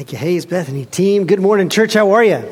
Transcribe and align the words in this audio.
Thank 0.00 0.12
you, 0.12 0.18
Hayes, 0.18 0.46
Bethany 0.46 0.86
team. 0.86 1.26
Good 1.26 1.40
morning, 1.40 1.68
church. 1.68 1.92
How 1.92 2.12
are 2.12 2.24
you? 2.24 2.42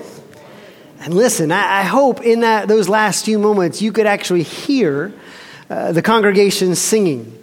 And 1.01 1.15
listen, 1.15 1.51
I, 1.51 1.79
I 1.79 1.83
hope 1.83 2.21
in 2.21 2.41
that 2.41 2.69
those 2.69 2.91
last 2.91 3.25
few 3.25 3.39
moments 3.39 3.81
you 3.81 3.91
could 3.91 4.05
actually 4.05 4.43
hear 4.43 5.15
uh, 5.71 5.93
the 5.93 6.03
congregation 6.03 6.75
singing. 6.75 7.43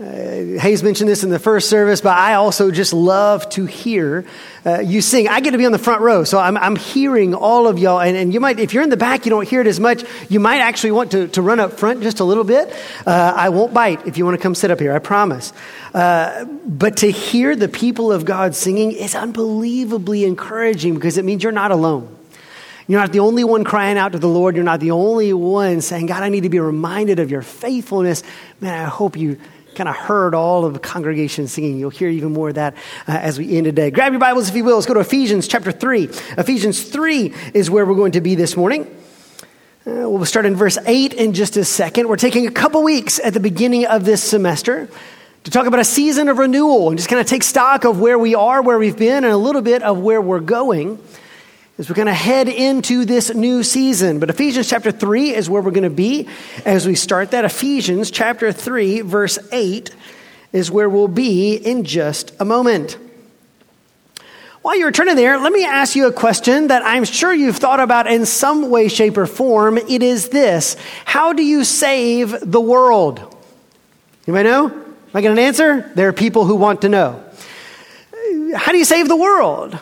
Uh, 0.00 0.58
Hayes 0.58 0.82
mentioned 0.82 1.10
this 1.10 1.24
in 1.24 1.28
the 1.28 1.38
first 1.38 1.68
service, 1.68 2.00
but 2.00 2.16
I 2.16 2.34
also 2.34 2.70
just 2.70 2.94
love 2.94 3.46
to 3.50 3.66
hear 3.66 4.24
uh, 4.64 4.80
you 4.80 5.02
sing. 5.02 5.28
I 5.28 5.40
get 5.40 5.50
to 5.50 5.58
be 5.58 5.66
on 5.66 5.72
the 5.72 5.78
front 5.78 6.00
row, 6.00 6.24
so 6.24 6.38
I'm, 6.38 6.56
I'm 6.56 6.74
hearing 6.74 7.34
all 7.34 7.66
of 7.66 7.78
y'all. 7.78 8.00
And, 8.00 8.16
and, 8.16 8.32
you 8.32 8.40
might, 8.40 8.58
if 8.58 8.72
you're 8.72 8.82
in 8.82 8.88
the 8.88 8.96
back, 8.96 9.26
you 9.26 9.30
don't 9.30 9.46
hear 9.46 9.60
it 9.60 9.66
as 9.66 9.78
much. 9.78 10.02
You 10.30 10.40
might 10.40 10.60
actually 10.60 10.92
want 10.92 11.10
to, 11.10 11.28
to 11.28 11.42
run 11.42 11.60
up 11.60 11.74
front 11.74 12.00
just 12.02 12.20
a 12.20 12.24
little 12.24 12.44
bit. 12.44 12.72
Uh, 13.06 13.34
I 13.36 13.50
won't 13.50 13.74
bite 13.74 14.06
if 14.06 14.16
you 14.16 14.24
want 14.24 14.38
to 14.38 14.42
come 14.42 14.54
sit 14.54 14.70
up 14.70 14.80
here, 14.80 14.94
I 14.94 15.00
promise. 15.00 15.52
Uh, 15.92 16.46
but 16.46 16.96
to 16.98 17.10
hear 17.10 17.54
the 17.54 17.68
people 17.68 18.10
of 18.10 18.24
God 18.24 18.54
singing 18.54 18.92
is 18.92 19.14
unbelievably 19.14 20.24
encouraging 20.24 20.94
because 20.94 21.18
it 21.18 21.26
means 21.26 21.42
you're 21.42 21.52
not 21.52 21.72
alone. 21.72 22.16
You're 22.86 23.00
not 23.00 23.12
the 23.12 23.20
only 23.20 23.44
one 23.44 23.64
crying 23.64 23.98
out 23.98 24.12
to 24.12 24.18
the 24.18 24.28
Lord. 24.28 24.56
You're 24.56 24.64
not 24.64 24.80
the 24.80 24.92
only 24.92 25.34
one 25.34 25.82
saying, 25.82 26.06
God, 26.06 26.22
I 26.22 26.30
need 26.30 26.44
to 26.44 26.48
be 26.48 26.58
reminded 26.58 27.18
of 27.18 27.30
your 27.30 27.42
faithfulness. 27.42 28.22
Man, 28.60 28.86
I 28.86 28.88
hope 28.88 29.18
you 29.18 29.38
kind 29.74 29.88
of 29.88 29.96
heard 29.96 30.34
all 30.34 30.64
of 30.64 30.74
the 30.74 30.78
congregation 30.78 31.46
singing. 31.46 31.78
You'll 31.78 31.90
hear 31.90 32.08
even 32.08 32.32
more 32.32 32.48
of 32.48 32.56
that 32.56 32.74
uh, 33.06 33.12
as 33.12 33.38
we 33.38 33.56
end 33.56 33.64
today. 33.64 33.90
Grab 33.90 34.12
your 34.12 34.20
Bibles, 34.20 34.48
if 34.48 34.54
you 34.54 34.64
will. 34.64 34.74
Let's 34.74 34.86
go 34.86 34.94
to 34.94 35.00
Ephesians 35.00 35.48
chapter 35.48 35.72
3. 35.72 36.04
Ephesians 36.38 36.82
3 36.82 37.34
is 37.54 37.70
where 37.70 37.86
we're 37.86 37.94
going 37.94 38.12
to 38.12 38.20
be 38.20 38.34
this 38.34 38.56
morning. 38.56 38.82
Uh, 39.86 40.08
we'll 40.08 40.24
start 40.24 40.46
in 40.46 40.56
verse 40.56 40.78
8 40.84 41.14
in 41.14 41.32
just 41.32 41.56
a 41.56 41.64
second. 41.64 42.08
We're 42.08 42.16
taking 42.16 42.46
a 42.46 42.50
couple 42.50 42.82
weeks 42.82 43.18
at 43.18 43.32
the 43.32 43.40
beginning 43.40 43.86
of 43.86 44.04
this 44.04 44.22
semester 44.22 44.88
to 45.44 45.50
talk 45.50 45.66
about 45.66 45.80
a 45.80 45.84
season 45.84 46.28
of 46.28 46.38
renewal 46.38 46.90
and 46.90 46.98
just 46.98 47.08
kind 47.08 47.20
of 47.20 47.26
take 47.26 47.42
stock 47.42 47.84
of 47.84 47.98
where 47.98 48.18
we 48.18 48.34
are, 48.34 48.62
where 48.62 48.78
we've 48.78 48.98
been, 48.98 49.24
and 49.24 49.32
a 49.32 49.38
little 49.38 49.62
bit 49.62 49.82
of 49.82 49.98
where 49.98 50.20
we're 50.20 50.40
going 50.40 50.98
as 51.80 51.88
we're 51.88 51.94
going 51.94 52.04
to 52.04 52.12
head 52.12 52.46
into 52.46 53.06
this 53.06 53.34
new 53.34 53.62
season. 53.62 54.18
But 54.18 54.28
Ephesians 54.28 54.68
chapter 54.68 54.92
3 54.92 55.34
is 55.34 55.48
where 55.48 55.62
we're 55.62 55.70
going 55.70 55.84
to 55.84 55.88
be 55.88 56.28
as 56.66 56.86
we 56.86 56.94
start 56.94 57.30
that. 57.30 57.46
Ephesians 57.46 58.10
chapter 58.10 58.52
3, 58.52 59.00
verse 59.00 59.38
8 59.50 59.88
is 60.52 60.70
where 60.70 60.90
we'll 60.90 61.08
be 61.08 61.54
in 61.54 61.84
just 61.84 62.34
a 62.38 62.44
moment. 62.44 62.98
While 64.60 64.78
you're 64.78 64.90
turning 64.90 65.16
there, 65.16 65.38
let 65.38 65.54
me 65.54 65.64
ask 65.64 65.96
you 65.96 66.06
a 66.06 66.12
question 66.12 66.66
that 66.66 66.84
I'm 66.84 67.04
sure 67.04 67.32
you've 67.32 67.56
thought 67.56 67.80
about 67.80 68.06
in 68.06 68.26
some 68.26 68.68
way, 68.68 68.88
shape, 68.88 69.16
or 69.16 69.24
form. 69.24 69.78
It 69.78 70.02
is 70.02 70.28
this 70.28 70.76
How 71.06 71.32
do 71.32 71.42
you 71.42 71.64
save 71.64 72.34
the 72.42 72.60
world? 72.60 73.20
Anybody 74.26 74.50
know? 74.50 74.66
Am 74.66 74.96
I 75.14 75.22
getting 75.22 75.38
an 75.38 75.44
answer? 75.44 75.90
There 75.94 76.08
are 76.08 76.12
people 76.12 76.44
who 76.44 76.56
want 76.56 76.82
to 76.82 76.90
know. 76.90 77.24
How 78.54 78.70
do 78.70 78.76
you 78.76 78.84
save 78.84 79.08
the 79.08 79.16
world? 79.16 79.78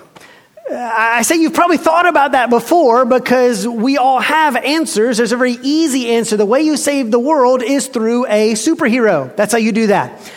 I 0.71 1.23
say 1.23 1.37
you've 1.37 1.55
probably 1.55 1.79
thought 1.79 2.07
about 2.07 2.33
that 2.33 2.51
before 2.51 3.05
because 3.05 3.67
we 3.67 3.97
all 3.97 4.21
have 4.21 4.55
answers. 4.57 5.17
There's 5.17 5.33
a 5.33 5.37
very 5.37 5.57
easy 5.63 6.11
answer. 6.11 6.37
The 6.37 6.47
way 6.47 6.63
you 6.63 6.77
save 6.77 7.11
the 7.11 7.19
world 7.19 7.63
is 7.63 7.87
through 7.87 8.27
a 8.27 8.53
superhero. 8.53 9.35
That's 9.35 9.53
how 9.53 9.59
you 9.59 9.73
do 9.73 9.87
that. 9.89 10.31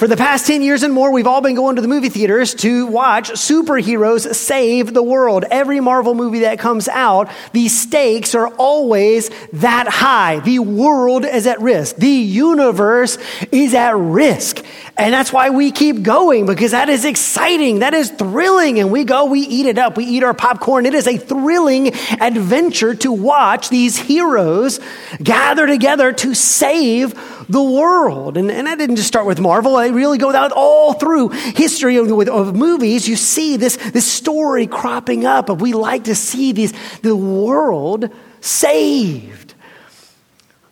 For 0.00 0.08
the 0.08 0.16
past 0.16 0.46
10 0.46 0.62
years 0.62 0.82
and 0.82 0.94
more, 0.94 1.12
we've 1.12 1.26
all 1.26 1.42
been 1.42 1.54
going 1.54 1.76
to 1.76 1.82
the 1.82 1.88
movie 1.88 2.08
theaters 2.08 2.54
to 2.54 2.86
watch 2.86 3.32
superheroes 3.32 4.34
save 4.34 4.94
the 4.94 5.02
world. 5.02 5.44
Every 5.50 5.78
Marvel 5.80 6.14
movie 6.14 6.38
that 6.38 6.58
comes 6.58 6.88
out, 6.88 7.30
the 7.52 7.68
stakes 7.68 8.34
are 8.34 8.48
always 8.48 9.30
that 9.52 9.88
high. 9.88 10.40
The 10.40 10.60
world 10.60 11.26
is 11.26 11.46
at 11.46 11.60
risk. 11.60 11.96
The 11.96 12.08
universe 12.08 13.18
is 13.52 13.74
at 13.74 13.94
risk. 13.94 14.64
And 15.00 15.14
that's 15.14 15.32
why 15.32 15.48
we 15.48 15.70
keep 15.70 16.02
going 16.02 16.44
because 16.44 16.72
that 16.72 16.90
is 16.90 17.06
exciting. 17.06 17.78
That 17.78 17.94
is 17.94 18.10
thrilling. 18.10 18.78
And 18.80 18.92
we 18.92 19.04
go, 19.04 19.24
we 19.24 19.40
eat 19.40 19.64
it 19.64 19.78
up. 19.78 19.96
We 19.96 20.04
eat 20.04 20.22
our 20.22 20.34
popcorn. 20.34 20.84
It 20.84 20.92
is 20.92 21.06
a 21.06 21.16
thrilling 21.16 21.94
adventure 22.20 22.94
to 22.96 23.10
watch 23.10 23.70
these 23.70 23.96
heroes 23.96 24.78
gather 25.22 25.66
together 25.66 26.12
to 26.12 26.34
save 26.34 27.14
the 27.48 27.62
world. 27.62 28.36
And, 28.36 28.50
and 28.50 28.68
I 28.68 28.74
didn't 28.74 28.96
just 28.96 29.08
start 29.08 29.24
with 29.24 29.40
Marvel. 29.40 29.74
I 29.76 29.88
really 29.88 30.18
go 30.18 30.34
out 30.34 30.52
all 30.52 30.92
through 30.92 31.30
history 31.30 31.96
of, 31.96 32.10
of 32.28 32.54
movies. 32.54 33.08
You 33.08 33.16
see 33.16 33.56
this, 33.56 33.76
this 33.76 34.06
story 34.06 34.66
cropping 34.66 35.24
up 35.24 35.48
of 35.48 35.62
we 35.62 35.72
like 35.72 36.04
to 36.04 36.14
see 36.14 36.52
these, 36.52 36.74
the 37.00 37.16
world 37.16 38.10
saved. 38.42 39.54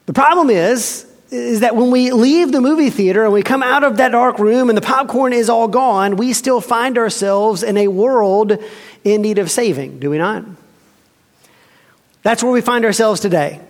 The 0.04 0.12
problem 0.12 0.50
is, 0.50 1.07
is 1.30 1.60
that 1.60 1.76
when 1.76 1.90
we 1.90 2.10
leave 2.10 2.52
the 2.52 2.60
movie 2.60 2.90
theater 2.90 3.24
and 3.24 3.32
we 3.32 3.42
come 3.42 3.62
out 3.62 3.84
of 3.84 3.98
that 3.98 4.12
dark 4.12 4.38
room 4.38 4.70
and 4.70 4.76
the 4.76 4.82
popcorn 4.82 5.32
is 5.32 5.50
all 5.50 5.68
gone, 5.68 6.16
we 6.16 6.32
still 6.32 6.60
find 6.60 6.96
ourselves 6.96 7.62
in 7.62 7.76
a 7.76 7.88
world 7.88 8.56
in 9.04 9.22
need 9.22 9.38
of 9.38 9.50
saving, 9.50 9.98
do 9.98 10.10
we 10.10 10.18
not? 10.18 10.44
That's 12.22 12.42
where 12.42 12.52
we 12.52 12.60
find 12.60 12.84
ourselves 12.84 13.20
today 13.20 13.60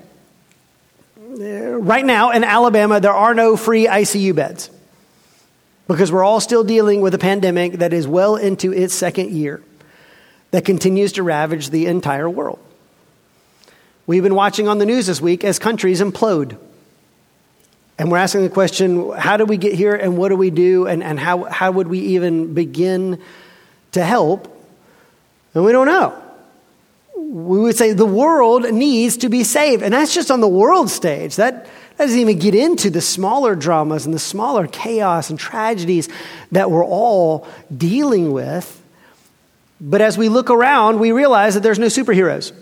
right 1.39 2.05
now 2.05 2.31
in 2.31 2.45
Alabama, 2.45 3.01
there 3.01 3.13
are 3.13 3.35
no 3.35 3.57
free 3.57 3.87
ICU 3.87 4.35
beds 4.35 4.71
because 5.87 6.13
we're 6.13 6.25
all 6.25 6.41
still 6.41 6.65
dealing 6.65 7.01
with 7.01 7.15
a 7.15 7.19
pandemic 7.19 7.75
that 7.75 7.93
is 7.93 8.07
well 8.07 8.37
into 8.37 8.73
its 8.73 8.95
second 8.95 9.31
year 9.31 9.63
that 10.51 10.65
continues 10.65 11.13
to 11.13 11.23
ravage 11.23 11.71
the 11.71 11.87
entire 11.87 12.29
world. 12.29 12.59
We've 14.07 14.23
been 14.23 14.35
watching 14.35 14.69
on 14.69 14.79
the 14.79 14.87
news 14.87 15.07
this 15.07 15.21
week 15.21 15.45
as 15.45 15.59
countries 15.59 16.01
implode. 16.01 16.59
And 17.99 18.11
we're 18.13 18.19
asking 18.19 18.43
the 18.43 18.51
question 18.51 19.11
how 19.13 19.37
do 19.37 19.45
we 19.45 19.57
get 19.57 19.75
here 19.75 19.95
and 19.95 20.17
what 20.17 20.29
do 20.29 20.37
we 20.37 20.51
do 20.51 20.87
and, 20.87 21.03
and 21.03 21.19
how, 21.19 21.45
how 21.45 21.73
would 21.73 21.89
we 21.89 21.99
even 21.99 22.55
begin 22.55 23.21
to 23.93 24.05
help? 24.05 24.55
And 25.55 25.65
we 25.65 25.73
don't 25.73 25.87
know 25.87 26.23
we 27.29 27.59
would 27.59 27.77
say 27.77 27.93
the 27.93 28.07
world 28.07 28.73
needs 28.73 29.19
to 29.19 29.29
be 29.29 29.45
saved. 29.45 29.83
And 29.83 29.93
that's 29.93 30.15
just 30.15 30.31
on 30.31 30.41
the 30.41 30.49
world 30.49 30.89
stage. 30.89 31.37
That, 31.37 31.67
that 31.67 32.05
doesn't 32.05 32.19
even 32.19 32.39
get 32.39 32.55
into 32.55 32.89
the 32.89 33.03
smaller 33.03 33.55
dramas 33.55 34.07
and 34.07 34.15
the 34.15 34.19
smaller 34.19 34.67
chaos 34.67 35.29
and 35.29 35.39
tragedies 35.39 36.09
that 36.53 36.71
we're 36.71 36.85
all 36.85 37.47
dealing 37.77 38.33
with. 38.33 38.75
But 39.81 40.01
as 40.01 40.17
we 40.17 40.29
look 40.29 40.49
around, 40.49 41.01
we 41.01 41.13
realize 41.13 41.55
that 41.55 41.63
there's 41.63 41.79
no 41.79 41.87
superheroes, 41.87 42.53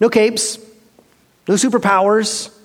no 0.00 0.08
capes, 0.08 0.58
no 1.46 1.54
superpowers, 1.54 2.56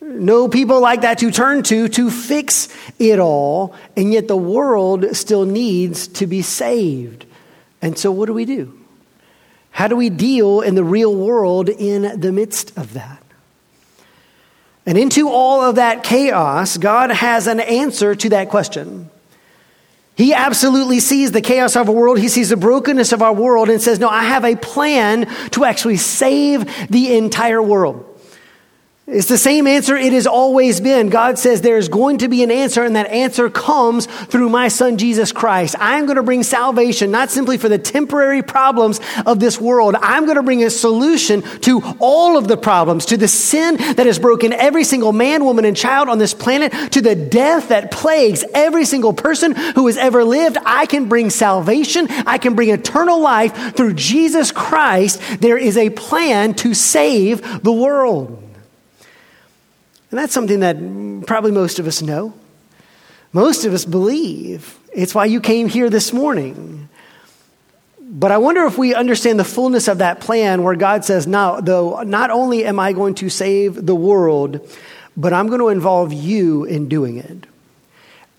no 0.00 0.48
people 0.48 0.80
like 0.80 1.02
that 1.02 1.18
to 1.18 1.30
turn 1.30 1.62
to 1.64 1.88
to 1.88 2.10
fix 2.10 2.68
it 2.98 3.18
all. 3.18 3.74
And 3.96 4.12
yet 4.12 4.28
the 4.28 4.36
world 4.36 5.16
still 5.16 5.44
needs 5.44 6.08
to 6.08 6.26
be 6.26 6.42
saved. 6.42 7.24
And 7.82 7.98
so, 7.98 8.12
what 8.12 8.26
do 8.26 8.32
we 8.32 8.44
do? 8.44 8.78
How 9.70 9.88
do 9.88 9.96
we 9.96 10.08
deal 10.08 10.62
in 10.62 10.74
the 10.74 10.84
real 10.84 11.14
world 11.14 11.68
in 11.68 12.18
the 12.20 12.32
midst 12.32 12.76
of 12.78 12.94
that? 12.94 13.22
And 14.86 14.96
into 14.96 15.28
all 15.28 15.62
of 15.62 15.76
that 15.76 16.04
chaos, 16.04 16.76
God 16.78 17.10
has 17.10 17.46
an 17.46 17.60
answer 17.60 18.14
to 18.14 18.28
that 18.30 18.48
question. 18.48 19.10
He 20.14 20.32
absolutely 20.32 21.00
sees 21.00 21.32
the 21.32 21.42
chaos 21.42 21.76
of 21.76 21.90
our 21.90 21.94
world. 21.94 22.18
He 22.18 22.28
sees 22.28 22.48
the 22.48 22.56
brokenness 22.56 23.12
of 23.12 23.20
our 23.20 23.34
world 23.34 23.68
and 23.68 23.82
says, 23.82 23.98
No, 23.98 24.08
I 24.08 24.22
have 24.24 24.44
a 24.44 24.56
plan 24.56 25.26
to 25.50 25.64
actually 25.64 25.98
save 25.98 26.88
the 26.88 27.16
entire 27.16 27.60
world. 27.60 28.15
It's 29.08 29.28
the 29.28 29.38
same 29.38 29.68
answer 29.68 29.96
it 29.96 30.12
has 30.12 30.26
always 30.26 30.80
been. 30.80 31.10
God 31.10 31.38
says 31.38 31.60
there's 31.60 31.88
going 31.88 32.18
to 32.18 32.28
be 32.28 32.42
an 32.42 32.50
answer, 32.50 32.82
and 32.82 32.96
that 32.96 33.06
answer 33.06 33.48
comes 33.48 34.06
through 34.06 34.48
my 34.48 34.66
son 34.66 34.98
Jesus 34.98 35.30
Christ. 35.30 35.76
I'm 35.78 36.06
going 36.06 36.16
to 36.16 36.24
bring 36.24 36.42
salvation, 36.42 37.12
not 37.12 37.30
simply 37.30 37.56
for 37.56 37.68
the 37.68 37.78
temporary 37.78 38.42
problems 38.42 38.98
of 39.24 39.38
this 39.38 39.60
world. 39.60 39.94
I'm 40.02 40.24
going 40.24 40.38
to 40.38 40.42
bring 40.42 40.64
a 40.64 40.70
solution 40.70 41.42
to 41.60 41.82
all 42.00 42.36
of 42.36 42.48
the 42.48 42.56
problems, 42.56 43.06
to 43.06 43.16
the 43.16 43.28
sin 43.28 43.76
that 43.76 44.06
has 44.06 44.18
broken 44.18 44.52
every 44.52 44.82
single 44.82 45.12
man, 45.12 45.44
woman, 45.44 45.64
and 45.64 45.76
child 45.76 46.08
on 46.08 46.18
this 46.18 46.34
planet, 46.34 46.72
to 46.90 47.00
the 47.00 47.14
death 47.14 47.68
that 47.68 47.92
plagues 47.92 48.44
every 48.54 48.84
single 48.84 49.12
person 49.12 49.54
who 49.54 49.86
has 49.86 49.96
ever 49.98 50.24
lived. 50.24 50.58
I 50.66 50.86
can 50.86 51.08
bring 51.08 51.30
salvation. 51.30 52.08
I 52.26 52.38
can 52.38 52.56
bring 52.56 52.70
eternal 52.70 53.20
life 53.20 53.76
through 53.76 53.94
Jesus 53.94 54.50
Christ. 54.50 55.22
There 55.38 55.58
is 55.58 55.76
a 55.76 55.90
plan 55.90 56.54
to 56.54 56.74
save 56.74 57.62
the 57.62 57.72
world. 57.72 58.42
And 60.10 60.18
that's 60.18 60.32
something 60.32 60.60
that 60.60 61.26
probably 61.26 61.52
most 61.52 61.78
of 61.78 61.86
us 61.86 62.02
know. 62.02 62.32
Most 63.32 63.64
of 63.64 63.74
us 63.74 63.84
believe. 63.84 64.78
It's 64.92 65.14
why 65.14 65.26
you 65.26 65.40
came 65.40 65.68
here 65.68 65.90
this 65.90 66.12
morning. 66.12 66.88
But 68.00 68.30
I 68.30 68.38
wonder 68.38 68.64
if 68.66 68.78
we 68.78 68.94
understand 68.94 69.38
the 69.38 69.44
fullness 69.44 69.88
of 69.88 69.98
that 69.98 70.20
plan 70.20 70.62
where 70.62 70.76
God 70.76 71.04
says, 71.04 71.26
now, 71.26 71.60
though, 71.60 72.02
not 72.02 72.30
only 72.30 72.64
am 72.64 72.78
I 72.78 72.92
going 72.92 73.16
to 73.16 73.28
save 73.28 73.84
the 73.84 73.96
world, 73.96 74.66
but 75.16 75.32
I'm 75.32 75.48
going 75.48 75.60
to 75.60 75.68
involve 75.68 76.12
you 76.12 76.64
in 76.64 76.88
doing 76.88 77.18
it. 77.18 77.46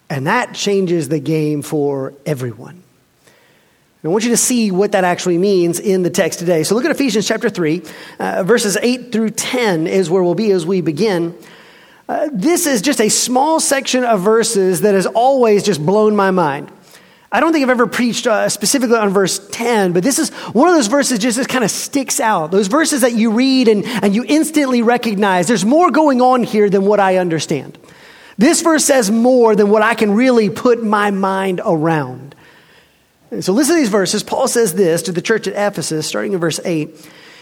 And 0.09 0.25
that 0.27 0.53
changes 0.53 1.09
the 1.09 1.19
game 1.19 1.61
for 1.61 2.13
everyone. 2.25 2.81
I 4.03 4.09
want 4.09 4.23
you 4.23 4.29
to 4.29 4.37
see 4.37 4.71
what 4.71 4.93
that 4.93 5.03
actually 5.03 5.37
means 5.37 5.81
in 5.81 6.01
the 6.01 6.09
text 6.09 6.39
today. 6.39 6.63
So 6.63 6.75
look 6.75 6.85
at 6.85 6.91
Ephesians 6.91 7.27
chapter 7.27 7.49
3, 7.49 7.81
uh, 8.19 8.43
verses 8.43 8.77
8 8.81 9.11
through 9.11 9.31
10 9.31 9.85
is 9.85 10.09
where 10.09 10.23
we'll 10.23 10.33
be 10.33 10.49
as 10.51 10.65
we 10.65 10.79
begin. 10.79 11.37
Uh, 12.07 12.29
this 12.31 12.67
is 12.67 12.81
just 12.81 13.01
a 13.01 13.09
small 13.09 13.59
section 13.59 14.05
of 14.05 14.21
verses 14.21 14.81
that 14.81 14.93
has 14.93 15.05
always 15.05 15.63
just 15.63 15.85
blown 15.85 16.15
my 16.15 16.31
mind. 16.31 16.71
I 17.29 17.41
don't 17.41 17.51
think 17.51 17.63
I've 17.63 17.69
ever 17.69 17.87
preached 17.87 18.25
uh, 18.25 18.47
specifically 18.47 18.95
on 18.95 19.09
verse 19.09 19.45
10, 19.49 19.91
but 19.91 20.03
this 20.03 20.17
is 20.17 20.29
one 20.29 20.69
of 20.69 20.75
those 20.75 20.87
verses 20.87 21.19
just 21.19 21.37
that 21.37 21.49
kind 21.49 21.65
of 21.65 21.71
sticks 21.71 22.21
out. 22.21 22.51
Those 22.51 22.67
verses 22.67 23.01
that 23.01 23.13
you 23.13 23.31
read 23.31 23.67
and, 23.67 23.85
and 23.85 24.15
you 24.15 24.23
instantly 24.25 24.81
recognize 24.81 25.47
there's 25.47 25.65
more 25.65 25.91
going 25.91 26.21
on 26.21 26.43
here 26.43 26.69
than 26.69 26.85
what 26.85 27.01
I 27.01 27.17
understand. 27.17 27.77
This 28.37 28.61
verse 28.61 28.85
says 28.85 29.11
more 29.11 29.57
than 29.57 29.69
what 29.69 29.81
I 29.81 29.93
can 29.93 30.13
really 30.13 30.49
put 30.49 30.81
my 30.81 31.11
mind 31.11 31.59
around. 31.65 32.35
And 33.31 33.43
so 33.43 33.51
listen 33.51 33.75
to 33.75 33.81
these 33.81 33.89
verses. 33.89 34.23
Paul 34.23 34.47
says 34.47 34.73
this 34.75 35.01
to 35.03 35.11
the 35.11 35.21
church 35.21 35.47
at 35.47 35.73
Ephesus, 35.73 36.07
starting 36.07 36.31
in 36.31 36.39
verse 36.39 36.61
8. 36.63 37.09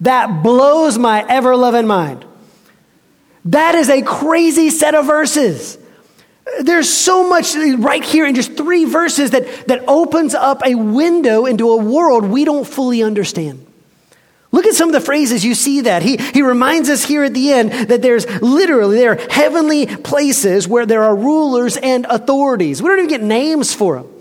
That 0.00 0.42
blows 0.42 0.98
my 0.98 1.24
ever 1.28 1.56
loving 1.56 1.86
mind. 1.86 2.24
That 3.46 3.74
is 3.74 3.88
a 3.88 4.02
crazy 4.02 4.70
set 4.70 4.94
of 4.94 5.06
verses. 5.06 5.78
There's 6.60 6.92
so 6.92 7.28
much 7.28 7.54
right 7.54 8.04
here 8.04 8.26
in 8.26 8.34
just 8.34 8.56
three 8.56 8.84
verses 8.84 9.30
that, 9.30 9.66
that 9.68 9.84
opens 9.88 10.34
up 10.34 10.62
a 10.64 10.74
window 10.74 11.46
into 11.46 11.70
a 11.70 11.76
world 11.76 12.24
we 12.24 12.44
don't 12.44 12.66
fully 12.66 13.02
understand. 13.02 13.66
Look 14.52 14.66
at 14.66 14.74
some 14.74 14.88
of 14.88 14.92
the 14.92 15.00
phrases 15.00 15.44
you 15.44 15.54
see 15.54 15.80
that. 15.80 16.02
He, 16.02 16.16
he 16.16 16.42
reminds 16.42 16.88
us 16.88 17.04
here 17.04 17.24
at 17.24 17.34
the 17.34 17.52
end 17.52 17.72
that 17.88 18.02
there's 18.02 18.24
literally, 18.40 18.98
there 18.98 19.12
are 19.12 19.28
heavenly 19.28 19.86
places 19.86 20.68
where 20.68 20.86
there 20.86 21.02
are 21.02 21.16
rulers 21.16 21.76
and 21.76 22.06
authorities. 22.06 22.80
We 22.80 22.88
don't 22.88 22.98
even 22.98 23.10
get 23.10 23.22
names 23.22 23.74
for 23.74 23.96
them. 23.96 24.13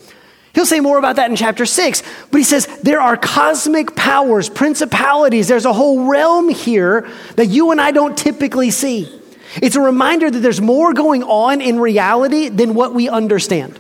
He'll 0.54 0.66
say 0.68 0.80
more 0.80 1.00
about 1.00 1.16
that 1.16 1.32
in 1.32 1.36
chapter 1.36 1.66
six, 1.66 2.04
but 2.30 2.38
he 2.38 2.44
says 2.44 2.68
there 2.84 3.02
are 3.02 3.18
cosmic 3.18 3.96
powers, 3.96 4.50
principalities. 4.50 5.48
There's 5.48 5.66
a 5.66 5.74
whole 5.74 6.06
realm 6.06 6.50
here 6.50 7.10
that 7.36 7.48
you 7.48 7.72
and 7.72 7.82
I 7.82 7.92
don't 7.92 8.16
typically 8.16 8.70
see. 8.70 9.20
It's 9.62 9.76
a 9.76 9.82
reminder 9.82 10.30
that 10.30 10.40
there's 10.40 10.62
more 10.62 10.94
going 10.94 11.24
on 11.24 11.62
in 11.62 11.80
reality 11.80 12.50
than 12.50 12.76
what 12.76 12.94
we 12.94 13.10
understand. 13.10 13.80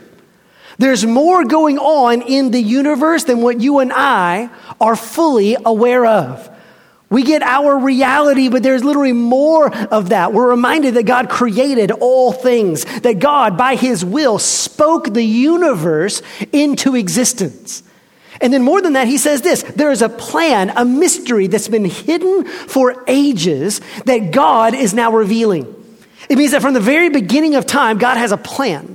There's 0.79 1.05
more 1.05 1.45
going 1.45 1.77
on 1.77 2.23
in 2.23 2.49
the 2.49 2.61
universe 2.61 3.23
than 3.25 3.41
what 3.41 3.61
you 3.61 3.79
and 3.79 3.93
I 3.93 4.49
are 4.81 4.95
fully 4.95 5.55
aware 5.63 6.05
of. 6.05 6.49
We 7.13 7.21
get 7.21 7.43
our 7.43 7.77
reality, 7.77 8.49
but 8.49 8.63
there's 8.63 8.83
literally 8.83 9.13
more 9.13 9.71
of 9.71 10.09
that. 10.09 10.33
We're 10.33 10.49
reminded 10.49 10.95
that 10.95 11.03
God 11.03 11.29
created 11.29 11.91
all 11.91 12.31
things, 12.31 12.85
that 13.01 13.19
God, 13.19 13.55
by 13.55 13.75
his 13.75 14.03
will, 14.03 14.39
spoke 14.39 15.13
the 15.13 15.23
universe 15.23 16.23
into 16.51 16.95
existence. 16.95 17.83
And 18.41 18.51
then 18.51 18.63
more 18.63 18.81
than 18.81 18.93
that, 18.93 19.05
he 19.07 19.19
says 19.19 19.43
this 19.43 19.61
there 19.61 19.91
is 19.91 20.01
a 20.01 20.09
plan, 20.09 20.71
a 20.75 20.83
mystery 20.83 21.45
that's 21.45 21.67
been 21.67 21.85
hidden 21.85 22.45
for 22.45 23.03
ages 23.05 23.79
that 24.05 24.31
God 24.31 24.73
is 24.73 24.95
now 24.95 25.11
revealing. 25.11 25.67
It 26.31 26.39
means 26.39 26.49
that 26.53 26.63
from 26.63 26.73
the 26.73 26.79
very 26.79 27.09
beginning 27.09 27.53
of 27.53 27.67
time, 27.67 27.99
God 27.99 28.17
has 28.17 28.31
a 28.31 28.37
plan. 28.37 28.92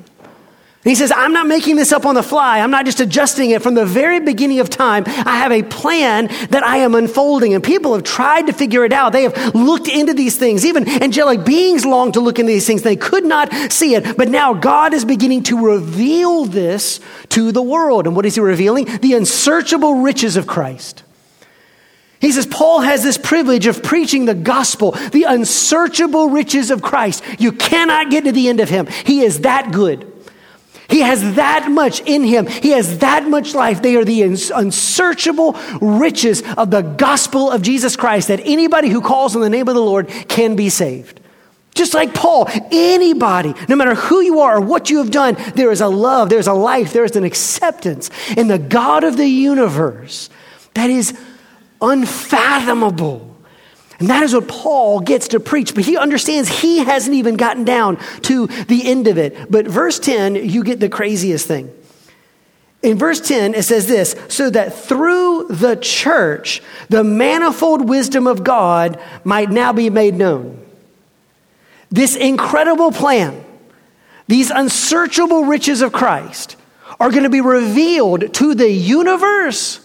He 0.84 0.94
says, 0.94 1.12
I'm 1.14 1.32
not 1.32 1.46
making 1.46 1.76
this 1.76 1.92
up 1.92 2.06
on 2.06 2.14
the 2.14 2.22
fly. 2.22 2.60
I'm 2.60 2.70
not 2.70 2.86
just 2.86 3.00
adjusting 3.00 3.50
it. 3.50 3.62
From 3.62 3.74
the 3.74 3.84
very 3.84 4.20
beginning 4.20 4.60
of 4.60 4.70
time, 4.70 5.02
I 5.06 5.36
have 5.38 5.50
a 5.50 5.62
plan 5.64 6.28
that 6.50 6.62
I 6.64 6.78
am 6.78 6.94
unfolding. 6.94 7.52
And 7.52 7.64
people 7.64 7.94
have 7.94 8.04
tried 8.04 8.46
to 8.46 8.52
figure 8.52 8.84
it 8.84 8.92
out. 8.92 9.12
They 9.12 9.24
have 9.24 9.54
looked 9.54 9.88
into 9.88 10.14
these 10.14 10.38
things. 10.38 10.64
Even 10.64 10.88
angelic 10.88 11.44
beings 11.44 11.84
long 11.84 12.12
to 12.12 12.20
look 12.20 12.38
into 12.38 12.52
these 12.52 12.66
things. 12.66 12.82
They 12.82 12.96
could 12.96 13.24
not 13.24 13.52
see 13.72 13.96
it. 13.96 14.16
But 14.16 14.28
now 14.28 14.54
God 14.54 14.94
is 14.94 15.04
beginning 15.04 15.42
to 15.44 15.66
reveal 15.66 16.44
this 16.44 17.00
to 17.30 17.50
the 17.50 17.62
world. 17.62 18.06
And 18.06 18.14
what 18.14 18.24
is 18.24 18.36
he 18.36 18.40
revealing? 18.40 18.84
The 19.00 19.14
unsearchable 19.14 19.96
riches 19.96 20.36
of 20.36 20.46
Christ. 20.46 21.02
He 22.20 22.32
says, 22.32 22.46
Paul 22.46 22.80
has 22.80 23.02
this 23.02 23.18
privilege 23.18 23.66
of 23.66 23.82
preaching 23.82 24.24
the 24.24 24.34
gospel, 24.34 24.92
the 24.92 25.24
unsearchable 25.24 26.30
riches 26.30 26.70
of 26.70 26.82
Christ. 26.82 27.22
You 27.38 27.52
cannot 27.52 28.10
get 28.10 28.24
to 28.24 28.32
the 28.32 28.48
end 28.48 28.60
of 28.60 28.68
him. 28.68 28.86
He 28.86 29.20
is 29.20 29.40
that 29.40 29.72
good. 29.72 30.12
He 30.88 31.00
has 31.00 31.34
that 31.34 31.70
much 31.70 32.00
in 32.00 32.24
him. 32.24 32.46
He 32.46 32.70
has 32.70 32.98
that 32.98 33.28
much 33.28 33.54
life. 33.54 33.82
They 33.82 33.96
are 33.96 34.04
the 34.04 34.22
unsearchable 34.22 35.52
riches 35.80 36.42
of 36.56 36.70
the 36.70 36.80
gospel 36.80 37.50
of 37.50 37.60
Jesus 37.60 37.94
Christ 37.94 38.28
that 38.28 38.40
anybody 38.42 38.88
who 38.88 39.02
calls 39.02 39.36
on 39.36 39.42
the 39.42 39.50
name 39.50 39.68
of 39.68 39.74
the 39.74 39.82
Lord 39.82 40.08
can 40.28 40.56
be 40.56 40.70
saved. 40.70 41.20
Just 41.74 41.94
like 41.94 42.14
Paul, 42.14 42.48
anybody, 42.72 43.54
no 43.68 43.76
matter 43.76 43.94
who 43.94 44.20
you 44.20 44.40
are 44.40 44.56
or 44.56 44.60
what 44.60 44.90
you 44.90 44.98
have 44.98 45.10
done, 45.10 45.36
there 45.54 45.70
is 45.70 45.80
a 45.80 45.88
love, 45.88 46.30
there's 46.30 46.48
a 46.48 46.52
life, 46.52 46.92
there 46.92 47.04
is 47.04 47.14
an 47.14 47.22
acceptance 47.22 48.10
in 48.36 48.48
the 48.48 48.58
God 48.58 49.04
of 49.04 49.16
the 49.16 49.28
universe 49.28 50.30
that 50.74 50.90
is 50.90 51.16
unfathomable. 51.80 53.37
And 53.98 54.08
that 54.10 54.22
is 54.22 54.32
what 54.32 54.46
Paul 54.46 55.00
gets 55.00 55.28
to 55.28 55.40
preach, 55.40 55.74
but 55.74 55.84
he 55.84 55.96
understands 55.96 56.48
he 56.48 56.78
hasn't 56.78 57.16
even 57.16 57.36
gotten 57.36 57.64
down 57.64 57.96
to 58.22 58.46
the 58.46 58.88
end 58.88 59.08
of 59.08 59.18
it. 59.18 59.50
But 59.50 59.66
verse 59.66 59.98
10, 59.98 60.36
you 60.36 60.62
get 60.62 60.78
the 60.78 60.88
craziest 60.88 61.48
thing. 61.48 61.74
In 62.80 62.96
verse 62.96 63.20
10, 63.20 63.54
it 63.54 63.64
says 63.64 63.88
this 63.88 64.14
so 64.28 64.50
that 64.50 64.72
through 64.72 65.48
the 65.48 65.74
church, 65.74 66.62
the 66.88 67.02
manifold 67.02 67.88
wisdom 67.88 68.28
of 68.28 68.44
God 68.44 69.00
might 69.24 69.50
now 69.50 69.72
be 69.72 69.90
made 69.90 70.14
known. 70.14 70.64
This 71.90 72.14
incredible 72.14 72.92
plan, 72.92 73.44
these 74.28 74.50
unsearchable 74.50 75.44
riches 75.44 75.82
of 75.82 75.92
Christ, 75.92 76.56
are 77.00 77.10
going 77.10 77.24
to 77.24 77.30
be 77.30 77.40
revealed 77.40 78.32
to 78.34 78.54
the 78.54 78.70
universe 78.70 79.80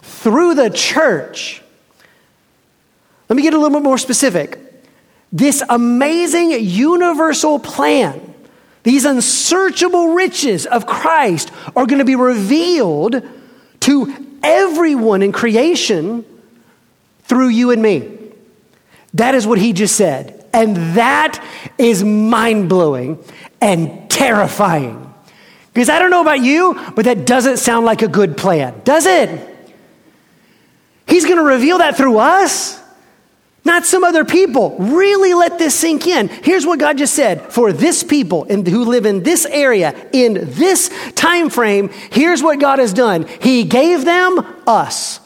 through 0.00 0.54
the 0.54 0.70
church. 0.70 1.62
Let 3.32 3.36
me 3.36 3.44
get 3.44 3.54
a 3.54 3.58
little 3.58 3.80
bit 3.80 3.82
more 3.82 3.96
specific. 3.96 4.58
This 5.32 5.62
amazing 5.66 6.50
universal 6.50 7.58
plan, 7.58 8.34
these 8.82 9.06
unsearchable 9.06 10.08
riches 10.08 10.66
of 10.66 10.86
Christ 10.86 11.50
are 11.74 11.86
going 11.86 12.00
to 12.00 12.04
be 12.04 12.14
revealed 12.14 13.26
to 13.80 14.14
everyone 14.42 15.22
in 15.22 15.32
creation 15.32 16.26
through 17.22 17.48
you 17.48 17.70
and 17.70 17.80
me. 17.80 18.18
That 19.14 19.34
is 19.34 19.46
what 19.46 19.58
he 19.58 19.72
just 19.72 19.96
said. 19.96 20.44
And 20.52 20.76
that 20.98 21.42
is 21.78 22.04
mind 22.04 22.68
blowing 22.68 23.18
and 23.62 24.10
terrifying. 24.10 25.10
Because 25.72 25.88
I 25.88 25.98
don't 25.98 26.10
know 26.10 26.20
about 26.20 26.42
you, 26.42 26.78
but 26.94 27.06
that 27.06 27.24
doesn't 27.24 27.56
sound 27.56 27.86
like 27.86 28.02
a 28.02 28.08
good 28.08 28.36
plan, 28.36 28.82
does 28.84 29.06
it? 29.06 29.48
He's 31.06 31.24
going 31.24 31.38
to 31.38 31.44
reveal 31.44 31.78
that 31.78 31.96
through 31.96 32.18
us, 32.18 32.81
not 33.64 33.84
some 33.86 34.02
other 34.02 34.24
people. 34.24 34.76
Really 34.78 35.34
let 35.34 35.58
this 35.58 35.74
sink 35.74 36.06
in. 36.06 36.28
Here's 36.28 36.66
what 36.66 36.78
God 36.78 36.98
just 36.98 37.14
said 37.14 37.52
for 37.52 37.72
this 37.72 38.02
people 38.02 38.44
in, 38.44 38.66
who 38.66 38.84
live 38.84 39.06
in 39.06 39.22
this 39.22 39.46
area, 39.46 39.94
in 40.12 40.34
this 40.34 40.90
time 41.14 41.48
frame, 41.48 41.90
here's 42.10 42.42
what 42.42 42.58
God 42.58 42.78
has 42.78 42.92
done 42.92 43.26
He 43.40 43.64
gave 43.64 44.04
them 44.04 44.44
us. 44.66 45.20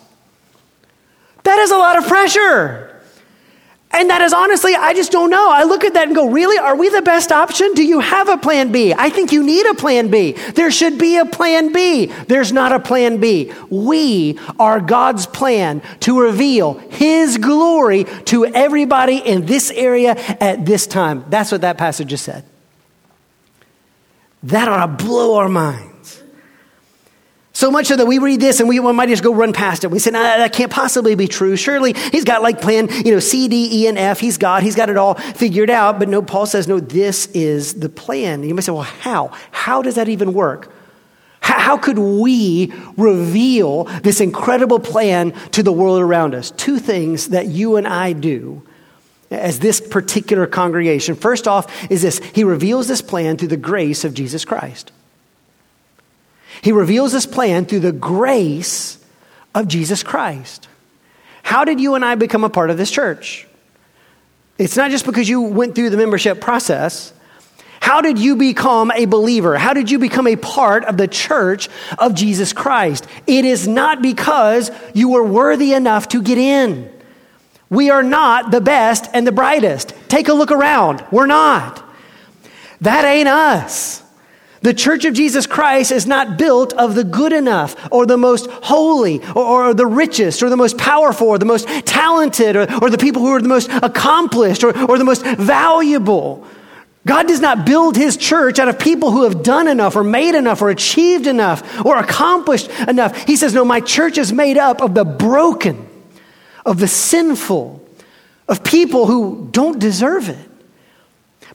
That 1.44 1.58
is 1.60 1.70
a 1.70 1.78
lot 1.78 1.96
of 1.96 2.06
pressure. 2.06 2.95
And 3.96 4.10
that 4.10 4.20
is 4.20 4.34
honestly, 4.34 4.74
I 4.74 4.92
just 4.92 5.10
don't 5.10 5.30
know. 5.30 5.50
I 5.50 5.64
look 5.64 5.82
at 5.82 5.94
that 5.94 6.06
and 6.06 6.14
go, 6.14 6.28
really? 6.28 6.58
Are 6.58 6.76
we 6.76 6.90
the 6.90 7.00
best 7.00 7.32
option? 7.32 7.72
Do 7.72 7.82
you 7.82 8.00
have 8.00 8.28
a 8.28 8.36
plan 8.36 8.70
B? 8.70 8.92
I 8.92 9.08
think 9.08 9.32
you 9.32 9.42
need 9.42 9.64
a 9.64 9.74
plan 9.74 10.10
B. 10.10 10.32
There 10.32 10.70
should 10.70 10.98
be 10.98 11.16
a 11.16 11.24
plan 11.24 11.72
B. 11.72 12.06
There's 12.28 12.52
not 12.52 12.72
a 12.72 12.78
plan 12.78 13.18
B. 13.20 13.52
We 13.70 14.38
are 14.58 14.80
God's 14.80 15.26
plan 15.26 15.80
to 16.00 16.20
reveal 16.20 16.74
His 16.90 17.38
glory 17.38 18.04
to 18.26 18.44
everybody 18.44 19.16
in 19.16 19.46
this 19.46 19.70
area 19.70 20.10
at 20.40 20.66
this 20.66 20.86
time. 20.86 21.24
That's 21.30 21.50
what 21.50 21.62
that 21.62 21.78
passage 21.78 22.08
just 22.08 22.24
said. 22.24 22.44
That 24.42 24.68
ought 24.68 24.98
to 24.98 25.04
blow 25.04 25.36
our 25.36 25.48
mind. 25.48 25.95
So 27.56 27.70
much 27.70 27.86
so 27.86 27.96
that 27.96 28.04
we 28.04 28.18
read 28.18 28.38
this 28.38 28.60
and 28.60 28.68
we 28.68 28.78
might 28.80 29.08
just 29.08 29.22
go 29.22 29.32
run 29.32 29.54
past 29.54 29.82
it. 29.82 29.90
We 29.90 29.98
say, 29.98 30.10
nah, 30.10 30.20
that 30.20 30.52
can't 30.52 30.70
possibly 30.70 31.14
be 31.14 31.26
true. 31.26 31.56
Surely 31.56 31.94
he's 32.12 32.22
got 32.22 32.42
like 32.42 32.60
plan, 32.60 32.86
you 33.02 33.12
know, 33.12 33.18
C, 33.18 33.48
D, 33.48 33.70
E, 33.72 33.86
and 33.86 33.96
F. 33.96 34.20
He's 34.20 34.36
God. 34.36 34.62
He's 34.62 34.74
got 34.74 34.90
it 34.90 34.98
all 34.98 35.14
figured 35.14 35.70
out. 35.70 35.98
But 35.98 36.10
no, 36.10 36.20
Paul 36.20 36.44
says, 36.44 36.68
no, 36.68 36.80
this 36.80 37.28
is 37.28 37.72
the 37.72 37.88
plan. 37.88 38.42
You 38.42 38.54
might 38.54 38.60
say, 38.60 38.72
well, 38.72 38.82
how? 38.82 39.28
How 39.52 39.80
does 39.80 39.94
that 39.94 40.10
even 40.10 40.34
work? 40.34 40.70
How 41.40 41.78
could 41.78 41.98
we 41.98 42.74
reveal 42.98 43.84
this 43.84 44.20
incredible 44.20 44.78
plan 44.78 45.32
to 45.52 45.62
the 45.62 45.72
world 45.72 46.02
around 46.02 46.34
us? 46.34 46.50
Two 46.50 46.78
things 46.78 47.30
that 47.30 47.46
you 47.46 47.76
and 47.76 47.88
I 47.88 48.12
do 48.12 48.64
as 49.30 49.60
this 49.60 49.80
particular 49.80 50.46
congregation. 50.46 51.14
First 51.14 51.48
off 51.48 51.90
is 51.90 52.02
this. 52.02 52.18
He 52.34 52.44
reveals 52.44 52.86
this 52.86 53.00
plan 53.00 53.38
through 53.38 53.48
the 53.48 53.56
grace 53.56 54.04
of 54.04 54.12
Jesus 54.12 54.44
Christ. 54.44 54.92
He 56.66 56.72
reveals 56.72 57.12
his 57.12 57.26
plan 57.26 57.64
through 57.64 57.78
the 57.78 57.92
grace 57.92 58.98
of 59.54 59.68
Jesus 59.68 60.02
Christ. 60.02 60.68
How 61.44 61.64
did 61.64 61.80
you 61.80 61.94
and 61.94 62.04
I 62.04 62.16
become 62.16 62.42
a 62.42 62.50
part 62.50 62.70
of 62.70 62.76
this 62.76 62.90
church? 62.90 63.46
It's 64.58 64.76
not 64.76 64.90
just 64.90 65.06
because 65.06 65.28
you 65.28 65.42
went 65.42 65.76
through 65.76 65.90
the 65.90 65.96
membership 65.96 66.40
process. 66.40 67.12
How 67.78 68.00
did 68.00 68.18
you 68.18 68.34
become 68.34 68.90
a 68.90 69.04
believer? 69.04 69.56
How 69.56 69.74
did 69.74 69.92
you 69.92 70.00
become 70.00 70.26
a 70.26 70.34
part 70.34 70.84
of 70.86 70.96
the 70.96 71.06
church 71.06 71.68
of 72.00 72.16
Jesus 72.16 72.52
Christ? 72.52 73.06
It 73.28 73.44
is 73.44 73.68
not 73.68 74.02
because 74.02 74.72
you 74.92 75.10
were 75.10 75.22
worthy 75.22 75.72
enough 75.72 76.08
to 76.08 76.20
get 76.20 76.36
in. 76.36 76.92
We 77.70 77.90
are 77.90 78.02
not 78.02 78.50
the 78.50 78.60
best 78.60 79.08
and 79.12 79.24
the 79.24 79.30
brightest. 79.30 79.94
Take 80.08 80.26
a 80.26 80.32
look 80.32 80.50
around. 80.50 81.04
We're 81.12 81.26
not. 81.26 81.80
That 82.80 83.04
ain't 83.04 83.28
us. 83.28 84.02
The 84.66 84.74
church 84.74 85.04
of 85.04 85.14
Jesus 85.14 85.46
Christ 85.46 85.92
is 85.92 86.08
not 86.08 86.36
built 86.36 86.72
of 86.72 86.96
the 86.96 87.04
good 87.04 87.32
enough 87.32 87.76
or 87.92 88.04
the 88.04 88.16
most 88.16 88.50
holy 88.50 89.24
or, 89.28 89.68
or 89.68 89.74
the 89.74 89.86
richest 89.86 90.42
or 90.42 90.50
the 90.50 90.56
most 90.56 90.76
powerful 90.76 91.28
or 91.28 91.38
the 91.38 91.44
most 91.44 91.68
talented 91.86 92.56
or, 92.56 92.66
or 92.82 92.90
the 92.90 92.98
people 92.98 93.22
who 93.22 93.28
are 93.28 93.40
the 93.40 93.46
most 93.46 93.70
accomplished 93.70 94.64
or, 94.64 94.76
or 94.90 94.98
the 94.98 95.04
most 95.04 95.24
valuable. 95.24 96.44
God 97.06 97.28
does 97.28 97.38
not 97.38 97.64
build 97.64 97.94
his 97.94 98.16
church 98.16 98.58
out 98.58 98.66
of 98.66 98.76
people 98.76 99.12
who 99.12 99.22
have 99.22 99.44
done 99.44 99.68
enough 99.68 99.94
or 99.94 100.02
made 100.02 100.34
enough 100.34 100.60
or 100.60 100.70
achieved 100.70 101.28
enough 101.28 101.86
or 101.86 101.96
accomplished 101.96 102.68
enough. 102.88 103.16
He 103.24 103.36
says, 103.36 103.54
No, 103.54 103.64
my 103.64 103.78
church 103.78 104.18
is 104.18 104.32
made 104.32 104.58
up 104.58 104.82
of 104.82 104.94
the 104.94 105.04
broken, 105.04 105.86
of 106.64 106.80
the 106.80 106.88
sinful, 106.88 107.88
of 108.48 108.64
people 108.64 109.06
who 109.06 109.48
don't 109.52 109.78
deserve 109.78 110.28
it. 110.28 110.55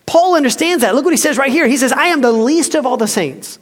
Paul 0.05 0.35
understands 0.35 0.81
that. 0.81 0.95
Look 0.95 1.05
what 1.05 1.13
he 1.13 1.17
says 1.17 1.37
right 1.37 1.51
here. 1.51 1.67
He 1.67 1.77
says, 1.77 1.91
I 1.91 2.07
am 2.07 2.21
the 2.21 2.31
least 2.31 2.75
of 2.75 2.85
all 2.85 2.97
the 2.97 3.07
saints. 3.07 3.59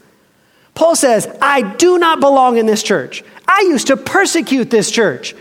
Paul 0.74 0.96
says, 0.96 1.28
I 1.42 1.62
do 1.62 1.98
not 1.98 2.20
belong 2.20 2.58
in 2.58 2.66
this 2.66 2.84
church. 2.84 3.24
I 3.48 3.62
used 3.68 3.88
to 3.88 3.98
persecute 3.98 4.70
this 4.70 4.90
church. 4.90 5.36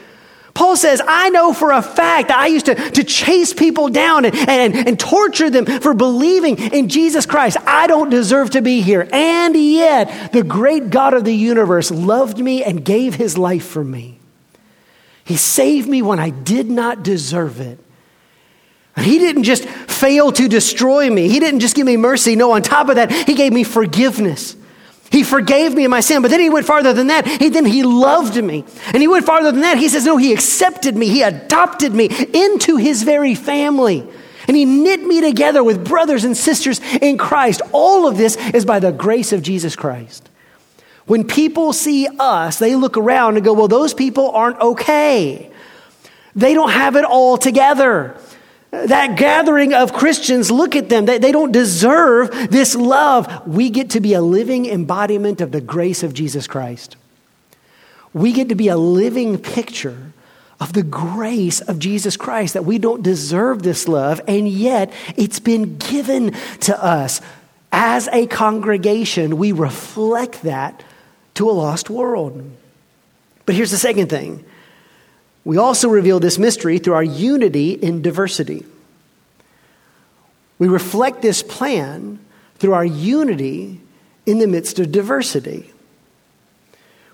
Paul 0.59 0.77
says, 0.77 1.01
I 1.07 1.31
know 1.31 1.53
for 1.53 1.71
a 1.71 1.81
fact 1.81 2.29
that 2.29 2.39
I 2.39 2.49
used 2.49 2.67
to, 2.67 2.75
to 2.75 3.05
chase 3.05 3.55
people 3.55 3.89
down 3.91 4.25
and, 4.25 4.35
and, 4.35 4.75
and 4.75 4.99
torture 4.99 5.51
them 5.51 5.67
for 5.67 5.95
believing 5.95 6.59
in 6.59 6.89
Jesus 6.89 7.27
Christ. 7.27 7.59
I 7.65 7.87
don't 7.87 8.11
deserve 8.11 8.51
to 8.51 8.61
be 8.61 8.81
here. 8.81 9.09
And 9.13 9.55
yet, 9.55 10.33
the 10.33 10.43
great 10.43 10.91
God 10.91 11.15
of 11.15 11.23
the 11.23 11.33
universe 11.33 11.93
loved 11.93 12.41
me 12.41 12.65
and 12.65 12.85
gave 12.85 13.15
his 13.15 13.39
life 13.39 13.65
for 13.65 13.85
me. 13.85 14.19
He 15.23 15.37
saved 15.37 15.89
me 15.89 16.03
when 16.03 16.19
I 16.19 16.31
did 16.31 16.69
not 16.69 17.05
deserve 17.05 17.61
it. 17.61 17.79
He 18.99 19.19
didn't 19.19 19.45
just 19.45 19.65
fail 19.65 20.33
to 20.33 20.49
destroy 20.49 21.11
me. 21.11 21.29
He 21.29 21.41
didn't 21.41 21.61
just 21.61 21.75
give 21.75 21.87
me 21.87 21.97
mercy. 21.97 22.37
No, 22.37 22.53
on 22.53 22.63
top 22.63 22.89
of 22.89 22.97
that, 22.97 23.11
He 23.11 23.35
gave 23.35 23.53
me 23.53 23.65
forgiveness. 23.65 24.57
He 25.11 25.23
forgave 25.23 25.75
me 25.75 25.87
my 25.87 26.01
sin, 26.01 26.21
but 26.21 26.31
then 26.31 26.41
he 26.41 26.51
went 26.51 26.67
farther 26.67 26.93
than 26.93 27.07
that. 27.07 27.27
He, 27.27 27.49
then 27.49 27.65
he 27.65 27.83
loved 27.83 28.43
me. 28.43 28.65
And 28.89 29.01
he 29.01 29.09
went 29.09 29.25
farther 29.25 29.51
than 29.51 29.63
that. 29.63 29.79
He 29.79 29.89
says, 29.89 30.05
No, 30.05 30.17
he 30.19 30.33
accepted 30.33 30.97
me. 30.97 31.09
He 31.09 31.23
adopted 31.23 31.95
me 31.95 32.09
into 32.35 32.77
his 32.77 33.05
very 33.05 33.35
family. 33.35 34.07
And 34.47 34.57
he 34.57 34.65
knit 34.65 35.03
me 35.03 35.21
together 35.21 35.65
with 35.65 35.87
brothers 35.87 36.25
and 36.25 36.37
sisters 36.37 36.81
in 37.01 37.17
Christ. 37.17 37.63
All 37.73 38.07
of 38.07 38.17
this 38.17 38.37
is 38.55 38.65
by 38.65 38.81
the 38.81 38.93
grace 38.93 39.33
of 39.33 39.43
Jesus 39.43 39.77
Christ. 39.77 40.29
When 41.07 41.25
people 41.25 41.73
see 41.73 42.07
us, 42.19 42.59
they 42.59 42.75
look 42.75 42.99
around 42.99 43.37
and 43.37 43.45
go, 43.45 43.55
Well, 43.55 43.69
those 43.69 43.95
people 43.95 44.31
aren't 44.31 44.61
okay. 44.61 45.51
They 46.35 46.53
don't 46.53 46.71
have 46.71 46.97
it 46.97 47.05
all 47.05 47.39
together 47.39 48.15
that 48.71 49.17
gathering 49.17 49.73
of 49.73 49.93
Christians, 49.93 50.51
look 50.51 50.77
at 50.77 50.89
them. 50.89 51.07
They, 51.07 51.19
they 51.19 51.33
don't 51.33 51.53
deserve 51.53 52.51
this 52.51 52.75
love. 52.75 53.47
We 53.47 53.71
get 53.71 53.91
to 53.91 54.01
be 54.01 54.15
a 54.15 54.21
living 54.21 54.67
embodiment 54.67 55.41
of 55.41 55.53
the 55.53 55.61
grace 55.61 56.03
of 56.03 56.13
Jesus 56.13 56.47
Christ. 56.47 56.97
We 58.13 58.33
get 58.33 58.49
to 58.51 58.55
be 58.55 58.69
a 58.69 58.77
living 58.77 59.39
picture 59.39 60.13
of 60.61 60.73
the 60.73 60.83
grace 60.83 61.61
of 61.61 61.79
Jesus 61.79 62.17
Christ, 62.17 62.55
that 62.55 62.65
we 62.65 62.79
don't 62.79 63.03
deserve 63.03 63.63
this 63.63 63.87
love, 63.87 64.21
and 64.27 64.49
yet 64.49 64.93
it's 65.17 65.39
been 65.39 65.77
given 65.79 66.33
to 66.61 66.85
us. 66.85 67.21
As 67.71 68.09
a 68.13 68.27
congregation, 68.27 69.37
we 69.37 69.53
reflect 69.53 70.43
that 70.43 70.83
to 71.35 71.49
a 71.49 71.53
lost 71.53 71.91
world. 71.91 72.51
But 73.47 73.55
here's 73.55 73.71
the 73.71 73.77
second 73.77 74.11
thing 74.11 74.45
we 75.49 75.57
also 75.57 75.89
reveal 75.89 76.21
this 76.21 76.39
mystery 76.39 76.77
through 76.77 76.93
our 76.93 77.03
unity 77.03 77.71
in 77.71 78.03
diversity. 78.03 78.67
We 80.59 80.69
reflect 80.69 81.23
this 81.23 81.43
plan 81.43 82.19
through 82.57 82.75
our 82.75 82.85
unity 82.85 83.81
in 84.27 84.41
the 84.41 84.47
midst 84.47 84.79
of 84.79 84.93
diversity. 84.93 85.73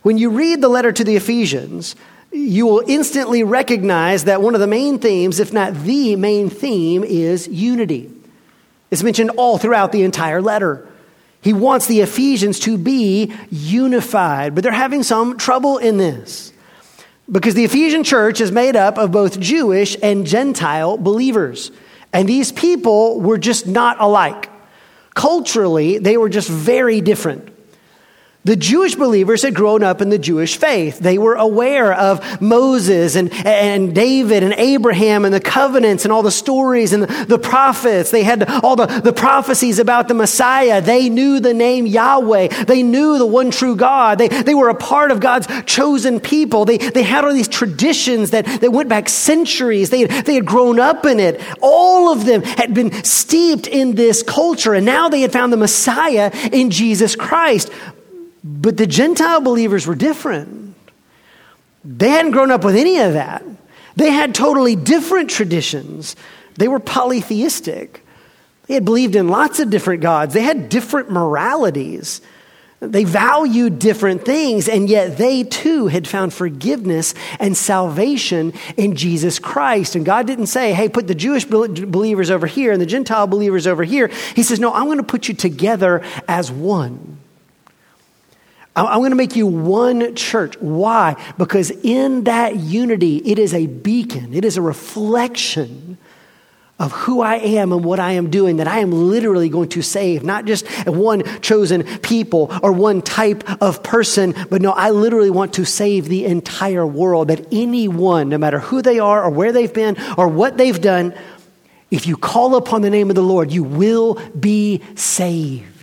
When 0.02 0.18
you 0.18 0.30
read 0.30 0.60
the 0.60 0.68
letter 0.68 0.90
to 0.90 1.04
the 1.04 1.14
Ephesians, 1.14 1.94
you 2.32 2.66
will 2.66 2.82
instantly 2.88 3.44
recognize 3.44 4.24
that 4.24 4.42
one 4.42 4.56
of 4.56 4.60
the 4.60 4.66
main 4.66 4.98
themes, 4.98 5.38
if 5.38 5.52
not 5.52 5.72
the 5.72 6.16
main 6.16 6.50
theme, 6.50 7.04
is 7.04 7.46
unity. 7.46 8.10
It's 8.90 9.04
mentioned 9.04 9.30
all 9.36 9.58
throughout 9.58 9.92
the 9.92 10.02
entire 10.02 10.42
letter. 10.42 10.88
He 11.40 11.52
wants 11.52 11.86
the 11.86 12.00
Ephesians 12.00 12.58
to 12.60 12.78
be 12.78 13.32
unified, 13.52 14.56
but 14.56 14.64
they're 14.64 14.72
having 14.72 15.04
some 15.04 15.38
trouble 15.38 15.78
in 15.78 15.98
this. 15.98 16.52
Because 17.30 17.54
the 17.54 17.64
Ephesian 17.64 18.04
church 18.04 18.40
is 18.40 18.52
made 18.52 18.76
up 18.76 18.98
of 18.98 19.10
both 19.10 19.40
Jewish 19.40 19.96
and 20.02 20.26
Gentile 20.26 20.98
believers. 20.98 21.70
And 22.12 22.28
these 22.28 22.52
people 22.52 23.20
were 23.20 23.38
just 23.38 23.66
not 23.66 24.00
alike. 24.00 24.50
Culturally, 25.14 25.98
they 25.98 26.16
were 26.16 26.28
just 26.28 26.48
very 26.48 27.00
different. 27.00 27.53
The 28.44 28.56
Jewish 28.56 28.94
believers 28.94 29.40
had 29.40 29.54
grown 29.54 29.82
up 29.82 30.02
in 30.02 30.10
the 30.10 30.18
Jewish 30.18 30.58
faith. 30.58 30.98
They 30.98 31.16
were 31.16 31.34
aware 31.34 31.94
of 31.94 32.42
Moses 32.42 33.16
and, 33.16 33.32
and 33.46 33.94
David 33.94 34.42
and 34.42 34.52
Abraham 34.52 35.24
and 35.24 35.32
the 35.32 35.40
covenants 35.40 36.04
and 36.04 36.12
all 36.12 36.22
the 36.22 36.30
stories 36.30 36.92
and 36.92 37.04
the, 37.04 37.38
prophets. 37.38 38.10
They 38.10 38.22
had 38.22 38.46
all 38.62 38.76
the, 38.76 38.86
the 38.86 39.14
prophecies 39.14 39.78
about 39.78 40.08
the 40.08 40.14
Messiah. 40.14 40.82
They 40.82 41.08
knew 41.08 41.40
the 41.40 41.54
name 41.54 41.86
Yahweh. 41.86 42.64
They 42.64 42.82
knew 42.82 43.16
the 43.16 43.24
one 43.24 43.50
true 43.50 43.76
God. 43.76 44.18
They, 44.18 44.28
they 44.28 44.54
were 44.54 44.68
a 44.68 44.74
part 44.74 45.10
of 45.10 45.20
God's 45.20 45.46
chosen 45.64 46.20
people. 46.20 46.66
They, 46.66 46.76
they 46.76 47.02
had 47.02 47.24
all 47.24 47.32
these 47.32 47.48
traditions 47.48 48.30
that, 48.32 48.44
that 48.60 48.72
went 48.72 48.90
back 48.90 49.08
centuries. 49.08 49.88
They 49.88 50.04
they 50.04 50.34
had 50.34 50.44
grown 50.44 50.78
up 50.78 51.06
in 51.06 51.18
it. 51.18 51.40
All 51.62 52.12
of 52.12 52.26
them 52.26 52.42
had 52.42 52.74
been 52.74 52.92
steeped 53.04 53.66
in 53.66 53.94
this 53.94 54.22
culture. 54.22 54.74
And 54.74 54.84
now 54.84 55.08
they 55.08 55.22
had 55.22 55.32
found 55.32 55.52
the 55.52 55.56
Messiah 55.56 56.30
in 56.52 56.70
Jesus 56.70 57.16
Christ. 57.16 57.70
But 58.44 58.76
the 58.76 58.86
Gentile 58.86 59.40
believers 59.40 59.86
were 59.86 59.94
different. 59.94 60.76
They 61.82 62.10
hadn't 62.10 62.32
grown 62.32 62.50
up 62.50 62.62
with 62.62 62.76
any 62.76 62.98
of 62.98 63.14
that. 63.14 63.42
They 63.96 64.10
had 64.10 64.34
totally 64.34 64.76
different 64.76 65.30
traditions. 65.30 66.14
They 66.56 66.68
were 66.68 66.78
polytheistic. 66.78 68.04
They 68.66 68.74
had 68.74 68.84
believed 68.84 69.16
in 69.16 69.28
lots 69.28 69.60
of 69.60 69.70
different 69.70 70.02
gods. 70.02 70.34
They 70.34 70.42
had 70.42 70.68
different 70.68 71.10
moralities. 71.10 72.20
They 72.80 73.04
valued 73.04 73.78
different 73.78 74.26
things, 74.26 74.68
and 74.68 74.90
yet 74.90 75.16
they 75.16 75.44
too 75.44 75.86
had 75.86 76.06
found 76.06 76.34
forgiveness 76.34 77.14
and 77.40 77.56
salvation 77.56 78.52
in 78.76 78.94
Jesus 78.94 79.38
Christ. 79.38 79.96
And 79.96 80.04
God 80.04 80.26
didn't 80.26 80.48
say, 80.48 80.74
hey, 80.74 80.90
put 80.90 81.06
the 81.06 81.14
Jewish 81.14 81.46
believers 81.46 82.30
over 82.30 82.46
here 82.46 82.72
and 82.72 82.80
the 82.80 82.86
Gentile 82.86 83.26
believers 83.26 83.66
over 83.66 83.84
here. 83.84 84.08
He 84.34 84.42
says, 84.42 84.60
no, 84.60 84.72
I'm 84.72 84.84
going 84.84 84.98
to 84.98 85.02
put 85.02 85.28
you 85.28 85.34
together 85.34 86.02
as 86.28 86.50
one. 86.50 87.18
I'm 88.76 88.98
going 88.98 89.10
to 89.10 89.16
make 89.16 89.36
you 89.36 89.46
one 89.46 90.16
church. 90.16 90.56
Why? 90.58 91.16
Because 91.38 91.70
in 91.70 92.24
that 92.24 92.56
unity, 92.56 93.18
it 93.18 93.38
is 93.38 93.54
a 93.54 93.66
beacon, 93.66 94.34
it 94.34 94.44
is 94.44 94.56
a 94.56 94.62
reflection 94.62 95.98
of 96.80 96.90
who 96.90 97.20
I 97.20 97.36
am 97.36 97.72
and 97.72 97.84
what 97.84 98.00
I 98.00 98.12
am 98.12 98.30
doing, 98.30 98.56
that 98.56 98.66
I 98.66 98.80
am 98.80 98.90
literally 98.90 99.48
going 99.48 99.68
to 99.70 99.82
save, 99.82 100.24
not 100.24 100.44
just 100.44 100.66
one 100.88 101.22
chosen 101.40 101.84
people 102.00 102.52
or 102.64 102.72
one 102.72 103.00
type 103.00 103.48
of 103.62 103.84
person, 103.84 104.34
but 104.50 104.60
no, 104.60 104.72
I 104.72 104.90
literally 104.90 105.30
want 105.30 105.54
to 105.54 105.64
save 105.64 106.08
the 106.08 106.24
entire 106.24 106.84
world. 106.84 107.28
That 107.28 107.46
anyone, 107.52 108.28
no 108.28 108.38
matter 108.38 108.58
who 108.58 108.82
they 108.82 108.98
are 108.98 109.22
or 109.22 109.30
where 109.30 109.52
they've 109.52 109.72
been 109.72 109.96
or 110.18 110.26
what 110.26 110.56
they've 110.56 110.80
done, 110.80 111.14
if 111.92 112.08
you 112.08 112.16
call 112.16 112.56
upon 112.56 112.82
the 112.82 112.90
name 112.90 113.08
of 113.08 113.14
the 113.14 113.22
Lord, 113.22 113.52
you 113.52 113.62
will 113.62 114.14
be 114.38 114.82
saved. 114.96 115.73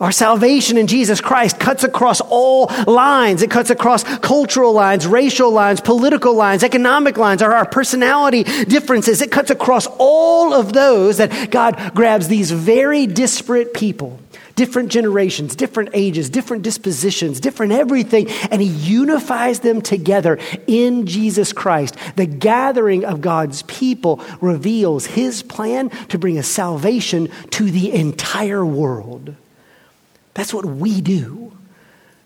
Our 0.00 0.12
salvation 0.12 0.78
in 0.78 0.86
Jesus 0.86 1.20
Christ 1.20 1.58
cuts 1.58 1.82
across 1.82 2.20
all 2.20 2.66
lines. 2.86 3.42
It 3.42 3.50
cuts 3.50 3.70
across 3.70 4.04
cultural 4.18 4.72
lines, 4.72 5.08
racial 5.08 5.50
lines, 5.50 5.80
political 5.80 6.34
lines, 6.34 6.62
economic 6.62 7.18
lines, 7.18 7.42
our, 7.42 7.52
our 7.52 7.66
personality 7.66 8.44
differences. 8.44 9.20
It 9.22 9.32
cuts 9.32 9.50
across 9.50 9.88
all 9.98 10.54
of 10.54 10.72
those 10.72 11.16
that 11.16 11.50
God 11.50 11.94
grabs 11.96 12.28
these 12.28 12.52
very 12.52 13.08
disparate 13.08 13.74
people, 13.74 14.20
different 14.54 14.92
generations, 14.92 15.56
different 15.56 15.90
ages, 15.94 16.30
different 16.30 16.62
dispositions, 16.62 17.40
different 17.40 17.72
everything, 17.72 18.30
and 18.52 18.62
He 18.62 18.68
unifies 18.68 19.58
them 19.60 19.82
together 19.82 20.38
in 20.68 21.06
Jesus 21.06 21.52
Christ. 21.52 21.96
The 22.14 22.26
gathering 22.26 23.04
of 23.04 23.20
God's 23.20 23.62
people 23.62 24.24
reveals 24.40 25.06
His 25.06 25.42
plan 25.42 25.90
to 26.10 26.18
bring 26.18 26.38
a 26.38 26.44
salvation 26.44 27.32
to 27.50 27.68
the 27.68 27.92
entire 27.92 28.64
world. 28.64 29.34
That's 30.38 30.54
what 30.54 30.64
we 30.64 31.00
do. 31.00 31.50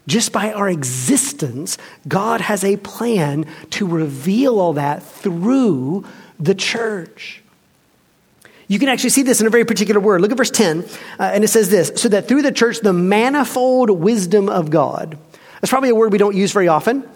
Just 0.06 0.32
by 0.32 0.52
our 0.52 0.68
existence, 0.68 1.78
God 2.06 2.42
has 2.42 2.62
a 2.62 2.76
plan 2.76 3.46
to 3.70 3.86
reveal 3.86 4.60
all 4.60 4.74
that 4.74 5.02
through 5.02 6.04
the 6.38 6.54
church. 6.54 7.40
You 8.68 8.78
can 8.78 8.90
actually 8.90 9.08
see 9.10 9.22
this 9.22 9.40
in 9.40 9.46
a 9.46 9.50
very 9.50 9.64
particular 9.64 9.98
word. 9.98 10.20
Look 10.20 10.30
at 10.30 10.36
verse 10.36 10.50
10, 10.50 10.82
uh, 11.18 11.22
and 11.22 11.42
it 11.42 11.48
says 11.48 11.70
this 11.70 11.90
so 11.96 12.10
that 12.10 12.28
through 12.28 12.42
the 12.42 12.52
church, 12.52 12.80
the 12.80 12.92
manifold 12.92 13.88
wisdom 13.88 14.50
of 14.50 14.68
God. 14.68 15.16
That's 15.62 15.70
probably 15.70 15.88
a 15.88 15.94
word 15.94 16.12
we 16.12 16.18
don't 16.18 16.36
use 16.36 16.52
very 16.52 16.68
often. 16.68 17.08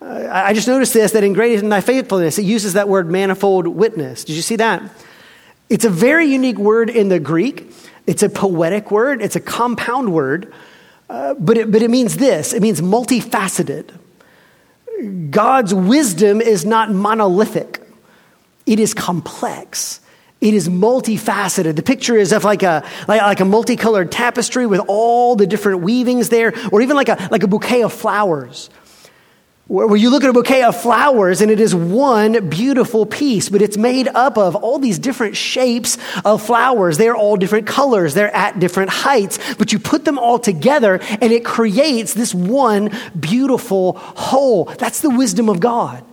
Uh, 0.00 0.28
I 0.30 0.52
just 0.52 0.68
noticed 0.68 0.94
this 0.94 1.10
that 1.10 1.24
in 1.24 1.32
Great 1.32 1.54
Is 1.54 1.62
Thy 1.62 1.80
Faithfulness, 1.80 2.38
it 2.38 2.44
uses 2.44 2.74
that 2.74 2.88
word 2.88 3.10
manifold 3.10 3.66
witness. 3.66 4.22
Did 4.22 4.36
you 4.36 4.42
see 4.42 4.56
that? 4.56 4.80
It's 5.68 5.84
a 5.84 5.90
very 5.90 6.26
unique 6.26 6.58
word 6.58 6.88
in 6.88 7.08
the 7.08 7.18
Greek. 7.18 7.68
It's 8.06 8.22
a 8.22 8.28
poetic 8.28 8.90
word, 8.90 9.20
it's 9.20 9.36
a 9.36 9.40
compound 9.40 10.12
word, 10.12 10.52
uh, 11.10 11.34
but, 11.34 11.58
it, 11.58 11.72
but 11.72 11.82
it 11.82 11.90
means 11.90 12.16
this 12.16 12.52
it 12.52 12.62
means 12.62 12.80
multifaceted. 12.80 13.90
God's 15.30 15.74
wisdom 15.74 16.40
is 16.40 16.64
not 16.64 16.90
monolithic, 16.90 17.82
it 18.64 18.80
is 18.80 18.94
complex. 18.94 20.00
It 20.38 20.52
is 20.52 20.68
multifaceted. 20.68 21.76
The 21.76 21.82
picture 21.82 22.14
is 22.14 22.30
of 22.30 22.44
like 22.44 22.62
a, 22.62 22.84
like, 23.08 23.22
like, 23.22 23.40
a 23.40 23.46
multicolored 23.46 24.12
tapestry 24.12 24.66
with 24.66 24.82
all 24.86 25.34
the 25.34 25.46
different 25.46 25.80
weavings 25.80 26.28
there, 26.28 26.52
or 26.70 26.82
even 26.82 26.94
like 26.94 27.08
a, 27.08 27.28
like 27.30 27.42
a 27.42 27.48
bouquet 27.48 27.82
of 27.82 27.92
flowers 27.94 28.68
where 29.68 29.96
you 29.96 30.10
look 30.10 30.22
at 30.22 30.30
a 30.30 30.32
bouquet 30.32 30.62
of 30.62 30.80
flowers 30.80 31.40
and 31.40 31.50
it 31.50 31.58
is 31.58 31.74
one 31.74 32.48
beautiful 32.48 33.04
piece, 33.04 33.48
but 33.48 33.60
it's 33.60 33.76
made 33.76 34.06
up 34.06 34.38
of 34.38 34.54
all 34.54 34.78
these 34.78 34.98
different 34.98 35.36
shapes 35.36 35.98
of 36.24 36.40
flowers. 36.40 36.98
They're 36.98 37.16
all 37.16 37.36
different 37.36 37.66
colors, 37.66 38.14
they're 38.14 38.34
at 38.34 38.60
different 38.60 38.90
heights, 38.90 39.38
but 39.56 39.72
you 39.72 39.80
put 39.80 40.04
them 40.04 40.18
all 40.18 40.38
together 40.38 41.00
and 41.02 41.32
it 41.32 41.44
creates 41.44 42.14
this 42.14 42.32
one 42.32 42.96
beautiful 43.18 43.94
whole. 43.94 44.66
That's 44.66 45.00
the 45.00 45.10
wisdom 45.10 45.48
of 45.48 45.58
God. 45.58 46.04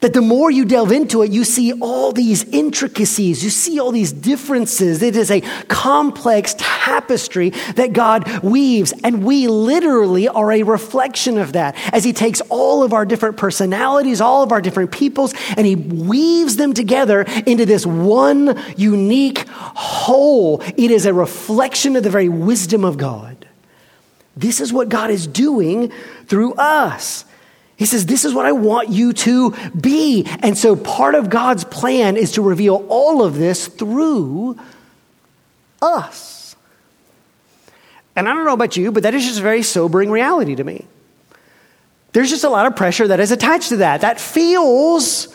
That 0.00 0.12
the 0.12 0.20
more 0.20 0.50
you 0.50 0.66
delve 0.66 0.92
into 0.92 1.22
it, 1.22 1.32
you 1.32 1.42
see 1.42 1.72
all 1.72 2.12
these 2.12 2.44
intricacies, 2.44 3.42
you 3.42 3.48
see 3.48 3.80
all 3.80 3.92
these 3.92 4.12
differences. 4.12 5.02
It 5.02 5.16
is 5.16 5.30
a 5.30 5.40
complex 5.68 6.54
tapestry 6.58 7.50
that 7.76 7.94
God 7.94 8.42
weaves, 8.42 8.92
and 9.02 9.24
we 9.24 9.48
literally 9.48 10.28
are 10.28 10.52
a 10.52 10.64
reflection 10.64 11.38
of 11.38 11.54
that 11.54 11.76
as 11.94 12.04
He 12.04 12.12
takes 12.12 12.42
all 12.50 12.82
of 12.82 12.92
our 12.92 13.06
different 13.06 13.38
personalities, 13.38 14.20
all 14.20 14.42
of 14.42 14.52
our 14.52 14.60
different 14.60 14.92
peoples, 14.92 15.32
and 15.56 15.66
He 15.66 15.76
weaves 15.76 16.56
them 16.56 16.74
together 16.74 17.22
into 17.46 17.64
this 17.64 17.86
one 17.86 18.62
unique 18.76 19.48
whole. 19.48 20.60
It 20.60 20.90
is 20.90 21.06
a 21.06 21.14
reflection 21.14 21.96
of 21.96 22.02
the 22.02 22.10
very 22.10 22.28
wisdom 22.28 22.84
of 22.84 22.98
God. 22.98 23.48
This 24.36 24.60
is 24.60 24.72
what 24.72 24.90
God 24.90 25.10
is 25.10 25.26
doing 25.26 25.90
through 26.26 26.52
us. 26.54 27.24
He 27.76 27.84
says, 27.84 28.06
This 28.06 28.24
is 28.24 28.34
what 28.34 28.46
I 28.46 28.52
want 28.52 28.88
you 28.88 29.12
to 29.12 29.52
be. 29.70 30.24
And 30.40 30.56
so 30.56 30.76
part 30.76 31.14
of 31.14 31.30
God's 31.30 31.64
plan 31.64 32.16
is 32.16 32.32
to 32.32 32.42
reveal 32.42 32.86
all 32.88 33.22
of 33.22 33.36
this 33.36 33.68
through 33.68 34.58
us. 35.80 36.56
And 38.16 38.26
I 38.28 38.32
don't 38.32 38.46
know 38.46 38.54
about 38.54 38.76
you, 38.78 38.92
but 38.92 39.02
that 39.02 39.14
is 39.14 39.24
just 39.24 39.40
a 39.40 39.42
very 39.42 39.62
sobering 39.62 40.10
reality 40.10 40.54
to 40.56 40.64
me. 40.64 40.86
There's 42.12 42.30
just 42.30 42.44
a 42.44 42.48
lot 42.48 42.64
of 42.64 42.74
pressure 42.74 43.06
that 43.08 43.20
is 43.20 43.30
attached 43.30 43.68
to 43.68 43.76
that. 43.78 44.00
That 44.00 44.18
feels, 44.18 45.28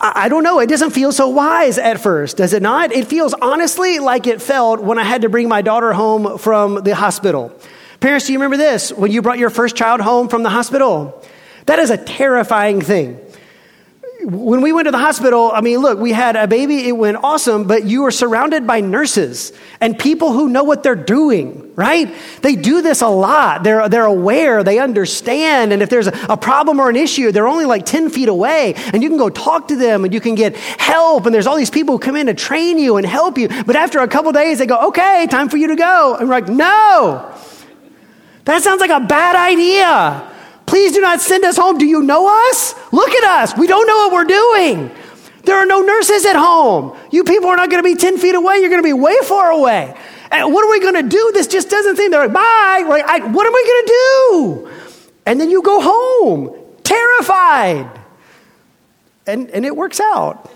I 0.00 0.28
don't 0.28 0.42
know, 0.42 0.58
it 0.58 0.68
doesn't 0.68 0.90
feel 0.90 1.12
so 1.12 1.28
wise 1.28 1.78
at 1.78 2.00
first, 2.00 2.38
does 2.38 2.52
it 2.54 2.60
not? 2.60 2.90
It 2.90 3.06
feels 3.06 3.34
honestly 3.34 4.00
like 4.00 4.26
it 4.26 4.42
felt 4.42 4.80
when 4.80 4.98
I 4.98 5.04
had 5.04 5.22
to 5.22 5.28
bring 5.28 5.48
my 5.48 5.62
daughter 5.62 5.92
home 5.92 6.38
from 6.38 6.82
the 6.82 6.96
hospital. 6.96 7.56
Parents, 8.00 8.26
do 8.26 8.32
you 8.32 8.40
remember 8.40 8.56
this? 8.56 8.92
When 8.92 9.12
you 9.12 9.22
brought 9.22 9.38
your 9.38 9.48
first 9.48 9.76
child 9.76 10.00
home 10.00 10.28
from 10.28 10.42
the 10.42 10.50
hospital? 10.50 11.22
That 11.66 11.80
is 11.80 11.90
a 11.90 11.96
terrifying 11.96 12.80
thing. 12.80 13.20
When 14.22 14.60
we 14.60 14.72
went 14.72 14.86
to 14.86 14.92
the 14.92 14.98
hospital, 14.98 15.52
I 15.52 15.60
mean, 15.60 15.78
look, 15.78 16.00
we 16.00 16.10
had 16.10 16.34
a 16.34 16.48
baby, 16.48 16.88
it 16.88 16.96
went 16.96 17.18
awesome, 17.22 17.64
but 17.64 17.84
you 17.84 18.06
are 18.06 18.10
surrounded 18.10 18.66
by 18.66 18.80
nurses 18.80 19.52
and 19.80 19.96
people 19.96 20.32
who 20.32 20.48
know 20.48 20.64
what 20.64 20.82
they're 20.82 20.96
doing, 20.96 21.72
right? 21.76 22.12
They 22.42 22.56
do 22.56 22.82
this 22.82 23.02
a 23.02 23.08
lot. 23.08 23.62
They're, 23.62 23.88
they're 23.88 24.06
aware, 24.06 24.64
they 24.64 24.80
understand, 24.80 25.72
and 25.72 25.80
if 25.80 25.90
there's 25.90 26.08
a, 26.08 26.18
a 26.30 26.36
problem 26.36 26.80
or 26.80 26.88
an 26.88 26.96
issue, 26.96 27.30
they're 27.30 27.46
only 27.46 27.66
like 27.66 27.86
10 27.86 28.10
feet 28.10 28.28
away, 28.28 28.74
and 28.92 29.02
you 29.02 29.08
can 29.08 29.18
go 29.18 29.28
talk 29.28 29.68
to 29.68 29.76
them 29.76 30.04
and 30.04 30.12
you 30.12 30.20
can 30.20 30.34
get 30.34 30.56
help, 30.56 31.26
and 31.26 31.34
there's 31.34 31.46
all 31.46 31.56
these 31.56 31.70
people 31.70 31.94
who 31.94 31.98
come 32.00 32.16
in 32.16 32.26
to 32.26 32.34
train 32.34 32.78
you 32.78 32.96
and 32.96 33.06
help 33.06 33.38
you. 33.38 33.48
But 33.48 33.76
after 33.76 34.00
a 34.00 34.08
couple 34.08 34.32
days, 34.32 34.58
they 34.58 34.66
go, 34.66 34.88
okay, 34.88 35.28
time 35.30 35.48
for 35.48 35.56
you 35.56 35.68
to 35.68 35.76
go. 35.76 36.16
And 36.16 36.28
we're 36.28 36.34
like, 36.34 36.48
no, 36.48 37.32
that 38.44 38.62
sounds 38.62 38.80
like 38.80 38.90
a 38.90 39.00
bad 39.00 39.36
idea. 39.36 40.32
Please 40.76 40.92
do 40.92 41.00
not 41.00 41.22
send 41.22 41.42
us 41.42 41.56
home. 41.56 41.78
Do 41.78 41.86
you 41.86 42.02
know 42.02 42.28
us? 42.50 42.74
Look 42.92 43.08
at 43.08 43.24
us. 43.24 43.56
We 43.56 43.66
don't 43.66 43.86
know 43.86 43.96
what 43.96 44.12
we're 44.12 44.24
doing. 44.24 44.90
There 45.44 45.56
are 45.56 45.64
no 45.64 45.80
nurses 45.80 46.26
at 46.26 46.36
home. 46.36 46.94
You 47.10 47.24
people 47.24 47.48
are 47.48 47.56
not 47.56 47.70
going 47.70 47.82
to 47.82 47.88
be 47.88 47.94
10 47.94 48.18
feet 48.18 48.34
away. 48.34 48.58
You're 48.58 48.68
going 48.68 48.82
to 48.82 48.86
be 48.86 48.92
way 48.92 49.16
far 49.22 49.52
away. 49.52 49.96
And 50.30 50.52
what 50.52 50.66
are 50.66 50.70
we 50.70 50.80
going 50.80 51.02
to 51.02 51.08
do? 51.08 51.30
This 51.32 51.46
just 51.46 51.70
doesn't 51.70 51.96
seem, 51.96 52.10
they're 52.10 52.26
like, 52.26 52.34
bye. 52.34 52.84
Like, 52.86 53.04
I, 53.04 53.20
what 53.20 53.46
am 53.46 53.54
I 53.54 53.64
going 53.66 53.86
to 53.86 53.88
do? 53.88 54.80
And 55.24 55.40
then 55.40 55.50
you 55.50 55.62
go 55.62 55.80
home, 55.80 56.54
terrified. 56.84 57.90
And, 59.26 59.48
and 59.52 59.64
it 59.64 59.74
works 59.74 59.98
out. 59.98 60.52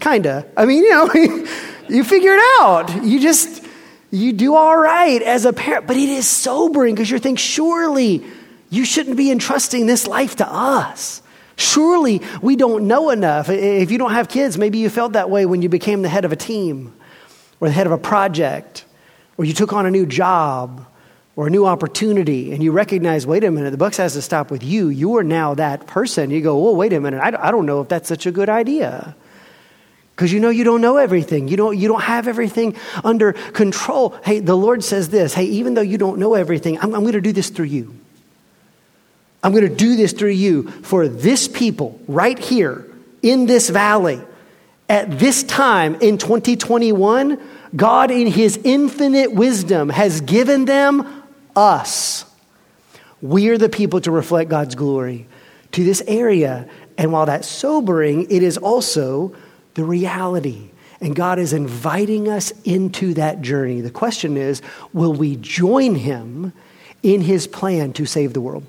Kinda. 0.00 0.46
I 0.54 0.66
mean, 0.66 0.84
you 0.84 0.90
know, 0.90 1.10
you 1.88 2.04
figure 2.04 2.34
it 2.34 2.42
out. 2.60 3.02
You 3.02 3.20
just, 3.20 3.64
you 4.10 4.34
do 4.34 4.54
all 4.54 4.76
right 4.76 5.22
as 5.22 5.46
a 5.46 5.54
parent. 5.54 5.86
But 5.86 5.96
it 5.96 6.10
is 6.10 6.28
sobering 6.28 6.94
because 6.94 7.10
you're 7.10 7.20
thinking, 7.20 7.36
surely 7.36 8.22
you 8.70 8.84
shouldn't 8.84 9.16
be 9.16 9.30
entrusting 9.30 9.86
this 9.86 10.06
life 10.06 10.36
to 10.36 10.46
us. 10.46 11.22
Surely 11.56 12.22
we 12.40 12.54
don't 12.54 12.86
know 12.86 13.10
enough. 13.10 13.48
If 13.48 13.90
you 13.90 13.98
don't 13.98 14.12
have 14.12 14.28
kids, 14.28 14.56
maybe 14.56 14.78
you 14.78 14.88
felt 14.90 15.14
that 15.14 15.28
way 15.28 15.44
when 15.46 15.60
you 15.62 15.68
became 15.68 16.02
the 16.02 16.08
head 16.08 16.24
of 16.24 16.32
a 16.32 16.36
team 16.36 16.94
or 17.60 17.68
the 17.68 17.74
head 17.74 17.86
of 17.86 17.92
a 17.92 17.98
project 17.98 18.84
or 19.36 19.44
you 19.44 19.52
took 19.52 19.72
on 19.72 19.86
a 19.86 19.90
new 19.90 20.06
job 20.06 20.86
or 21.34 21.46
a 21.46 21.50
new 21.50 21.66
opportunity 21.66 22.52
and 22.52 22.62
you 22.62 22.70
recognize, 22.70 23.26
wait 23.26 23.42
a 23.44 23.50
minute, 23.50 23.70
the 23.70 23.76
buck 23.76 23.94
has 23.94 24.12
to 24.12 24.22
stop 24.22 24.50
with 24.50 24.62
you. 24.62 24.88
You 24.88 25.16
are 25.16 25.24
now 25.24 25.54
that 25.54 25.86
person. 25.86 26.30
You 26.30 26.40
go, 26.42 26.58
well, 26.62 26.76
wait 26.76 26.92
a 26.92 27.00
minute, 27.00 27.20
I 27.20 27.50
don't 27.50 27.66
know 27.66 27.80
if 27.80 27.88
that's 27.88 28.08
such 28.08 28.26
a 28.26 28.30
good 28.30 28.48
idea. 28.48 29.16
Because 30.14 30.32
you 30.32 30.40
know 30.40 30.50
you 30.50 30.64
don't 30.64 30.80
know 30.80 30.96
everything. 30.96 31.46
You 31.46 31.56
don't, 31.56 31.78
you 31.78 31.86
don't 31.86 32.02
have 32.02 32.26
everything 32.26 32.76
under 33.04 33.32
control. 33.32 34.16
Hey, 34.24 34.40
the 34.40 34.56
Lord 34.56 34.82
says 34.82 35.10
this 35.10 35.32
hey, 35.32 35.44
even 35.44 35.74
though 35.74 35.80
you 35.80 35.96
don't 35.96 36.18
know 36.18 36.34
everything, 36.34 36.76
I'm, 36.78 36.92
I'm 36.94 37.02
going 37.02 37.12
to 37.12 37.20
do 37.20 37.32
this 37.32 37.50
through 37.50 37.66
you. 37.66 37.94
I'm 39.42 39.52
going 39.52 39.68
to 39.68 39.74
do 39.74 39.96
this 39.96 40.12
through 40.12 40.30
you 40.30 40.68
for 40.68 41.06
this 41.08 41.46
people 41.46 42.00
right 42.08 42.38
here 42.38 42.86
in 43.22 43.46
this 43.46 43.68
valley. 43.68 44.20
At 44.88 45.18
this 45.18 45.42
time 45.42 45.96
in 45.96 46.18
2021, 46.18 47.40
God, 47.76 48.10
in 48.10 48.26
His 48.26 48.58
infinite 48.64 49.32
wisdom, 49.32 49.90
has 49.90 50.20
given 50.22 50.64
them 50.64 51.22
us. 51.54 52.24
We 53.20 53.48
are 53.48 53.58
the 53.58 53.68
people 53.68 54.00
to 54.02 54.10
reflect 54.10 54.48
God's 54.50 54.74
glory 54.74 55.26
to 55.72 55.84
this 55.84 56.02
area. 56.06 56.68
And 56.96 57.12
while 57.12 57.26
that's 57.26 57.48
sobering, 57.48 58.30
it 58.30 58.42
is 58.42 58.56
also 58.56 59.34
the 59.74 59.84
reality. 59.84 60.70
And 61.00 61.14
God 61.14 61.38
is 61.38 61.52
inviting 61.52 62.28
us 62.28 62.52
into 62.64 63.14
that 63.14 63.40
journey. 63.42 63.82
The 63.82 63.90
question 63.90 64.36
is 64.36 64.62
will 64.92 65.12
we 65.12 65.36
join 65.36 65.94
Him 65.94 66.52
in 67.02 67.20
His 67.20 67.46
plan 67.46 67.92
to 67.94 68.06
save 68.06 68.32
the 68.32 68.40
world? 68.40 68.64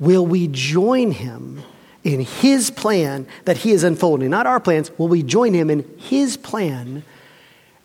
Will 0.00 0.26
we 0.26 0.48
join 0.48 1.12
him 1.12 1.62
in 2.02 2.20
his 2.20 2.70
plan 2.70 3.26
that 3.44 3.58
he 3.58 3.72
is 3.72 3.84
unfolding? 3.84 4.30
Not 4.30 4.46
our 4.46 4.58
plans. 4.58 4.90
Will 4.98 5.08
we 5.08 5.22
join 5.22 5.52
him 5.52 5.68
in 5.70 5.84
his 5.98 6.38
plan 6.38 7.04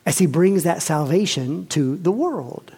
as 0.06 0.18
he 0.18 0.26
brings 0.26 0.64
that 0.64 0.80
salvation 0.80 1.66
to 1.68 1.96
the 1.98 2.10
world? 2.10 2.72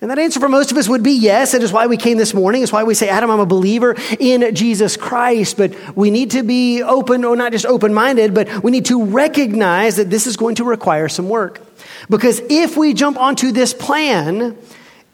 And 0.00 0.10
that 0.10 0.18
answer 0.18 0.40
for 0.40 0.48
most 0.48 0.70
of 0.70 0.78
us 0.78 0.88
would 0.88 1.02
be 1.02 1.12
yes. 1.12 1.52
That 1.52 1.62
is 1.62 1.72
why 1.72 1.86
we 1.86 1.98
came 1.98 2.16
this 2.16 2.32
morning. 2.32 2.62
It's 2.62 2.72
why 2.72 2.84
we 2.84 2.94
say, 2.94 3.08
Adam, 3.08 3.28
I'm 3.28 3.40
a 3.40 3.44
believer 3.44 3.96
in 4.18 4.54
Jesus 4.54 4.96
Christ. 4.96 5.58
But 5.58 5.74
we 5.94 6.10
need 6.10 6.30
to 6.30 6.42
be 6.42 6.82
open, 6.82 7.24
or 7.24 7.36
not 7.36 7.52
just 7.52 7.66
open 7.66 7.92
minded, 7.92 8.32
but 8.32 8.62
we 8.62 8.70
need 8.70 8.86
to 8.86 9.04
recognize 9.04 9.96
that 9.96 10.08
this 10.08 10.26
is 10.26 10.38
going 10.38 10.54
to 10.54 10.64
require 10.64 11.08
some 11.08 11.28
work. 11.28 11.60
Because 12.08 12.40
if 12.48 12.78
we 12.78 12.94
jump 12.94 13.18
onto 13.18 13.50
this 13.50 13.74
plan, 13.74 14.56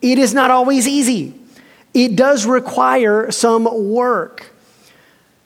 it 0.03 0.19
is 0.19 0.35
not 0.35 0.53
always 0.53 0.87
easy 0.87 1.35
it 1.97 2.15
does 2.15 2.45
require 2.45 3.31
some 3.31 3.65
work. 3.95 4.53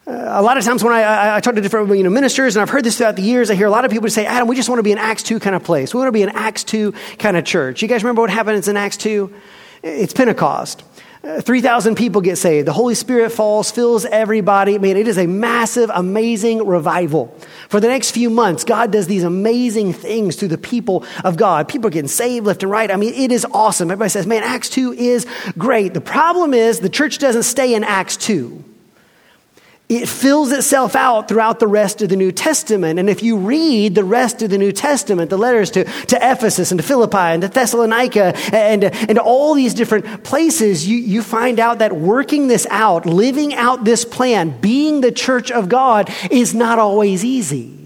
Uh, 0.05 0.13
a 0.13 0.43
lot 0.43 0.59
of 0.59 0.65
times 0.65 0.83
when 0.83 0.93
I, 0.93 1.03
I, 1.03 1.37
I, 1.37 1.41
talk 1.41 1.55
to 1.55 1.61
different 1.61 1.89
you 1.91 2.03
know, 2.03 2.11
ministers, 2.11 2.57
and 2.57 2.63
I've 2.63 2.71
heard 2.71 2.85
this 2.85 2.97
throughout 2.97 3.15
the 3.15 3.23
years, 3.23 3.53
I 3.53 3.55
hear 3.55 3.69
a 3.69 3.71
lot 3.71 3.85
of 3.85 3.93
people 3.93 4.11
say, 4.11 4.27
Adam, 4.27 4.49
we 4.49 4.57
just 4.57 4.69
want 4.69 4.81
to 4.81 4.83
be 4.83 4.91
an 4.91 4.99
Acts 4.99 5.23
2 5.23 5.39
kind 5.39 5.55
of 5.55 5.63
place. 5.63 5.95
We 5.95 5.99
want 5.99 6.09
to 6.09 6.13
be 6.13 6.25
an 6.25 6.31
Acts 6.31 6.65
2 6.65 6.93
kind 7.21 7.37
of 7.37 7.45
church. 7.45 7.83
You 7.83 7.89
guys 7.89 8.03
remember 8.03 8.23
what 8.23 8.31
happened 8.31 8.67
in 8.67 8.77
Acts 8.77 8.97
2? 8.97 9.33
It's 9.85 10.13
Pentecost. 10.13 10.83
Uh, 11.23 11.39
3,000 11.39 11.97
people 11.97 12.23
get 12.23 12.37
saved. 12.37 12.67
The 12.67 12.73
Holy 12.73 12.95
Spirit 12.95 13.31
falls, 13.31 13.71
fills 13.71 14.07
everybody. 14.07 14.79
Man, 14.79 14.97
it 14.97 15.07
is 15.07 15.19
a 15.19 15.27
massive, 15.27 15.91
amazing 15.93 16.67
revival. 16.67 17.27
For 17.69 17.79
the 17.79 17.89
next 17.89 18.13
few 18.13 18.31
months, 18.31 18.65
God 18.65 18.91
does 18.91 19.07
these 19.07 19.23
amazing 19.23 19.93
things 19.93 20.37
through 20.37 20.49
the 20.49 20.57
people 20.57 21.05
of 21.23 21.37
God. 21.37 21.69
People 21.69 21.89
are 21.89 21.91
getting 21.91 22.09
saved 22.09 22.47
left 22.47 22.63
and 22.63 22.73
right. 22.73 22.91
I 22.91 22.97
mean, 22.97 23.13
it 23.13 23.33
is 23.33 23.47
awesome. 23.53 23.91
Everybody 23.91 24.09
says, 24.09 24.27
man, 24.27 24.43
Acts 24.43 24.71
2 24.71 24.95
is 24.95 25.27
great. 25.59 25.93
The 25.93 26.01
problem 26.01 26.55
is 26.55 26.81
the 26.81 26.89
church 26.89 27.19
doesn't 27.19 27.43
stay 27.43 27.75
in 27.75 27.85
Acts 27.85 28.17
2 28.17 28.65
it 29.90 30.09
fills 30.09 30.53
itself 30.53 30.94
out 30.94 31.26
throughout 31.26 31.59
the 31.59 31.66
rest 31.66 32.00
of 32.00 32.09
the 32.09 32.16
New 32.16 32.31
Testament. 32.31 33.00
And 33.00 33.11
if 33.11 33.24
you 33.24 33.37
read 33.37 33.96
the 33.96 34.05
rest 34.05 34.40
of 34.40 34.48
the 34.48 34.57
New 34.57 34.70
Testament, 34.70 35.31
the 35.31 35.37
letters 35.37 35.68
to, 35.72 35.83
to 35.83 36.16
Ephesus 36.16 36.70
and 36.70 36.81
to 36.81 36.87
Philippi 36.87 37.16
and 37.16 37.42
to 37.42 37.48
Thessalonica 37.48 38.37
and, 38.55 38.85
and 38.85 39.18
all 39.18 39.55
these 39.55 39.74
different 39.74 40.22
places, 40.22 40.87
you, 40.87 40.96
you 40.96 41.22
find 41.22 41.59
out 41.59 41.81
that 41.81 41.96
working 41.96 42.46
this 42.46 42.68
out, 42.70 43.05
living 43.05 43.53
out 43.53 43.85
this 43.85 44.05
plan, 44.05 44.61
being 44.61 45.00
the 45.00 45.11
church 45.11 45.50
of 45.50 45.68
God 45.68 46.09
is 46.31 46.55
not 46.55 46.79
always 46.79 47.24
easy. 47.24 47.80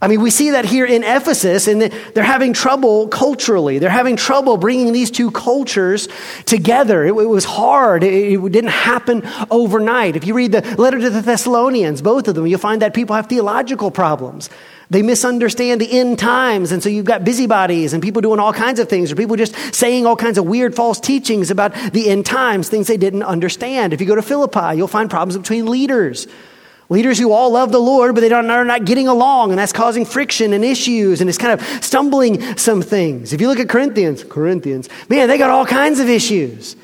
I 0.00 0.06
mean, 0.06 0.20
we 0.20 0.30
see 0.30 0.50
that 0.50 0.64
here 0.64 0.86
in 0.86 1.02
Ephesus, 1.02 1.66
and 1.66 1.82
they're 1.82 2.22
having 2.22 2.52
trouble 2.52 3.08
culturally. 3.08 3.80
They're 3.80 3.90
having 3.90 4.14
trouble 4.14 4.56
bringing 4.56 4.92
these 4.92 5.10
two 5.10 5.32
cultures 5.32 6.06
together. 6.46 7.04
It, 7.04 7.14
was 7.14 7.44
hard. 7.44 8.04
It, 8.04 8.40
didn't 8.52 8.70
happen 8.70 9.28
overnight. 9.50 10.14
If 10.14 10.24
you 10.24 10.34
read 10.34 10.52
the 10.52 10.62
letter 10.76 11.00
to 11.00 11.10
the 11.10 11.20
Thessalonians, 11.20 12.00
both 12.00 12.28
of 12.28 12.36
them, 12.36 12.46
you'll 12.46 12.60
find 12.60 12.80
that 12.82 12.94
people 12.94 13.16
have 13.16 13.26
theological 13.26 13.90
problems. 13.90 14.48
They 14.88 15.02
misunderstand 15.02 15.80
the 15.80 15.90
end 15.98 16.20
times, 16.20 16.70
and 16.70 16.80
so 16.80 16.88
you've 16.88 17.04
got 17.04 17.24
busybodies 17.24 17.92
and 17.92 18.00
people 18.00 18.22
doing 18.22 18.38
all 18.38 18.52
kinds 18.52 18.78
of 18.78 18.88
things, 18.88 19.10
or 19.10 19.16
people 19.16 19.34
just 19.34 19.54
saying 19.74 20.06
all 20.06 20.16
kinds 20.16 20.38
of 20.38 20.46
weird 20.46 20.76
false 20.76 21.00
teachings 21.00 21.50
about 21.50 21.74
the 21.92 22.08
end 22.08 22.24
times, 22.24 22.68
things 22.68 22.86
they 22.86 22.96
didn't 22.96 23.24
understand. 23.24 23.92
If 23.92 24.00
you 24.00 24.06
go 24.06 24.14
to 24.14 24.22
Philippi, 24.22 24.76
you'll 24.76 24.86
find 24.86 25.10
problems 25.10 25.36
between 25.36 25.66
leaders. 25.66 26.28
Leaders 26.90 27.18
who 27.18 27.32
all 27.32 27.50
love 27.50 27.70
the 27.70 27.78
Lord, 27.78 28.14
but 28.14 28.22
they 28.22 28.32
are 28.32 28.64
not 28.64 28.86
getting 28.86 29.08
along, 29.08 29.50
and 29.50 29.58
that's 29.58 29.74
causing 29.74 30.06
friction 30.06 30.54
and 30.54 30.64
issues, 30.64 31.20
and 31.20 31.28
it's 31.28 31.38
kind 31.38 31.60
of 31.60 31.84
stumbling 31.84 32.56
some 32.56 32.80
things. 32.80 33.34
If 33.34 33.42
you 33.42 33.48
look 33.48 33.60
at 33.60 33.68
Corinthians, 33.68 34.24
Corinthians, 34.24 34.88
man, 35.10 35.28
they 35.28 35.36
got 35.36 35.50
all 35.50 35.66
kinds 35.66 36.00
of 36.00 36.08
issues. 36.08 36.76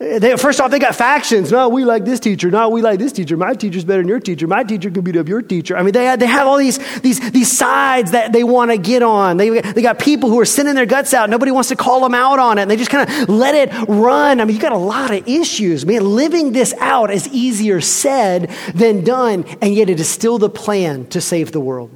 Eh, 0.00 0.18
they, 0.18 0.36
first 0.36 0.60
off, 0.60 0.70
they 0.70 0.78
got 0.80 0.94
factions. 0.96 1.52
No, 1.52 1.68
we 1.68 1.84
like 1.84 2.04
this 2.04 2.18
teacher. 2.18 2.50
No, 2.50 2.68
we 2.68 2.82
like 2.82 2.98
this 2.98 3.12
teacher. 3.12 3.36
My 3.36 3.54
teacher's 3.54 3.84
better 3.84 4.02
than 4.02 4.08
your 4.08 4.18
teacher. 4.18 4.46
My 4.48 4.64
teacher 4.64 4.90
can 4.90 5.02
beat 5.02 5.16
up 5.16 5.28
your 5.28 5.40
teacher. 5.40 5.76
I 5.76 5.82
mean, 5.82 5.92
they, 5.92 6.16
they 6.16 6.26
have 6.26 6.48
all 6.48 6.56
these, 6.56 6.78
these, 7.00 7.20
these 7.30 7.56
sides 7.56 8.10
that 8.10 8.32
they 8.32 8.42
want 8.42 8.72
to 8.72 8.76
get 8.76 9.02
on. 9.02 9.36
They, 9.36 9.60
they 9.60 9.82
got 9.82 10.00
people 10.00 10.30
who 10.30 10.40
are 10.40 10.44
sending 10.44 10.74
their 10.74 10.86
guts 10.86 11.14
out. 11.14 11.30
Nobody 11.30 11.52
wants 11.52 11.68
to 11.68 11.76
call 11.76 12.00
them 12.00 12.14
out 12.14 12.40
on 12.40 12.58
it. 12.58 12.62
And 12.62 12.70
they 12.70 12.76
just 12.76 12.90
kind 12.90 13.08
of 13.08 13.28
let 13.28 13.54
it 13.54 13.72
run. 13.88 14.40
I 14.40 14.44
mean, 14.44 14.56
you 14.56 14.60
got 14.60 14.72
a 14.72 14.76
lot 14.76 15.12
of 15.12 15.28
issues. 15.28 15.86
Man, 15.86 16.04
living 16.04 16.52
this 16.52 16.74
out 16.80 17.12
is 17.12 17.28
easier 17.28 17.80
said 17.80 18.50
than 18.74 19.04
done. 19.04 19.44
And 19.62 19.74
yet 19.74 19.88
it 19.88 20.00
is 20.00 20.08
still 20.08 20.38
the 20.38 20.50
plan 20.50 21.06
to 21.08 21.20
save 21.20 21.52
the 21.52 21.60
world. 21.60 21.90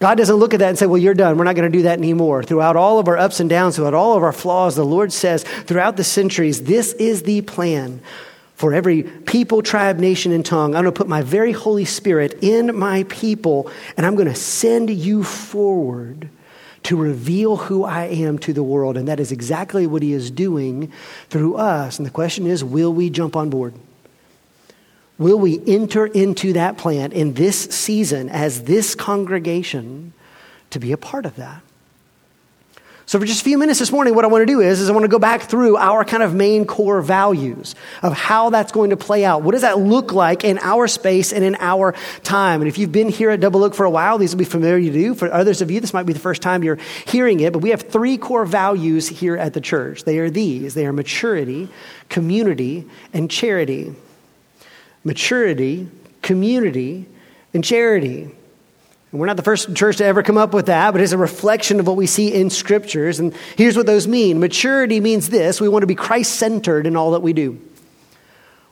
God 0.00 0.16
doesn't 0.16 0.36
look 0.36 0.54
at 0.54 0.60
that 0.60 0.70
and 0.70 0.78
say, 0.78 0.86
Well, 0.86 0.98
you're 0.98 1.12
done. 1.12 1.36
We're 1.36 1.44
not 1.44 1.56
going 1.56 1.70
to 1.70 1.78
do 1.78 1.82
that 1.82 1.98
anymore. 1.98 2.42
Throughout 2.42 2.74
all 2.74 2.98
of 2.98 3.06
our 3.06 3.18
ups 3.18 3.38
and 3.38 3.50
downs, 3.50 3.76
throughout 3.76 3.92
all 3.92 4.16
of 4.16 4.22
our 4.22 4.32
flaws, 4.32 4.74
the 4.74 4.84
Lord 4.84 5.12
says, 5.12 5.44
throughout 5.44 5.98
the 5.98 6.04
centuries, 6.04 6.62
this 6.62 6.94
is 6.94 7.22
the 7.22 7.42
plan 7.42 8.00
for 8.54 8.72
every 8.72 9.02
people, 9.02 9.62
tribe, 9.62 9.98
nation, 9.98 10.32
and 10.32 10.44
tongue. 10.44 10.74
I'm 10.74 10.84
going 10.84 10.94
to 10.94 10.98
put 10.98 11.06
my 11.08 11.20
very 11.20 11.52
Holy 11.52 11.84
Spirit 11.84 12.38
in 12.42 12.78
my 12.78 13.04
people, 13.04 13.70
and 13.98 14.06
I'm 14.06 14.16
going 14.16 14.28
to 14.28 14.34
send 14.34 14.88
you 14.88 15.22
forward 15.22 16.30
to 16.84 16.96
reveal 16.96 17.58
who 17.58 17.84
I 17.84 18.04
am 18.06 18.38
to 18.38 18.54
the 18.54 18.62
world. 18.62 18.96
And 18.96 19.06
that 19.06 19.20
is 19.20 19.32
exactly 19.32 19.86
what 19.86 20.02
He 20.02 20.14
is 20.14 20.30
doing 20.30 20.90
through 21.28 21.56
us. 21.56 21.98
And 21.98 22.06
the 22.06 22.10
question 22.10 22.46
is, 22.46 22.64
will 22.64 22.92
we 22.92 23.10
jump 23.10 23.36
on 23.36 23.50
board? 23.50 23.74
Will 25.20 25.38
we 25.38 25.60
enter 25.66 26.06
into 26.06 26.54
that 26.54 26.78
plan 26.78 27.12
in 27.12 27.34
this 27.34 27.64
season 27.64 28.30
as 28.30 28.64
this 28.64 28.94
congregation 28.94 30.14
to 30.70 30.80
be 30.80 30.92
a 30.92 30.96
part 30.96 31.26
of 31.26 31.36
that? 31.36 31.60
So, 33.04 33.18
for 33.18 33.26
just 33.26 33.42
a 33.42 33.44
few 33.44 33.58
minutes 33.58 33.78
this 33.80 33.92
morning, 33.92 34.14
what 34.14 34.24
I 34.24 34.28
want 34.28 34.42
to 34.42 34.46
do 34.46 34.60
is, 34.60 34.80
is 34.80 34.88
I 34.88 34.92
want 34.92 35.02
to 35.02 35.08
go 35.08 35.18
back 35.18 35.42
through 35.42 35.76
our 35.76 36.06
kind 36.06 36.22
of 36.22 36.32
main 36.32 36.64
core 36.64 37.02
values 37.02 37.74
of 38.02 38.14
how 38.14 38.48
that's 38.48 38.72
going 38.72 38.90
to 38.90 38.96
play 38.96 39.26
out. 39.26 39.42
What 39.42 39.52
does 39.52 39.60
that 39.60 39.78
look 39.78 40.14
like 40.14 40.42
in 40.42 40.58
our 40.60 40.88
space 40.88 41.34
and 41.34 41.44
in 41.44 41.54
our 41.60 41.94
time? 42.22 42.62
And 42.62 42.68
if 42.68 42.78
you've 42.78 42.92
been 42.92 43.10
here 43.10 43.28
at 43.28 43.40
Double 43.40 43.62
Oak 43.62 43.74
for 43.74 43.84
a 43.84 43.90
while, 43.90 44.16
these 44.16 44.32
will 44.32 44.38
be 44.38 44.44
familiar 44.46 44.90
to 44.90 44.98
you. 44.98 45.14
For 45.14 45.30
others 45.30 45.60
of 45.60 45.70
you, 45.70 45.80
this 45.80 45.92
might 45.92 46.06
be 46.06 46.14
the 46.14 46.18
first 46.18 46.40
time 46.40 46.64
you're 46.64 46.78
hearing 47.06 47.40
it, 47.40 47.52
but 47.52 47.58
we 47.58 47.70
have 47.70 47.82
three 47.82 48.16
core 48.16 48.46
values 48.46 49.08
here 49.08 49.36
at 49.36 49.52
the 49.52 49.60
church. 49.60 50.04
They 50.04 50.18
are 50.18 50.30
these 50.30 50.72
they 50.72 50.86
are 50.86 50.92
maturity, 50.94 51.68
community, 52.08 52.86
and 53.12 53.30
charity 53.30 53.94
maturity, 55.04 55.88
community, 56.22 57.06
and 57.54 57.64
charity. 57.64 58.22
And 58.22 59.18
we're 59.20 59.26
not 59.26 59.36
the 59.36 59.42
first 59.42 59.74
church 59.74 59.96
to 59.96 60.04
ever 60.04 60.22
come 60.22 60.38
up 60.38 60.54
with 60.54 60.66
that, 60.66 60.92
but 60.92 61.00
it's 61.00 61.12
a 61.12 61.18
reflection 61.18 61.80
of 61.80 61.86
what 61.86 61.96
we 61.96 62.06
see 62.06 62.32
in 62.32 62.48
scriptures. 62.48 63.18
And 63.18 63.34
here's 63.56 63.76
what 63.76 63.86
those 63.86 64.06
mean 64.06 64.38
maturity 64.38 65.00
means 65.00 65.30
this 65.30 65.60
we 65.60 65.68
want 65.68 65.82
to 65.82 65.88
be 65.88 65.94
Christ 65.94 66.36
centered 66.36 66.86
in 66.86 66.96
all 66.96 67.12
that 67.12 67.22
we 67.22 67.32
do. 67.32 67.60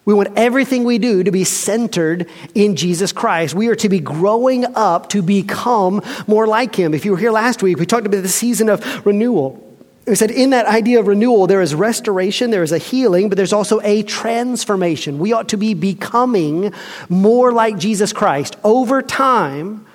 We 0.05 0.15
want 0.15 0.39
everything 0.39 0.85
we 0.85 0.97
do 0.97 1.23
to 1.23 1.31
be 1.31 1.45
centered 1.45 2.31
in 2.55 2.77
Jesus 2.77 3.13
Christ. 3.13 3.55
We 3.55 3.69
are 3.69 3.75
to 3.75 3.91
be 3.91 4.01
growing 4.01 4.65
up 4.75 5.11
to 5.11 5.21
become 5.21 6.03
more 6.27 6.47
like 6.47 6.75
Him. 6.75 6.95
If 6.95 7.05
you 7.05 7.11
were 7.11 7.19
here 7.19 7.31
last 7.31 7.63
week, 7.63 7.79
we 7.79 7.85
talked 7.85 8.07
about 8.07 8.23
the 8.23 8.29
season 8.29 8.71
of 8.71 9.05
renewal. 9.05 9.68
We 10.09 10.15
said 10.15 10.31
in 10.31 10.51
that 10.51 10.65
idea 10.65 11.01
of 11.01 11.07
renewal, 11.07 11.47
there 11.47 11.61
is 11.61 11.75
restoration, 11.75 12.51
there 12.51 12.63
is 12.63 12.73
a 12.73 12.79
healing, 12.79 13.29
but 13.29 13.37
there's 13.37 13.53
also 13.53 13.79
a 13.83 14.03
transformation. 14.03 15.19
We 15.19 15.35
ought 15.35 15.51
to 15.51 15.59
be 15.59 15.75
becoming 15.75 16.73
more 17.11 17.53
like 17.53 17.77
Jesus 17.77 18.15
Christ. 18.15 18.57
Over 18.65 19.03
time, 19.03 19.87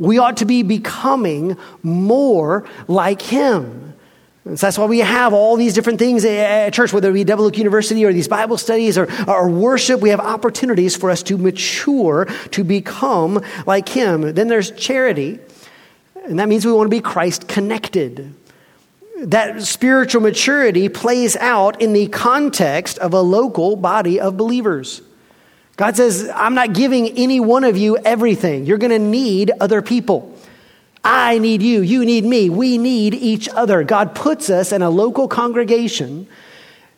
we 0.00 0.18
ought 0.18 0.38
to 0.38 0.44
be 0.44 0.64
becoming 0.64 1.56
more 1.84 2.68
like 2.88 3.22
Him. 3.22 3.94
So 4.44 4.54
that's 4.54 4.76
why 4.76 4.86
we 4.86 5.00
have 5.00 5.32
all 5.32 5.56
these 5.56 5.74
different 5.74 6.00
things 6.00 6.24
at 6.24 6.72
church, 6.72 6.92
whether 6.92 7.10
it 7.10 7.14
be 7.14 7.22
Double 7.22 7.44
Oak 7.44 7.56
University 7.56 8.04
or 8.04 8.12
these 8.12 8.26
Bible 8.26 8.58
studies 8.58 8.98
or, 8.98 9.06
or 9.28 9.48
worship. 9.48 10.00
We 10.00 10.08
have 10.08 10.18
opportunities 10.18 10.96
for 10.96 11.10
us 11.10 11.22
to 11.24 11.38
mature, 11.38 12.24
to 12.50 12.64
become 12.64 13.40
like 13.66 13.88
Him. 13.88 14.34
Then 14.34 14.48
there's 14.48 14.72
charity, 14.72 15.38
and 16.24 16.40
that 16.40 16.48
means 16.48 16.66
we 16.66 16.72
want 16.72 16.86
to 16.86 16.96
be 16.96 17.00
Christ 17.00 17.46
connected 17.46 18.34
that 19.22 19.62
spiritual 19.62 20.22
maturity 20.22 20.88
plays 20.88 21.36
out 21.36 21.80
in 21.80 21.92
the 21.92 22.08
context 22.08 22.98
of 22.98 23.12
a 23.12 23.20
local 23.20 23.76
body 23.76 24.20
of 24.20 24.36
believers. 24.36 25.02
God 25.76 25.96
says, 25.96 26.30
I'm 26.34 26.54
not 26.54 26.72
giving 26.74 27.08
any 27.16 27.40
one 27.40 27.64
of 27.64 27.76
you 27.76 27.96
everything. 27.98 28.66
You're 28.66 28.78
going 28.78 28.90
to 28.90 28.98
need 28.98 29.50
other 29.60 29.82
people. 29.82 30.36
I 31.02 31.38
need 31.38 31.62
you. 31.62 31.80
You 31.80 32.04
need 32.04 32.24
me. 32.24 32.50
We 32.50 32.76
need 32.76 33.14
each 33.14 33.48
other. 33.48 33.82
God 33.84 34.14
puts 34.14 34.50
us 34.50 34.72
in 34.72 34.82
a 34.82 34.90
local 34.90 35.28
congregation. 35.28 36.28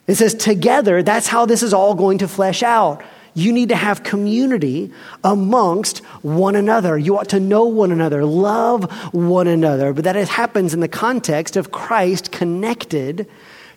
It 0.08 0.16
says, 0.16 0.34
together, 0.34 1.02
that's 1.02 1.28
how 1.28 1.46
this 1.46 1.62
is 1.62 1.72
all 1.72 1.94
going 1.94 2.18
to 2.18 2.28
flesh 2.28 2.62
out. 2.62 3.02
You 3.34 3.52
need 3.52 3.70
to 3.70 3.76
have 3.76 4.02
community 4.02 4.92
amongst 5.24 5.98
one 6.22 6.54
another. 6.54 6.98
You 6.98 7.18
ought 7.18 7.30
to 7.30 7.40
know 7.40 7.64
one 7.64 7.90
another, 7.90 8.24
love 8.24 8.90
one 9.14 9.46
another. 9.46 9.92
But 9.92 10.04
that 10.04 10.16
happens 10.28 10.74
in 10.74 10.80
the 10.80 10.88
context 10.88 11.56
of 11.56 11.72
Christ 11.72 12.30
connected 12.30 13.28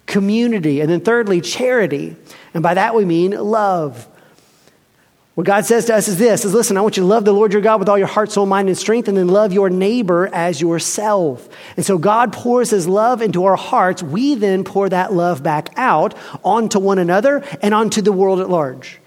community. 0.07 0.81
And 0.81 0.89
then, 0.89 0.99
thirdly, 0.99 1.39
charity. 1.41 2.15
And 2.53 2.61
by 2.61 2.73
that 2.73 2.95
we 2.95 3.05
mean 3.05 3.31
love. 3.31 4.07
What 5.35 5.45
God 5.45 5.65
says 5.65 5.85
to 5.85 5.95
us 5.95 6.07
is 6.07 6.17
this 6.17 6.45
is 6.45 6.53
listen, 6.53 6.77
I 6.77 6.81
want 6.81 6.95
you 6.95 7.03
to 7.03 7.07
love 7.07 7.25
the 7.25 7.33
Lord 7.33 7.51
your 7.51 7.61
God 7.61 7.79
with 7.79 7.89
all 7.89 7.97
your 7.97 8.07
heart, 8.07 8.31
soul, 8.31 8.45
mind, 8.45 8.69
and 8.69 8.77
strength, 8.77 9.09
and 9.09 9.17
then 9.17 9.27
love 9.27 9.51
your 9.51 9.69
neighbor 9.69 10.29
as 10.33 10.61
yourself. 10.61 11.49
And 11.75 11.85
so 11.85 11.97
God 11.97 12.31
pours 12.31 12.69
his 12.69 12.87
love 12.87 13.21
into 13.21 13.43
our 13.43 13.57
hearts. 13.57 14.01
We 14.01 14.35
then 14.35 14.63
pour 14.63 14.87
that 14.87 15.11
love 15.11 15.43
back 15.43 15.71
out 15.75 16.13
onto 16.43 16.79
one 16.79 16.99
another 16.99 17.43
and 17.61 17.73
onto 17.73 18.01
the 18.01 18.13
world 18.13 18.39
at 18.39 18.49
large. 18.49 18.99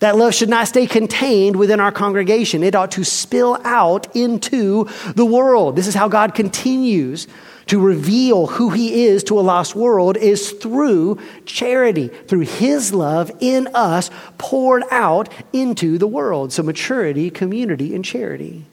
That 0.00 0.16
love 0.16 0.34
should 0.34 0.50
not 0.50 0.68
stay 0.68 0.86
contained 0.86 1.56
within 1.56 1.80
our 1.80 1.92
congregation. 1.92 2.62
It 2.62 2.74
ought 2.74 2.90
to 2.92 3.04
spill 3.04 3.58
out 3.64 4.14
into 4.14 4.88
the 5.14 5.24
world. 5.24 5.76
This 5.76 5.86
is 5.86 5.94
how 5.94 6.08
God 6.08 6.34
continues 6.34 7.26
to 7.66 7.80
reveal 7.80 8.46
who 8.46 8.70
he 8.70 9.06
is 9.06 9.24
to 9.24 9.38
a 9.38 9.42
lost 9.42 9.74
world 9.74 10.16
is 10.16 10.52
through 10.52 11.18
charity, 11.46 12.08
through 12.08 12.40
his 12.40 12.92
love 12.92 13.30
in 13.40 13.68
us 13.74 14.10
poured 14.38 14.84
out 14.90 15.28
into 15.52 15.98
the 15.98 16.06
world. 16.06 16.52
So 16.52 16.62
maturity, 16.62 17.28
community, 17.30 17.94
and 17.94 18.04
charity. 18.04 18.66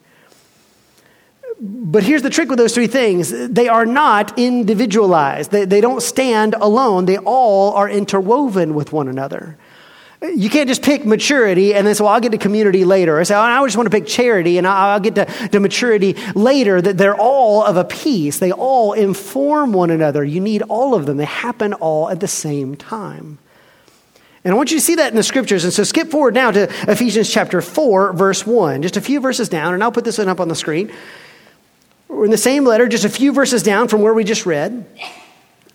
But 1.60 2.04
here's 2.04 2.22
the 2.22 2.30
trick 2.30 2.50
with 2.50 2.60
those 2.60 2.74
three 2.74 2.88
things 2.88 3.32
they 3.32 3.68
are 3.68 3.86
not 3.86 4.38
individualized, 4.38 5.52
they, 5.52 5.66
they 5.66 5.82
don't 5.82 6.02
stand 6.02 6.56
alone, 6.56 7.06
they 7.06 7.18
all 7.18 7.74
are 7.74 7.90
interwoven 7.90 8.76
with 8.76 8.92
one 8.92 9.08
another. 9.08 9.58
You 10.24 10.50
can't 10.50 10.70
just 10.70 10.82
pick 10.82 11.06
maturity 11.06 11.74
and 11.76 11.86
then 11.86 11.94
say, 11.96 12.04
well, 12.04 12.14
I'll 12.14 12.22
get 12.22 12.32
to 12.32 12.38
community 12.38 12.86
later. 12.86 13.20
Or 13.20 13.26
say, 13.26 13.36
oh, 13.36 13.40
I 13.40 13.64
just 13.66 13.76
want 13.76 13.88
to 13.88 13.96
pick 13.98 14.08
charity 14.08 14.58
and 14.58 14.66
I'll 14.66 15.00
get 15.02 15.16
to, 15.16 15.26
to 15.26 15.60
maturity 15.60 16.14
later. 16.34 16.82
That 16.82 16.98
they're 16.98 17.16
all 17.16 17.64
of 17.64 17.76
a 17.76 17.84
piece. 17.84 18.40
They 18.40 18.54
all 18.54 18.94
inform 18.94 19.74
one 19.74 19.92
another. 19.92 20.24
You 20.24 20.40
need 20.40 20.62
all 20.64 20.96
of 20.96 21.06
them. 21.06 21.18
They 21.18 21.26
happen 21.26 21.74
all 21.74 22.10
at 22.10 22.22
the 22.22 22.28
same 22.28 22.76
time. 22.76 23.38
And 24.46 24.54
I 24.54 24.58
want 24.58 24.72
you 24.72 24.78
to 24.78 24.84
see 24.84 24.96
that 24.96 25.12
in 25.12 25.16
the 25.16 25.24
scriptures. 25.24 25.64
And 25.64 25.72
so 25.72 25.84
skip 25.84 26.10
forward 26.10 26.34
now 26.34 26.52
to 26.52 26.64
Ephesians 26.90 27.30
chapter 27.30 27.62
4, 27.62 28.14
verse 28.14 28.46
1, 28.46 28.82
just 28.82 28.98
a 28.98 29.02
few 29.02 29.22
verses 29.22 29.48
down, 29.48 29.74
and 29.74 29.82
I'll 29.82 29.92
put 29.92 30.04
this 30.04 30.18
one 30.18 30.28
up 30.28 30.42
on 30.42 30.50
the 30.50 30.56
screen. 30.56 30.92
We're 32.10 32.26
in 32.26 32.32
the 32.32 32.38
same 32.38 32.66
letter, 32.66 32.88
just 32.88 33.06
a 33.06 33.10
few 33.10 33.32
verses 33.32 33.64
down 33.64 33.88
from 33.88 34.02
where 34.02 34.14
we 34.14 34.24
just 34.24 34.46
read. 34.46 34.86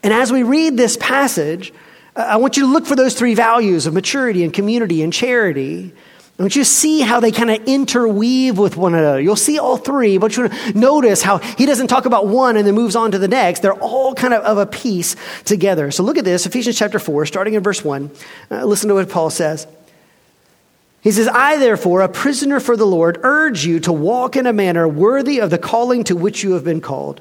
And 0.02 0.12
as 0.12 0.30
we 0.30 0.42
read 0.42 0.76
this 0.76 0.96
passage, 0.98 1.72
I 2.18 2.36
want 2.38 2.56
you 2.56 2.64
to 2.64 2.72
look 2.72 2.84
for 2.84 2.96
those 2.96 3.14
three 3.14 3.34
values 3.34 3.86
of 3.86 3.94
maturity 3.94 4.42
and 4.42 4.52
community 4.52 5.02
and 5.04 5.12
charity. 5.12 5.92
I 6.36 6.42
want 6.42 6.56
you 6.56 6.62
to 6.62 6.68
see 6.68 7.00
how 7.00 7.20
they 7.20 7.30
kind 7.30 7.48
of 7.48 7.62
interweave 7.66 8.58
with 8.58 8.76
one 8.76 8.94
another. 8.94 9.20
You'll 9.20 9.36
see 9.36 9.60
all 9.60 9.76
three, 9.76 10.18
but 10.18 10.36
you 10.36 10.48
notice 10.74 11.22
how 11.22 11.38
he 11.38 11.64
doesn't 11.64 11.86
talk 11.86 12.06
about 12.06 12.26
one 12.26 12.56
and 12.56 12.66
then 12.66 12.74
moves 12.74 12.96
on 12.96 13.12
to 13.12 13.18
the 13.18 13.28
next. 13.28 13.60
They're 13.60 13.72
all 13.72 14.14
kind 14.14 14.34
of 14.34 14.42
of 14.42 14.58
a 14.58 14.66
piece 14.66 15.14
together. 15.44 15.92
So 15.92 16.02
look 16.02 16.18
at 16.18 16.24
this, 16.24 16.44
Ephesians 16.44 16.76
chapter 16.76 16.98
4, 16.98 17.24
starting 17.26 17.54
in 17.54 17.62
verse 17.62 17.84
1. 17.84 18.10
Uh, 18.50 18.64
listen 18.64 18.88
to 18.88 18.94
what 18.94 19.08
Paul 19.08 19.30
says. 19.30 19.68
He 21.00 21.12
says, 21.12 21.28
I, 21.28 21.56
therefore, 21.58 22.00
a 22.00 22.08
prisoner 22.08 22.58
for 22.58 22.76
the 22.76 22.86
Lord, 22.86 23.20
urge 23.22 23.64
you 23.64 23.78
to 23.80 23.92
walk 23.92 24.34
in 24.34 24.46
a 24.46 24.52
manner 24.52 24.88
worthy 24.88 25.40
of 25.40 25.50
the 25.50 25.58
calling 25.58 26.02
to 26.04 26.16
which 26.16 26.42
you 26.42 26.52
have 26.52 26.64
been 26.64 26.80
called 26.80 27.20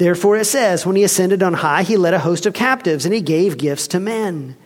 Therefore, 0.00 0.38
it 0.38 0.46
says, 0.46 0.86
when 0.86 0.96
he 0.96 1.04
ascended 1.04 1.42
on 1.42 1.52
high, 1.52 1.82
he 1.82 1.98
led 1.98 2.14
a 2.14 2.18
host 2.20 2.46
of 2.46 2.54
captives 2.54 3.04
and 3.04 3.12
he 3.12 3.20
gave 3.20 3.58
gifts 3.58 3.86
to 3.88 4.00
men. 4.00 4.56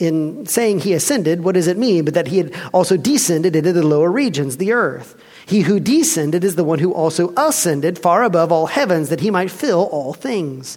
In 0.00 0.46
saying 0.46 0.80
he 0.80 0.94
ascended, 0.94 1.44
what 1.44 1.54
does 1.54 1.68
it 1.68 1.78
mean? 1.78 2.04
But 2.04 2.14
that 2.14 2.26
he 2.26 2.38
had 2.38 2.56
also 2.74 2.96
descended 2.96 3.54
into 3.54 3.72
the 3.72 3.86
lower 3.86 4.10
regions, 4.10 4.56
the 4.56 4.72
earth. 4.72 5.14
He 5.46 5.60
who 5.60 5.78
descended 5.78 6.42
is 6.42 6.56
the 6.56 6.64
one 6.64 6.80
who 6.80 6.92
also 6.92 7.32
ascended 7.36 8.00
far 8.00 8.24
above 8.24 8.50
all 8.50 8.66
heavens, 8.66 9.10
that 9.10 9.20
he 9.20 9.30
might 9.30 9.52
fill 9.52 9.84
all 9.92 10.12
things. 10.12 10.76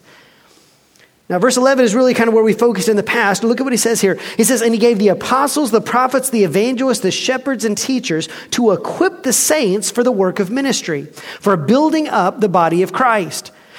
Now, 1.27 1.39
verse 1.39 1.57
11 1.57 1.83
is 1.83 1.95
really 1.95 2.13
kind 2.13 2.27
of 2.27 2.35
where 2.35 2.43
we 2.43 2.53
focused 2.53 2.87
in 2.87 2.97
the 2.97 3.01
past. 3.01 3.43
Look 3.43 3.59
at 3.59 3.63
what 3.63 3.73
he 3.73 3.77
says 3.77 3.99
here. 3.99 4.19
He 4.37 4.43
says, 4.43 4.61
And 4.61 4.75
he 4.75 4.79
gave 4.79 4.99
the 4.99 5.07
apostles, 5.07 5.71
the 5.71 5.81
prophets, 5.81 6.29
the 6.29 6.43
evangelists, 6.43 6.99
the 6.99 7.09
shepherds, 7.09 7.65
and 7.65 7.75
teachers 7.75 8.29
to 8.51 8.73
equip 8.73 9.23
the 9.23 9.33
saints 9.33 9.89
for 9.89 10.03
the 10.03 10.11
work 10.11 10.39
of 10.39 10.51
ministry, 10.51 11.05
for 11.39 11.57
building 11.57 12.07
up 12.07 12.41
the 12.41 12.47
body 12.47 12.83
of 12.83 12.93
Christ 12.93 13.51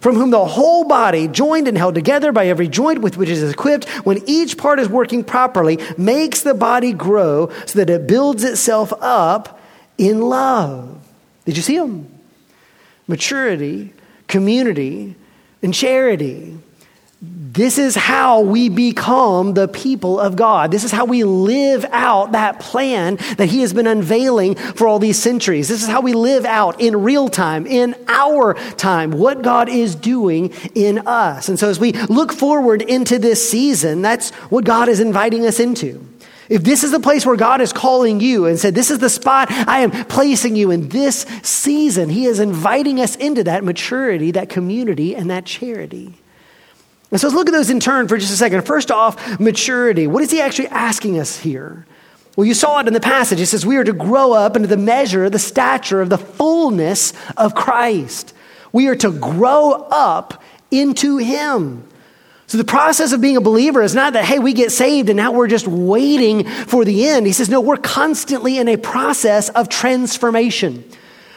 from 0.00 0.16
whom 0.16 0.30
the 0.30 0.44
whole 0.44 0.84
body, 0.84 1.28
joined 1.28 1.68
and 1.68 1.76
held 1.76 1.94
together 1.94 2.32
by 2.32 2.46
every 2.46 2.68
joint 2.68 3.00
with 3.00 3.16
which 3.16 3.28
it 3.28 3.38
is 3.38 3.50
equipped, 3.50 3.88
when 4.04 4.22
each 4.26 4.56
part 4.58 4.78
is 4.78 4.88
working 4.88 5.24
properly, 5.24 5.78
makes 5.96 6.42
the 6.42 6.54
body 6.54 6.92
grow 6.92 7.50
so 7.66 7.78
that 7.78 7.90
it 7.90 8.06
builds 8.06 8.44
itself 8.44 8.92
up 9.00 9.60
in 9.98 10.20
love. 10.20 10.98
Did 11.44 11.56
you 11.56 11.62
see 11.62 11.78
them? 11.78 12.08
Maturity, 13.06 13.92
community, 14.26 15.14
and 15.62 15.72
charity. 15.72 16.58
This 17.56 17.78
is 17.78 17.96
how 17.96 18.42
we 18.42 18.68
become 18.68 19.54
the 19.54 19.66
people 19.66 20.20
of 20.20 20.36
God. 20.36 20.70
This 20.70 20.84
is 20.84 20.92
how 20.92 21.06
we 21.06 21.24
live 21.24 21.86
out 21.90 22.32
that 22.32 22.60
plan 22.60 23.16
that 23.38 23.46
He 23.46 23.62
has 23.62 23.72
been 23.72 23.86
unveiling 23.86 24.56
for 24.56 24.86
all 24.86 24.98
these 24.98 25.18
centuries. 25.18 25.68
This 25.68 25.82
is 25.82 25.88
how 25.88 26.02
we 26.02 26.12
live 26.12 26.44
out 26.44 26.82
in 26.82 27.02
real 27.02 27.30
time, 27.30 27.66
in 27.66 27.94
our 28.08 28.52
time, 28.74 29.12
what 29.12 29.40
God 29.40 29.70
is 29.70 29.94
doing 29.94 30.52
in 30.74 30.98
us. 31.06 31.48
And 31.48 31.58
so 31.58 31.70
as 31.70 31.80
we 31.80 31.92
look 31.92 32.30
forward 32.30 32.82
into 32.82 33.18
this 33.18 33.48
season, 33.48 34.02
that's 34.02 34.30
what 34.50 34.66
God 34.66 34.90
is 34.90 35.00
inviting 35.00 35.46
us 35.46 35.58
into. 35.58 36.06
If 36.50 36.62
this 36.62 36.84
is 36.84 36.92
the 36.92 37.00
place 37.00 37.24
where 37.24 37.36
God 37.36 37.62
is 37.62 37.72
calling 37.72 38.20
you 38.20 38.44
and 38.44 38.58
said, 38.58 38.74
This 38.74 38.90
is 38.90 38.98
the 38.98 39.08
spot 39.08 39.50
I 39.50 39.80
am 39.80 39.90
placing 39.90 40.56
you 40.56 40.72
in 40.72 40.90
this 40.90 41.24
season, 41.42 42.10
He 42.10 42.26
is 42.26 42.38
inviting 42.38 43.00
us 43.00 43.16
into 43.16 43.44
that 43.44 43.64
maturity, 43.64 44.32
that 44.32 44.50
community, 44.50 45.16
and 45.16 45.30
that 45.30 45.46
charity. 45.46 46.12
And 47.10 47.20
so 47.20 47.28
let's 47.28 47.36
look 47.36 47.48
at 47.48 47.52
those 47.52 47.70
in 47.70 47.80
turn 47.80 48.08
for 48.08 48.18
just 48.18 48.32
a 48.32 48.36
second. 48.36 48.62
First 48.62 48.90
off, 48.90 49.38
maturity. 49.38 50.06
What 50.06 50.22
is 50.22 50.30
he 50.30 50.40
actually 50.40 50.68
asking 50.68 51.18
us 51.18 51.38
here? 51.38 51.86
Well, 52.36 52.46
you 52.46 52.54
saw 52.54 52.80
it 52.80 52.88
in 52.88 52.92
the 52.92 53.00
passage. 53.00 53.40
It 53.40 53.46
says 53.46 53.64
we 53.64 53.76
are 53.76 53.84
to 53.84 53.92
grow 53.92 54.32
up 54.32 54.56
into 54.56 54.68
the 54.68 54.76
measure, 54.76 55.30
the 55.30 55.38
stature 55.38 56.02
of 56.02 56.10
the 56.10 56.18
fullness 56.18 57.12
of 57.36 57.54
Christ. 57.54 58.34
We 58.72 58.88
are 58.88 58.96
to 58.96 59.10
grow 59.10 59.72
up 59.90 60.42
into 60.70 61.16
him. 61.16 61.88
So 62.48 62.58
the 62.58 62.64
process 62.64 63.12
of 63.12 63.20
being 63.20 63.36
a 63.36 63.40
believer 63.40 63.82
is 63.82 63.94
not 63.94 64.12
that, 64.12 64.24
hey, 64.24 64.38
we 64.38 64.52
get 64.52 64.70
saved 64.70 65.08
and 65.08 65.16
now 65.16 65.32
we're 65.32 65.48
just 65.48 65.66
waiting 65.66 66.44
for 66.44 66.84
the 66.84 67.06
end. 67.06 67.26
He 67.26 67.32
says, 67.32 67.48
no, 67.48 67.60
we're 67.60 67.76
constantly 67.76 68.58
in 68.58 68.68
a 68.68 68.76
process 68.76 69.48
of 69.48 69.68
transformation. 69.68 70.84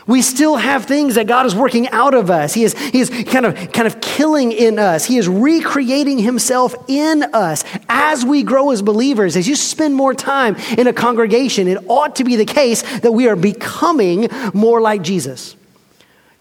We 0.09 0.23
still 0.23 0.55
have 0.55 0.85
things 0.85 1.15
that 1.15 1.27
God 1.27 1.45
is 1.45 1.53
working 1.53 1.87
out 1.89 2.15
of 2.15 2.31
us. 2.31 2.55
He 2.55 2.63
is, 2.63 2.75
he 2.75 2.99
is 2.99 3.11
kind, 3.27 3.45
of, 3.45 3.53
kind 3.71 3.85
of 3.85 4.01
killing 4.01 4.51
in 4.51 4.79
us. 4.79 5.05
He 5.05 5.19
is 5.19 5.27
recreating 5.27 6.17
Himself 6.17 6.73
in 6.87 7.21
us 7.31 7.63
as 7.87 8.25
we 8.25 8.41
grow 8.41 8.71
as 8.71 8.81
believers. 8.81 9.37
As 9.37 9.47
you 9.47 9.55
spend 9.55 9.93
more 9.93 10.15
time 10.15 10.55
in 10.79 10.87
a 10.87 10.93
congregation, 10.93 11.67
it 11.67 11.77
ought 11.87 12.15
to 12.15 12.23
be 12.23 12.37
the 12.37 12.45
case 12.45 12.81
that 13.01 13.11
we 13.11 13.27
are 13.27 13.35
becoming 13.35 14.29
more 14.51 14.81
like 14.81 15.03
Jesus. 15.03 15.55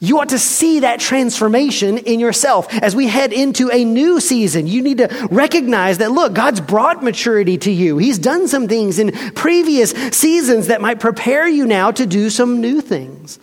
You 0.00 0.18
ought 0.20 0.31
to 0.31 0.38
see 0.38 0.81
that 0.81 0.98
transformation 0.98 1.98
in 1.98 2.20
yourself. 2.20 2.72
As 2.72 2.96
we 2.96 3.07
head 3.07 3.35
into 3.35 3.70
a 3.70 3.85
new 3.85 4.18
season, 4.18 4.66
you 4.66 4.81
need 4.81 4.96
to 4.96 5.28
recognize 5.31 5.98
that, 5.98 6.11
look, 6.11 6.33
God's 6.33 6.62
brought 6.62 7.04
maturity 7.04 7.59
to 7.59 7.70
you. 7.70 7.98
He's 7.98 8.18
done 8.18 8.48
some 8.48 8.66
things 8.66 8.98
in 8.98 9.12
previous 9.35 9.90
seasons 9.90 10.68
that 10.68 10.81
might 10.81 11.00
prepare 11.00 11.46
you 11.46 11.66
now 11.66 11.90
to 11.90 12.07
do 12.07 12.31
some 12.31 12.62
new 12.62 12.81
things. 12.81 13.38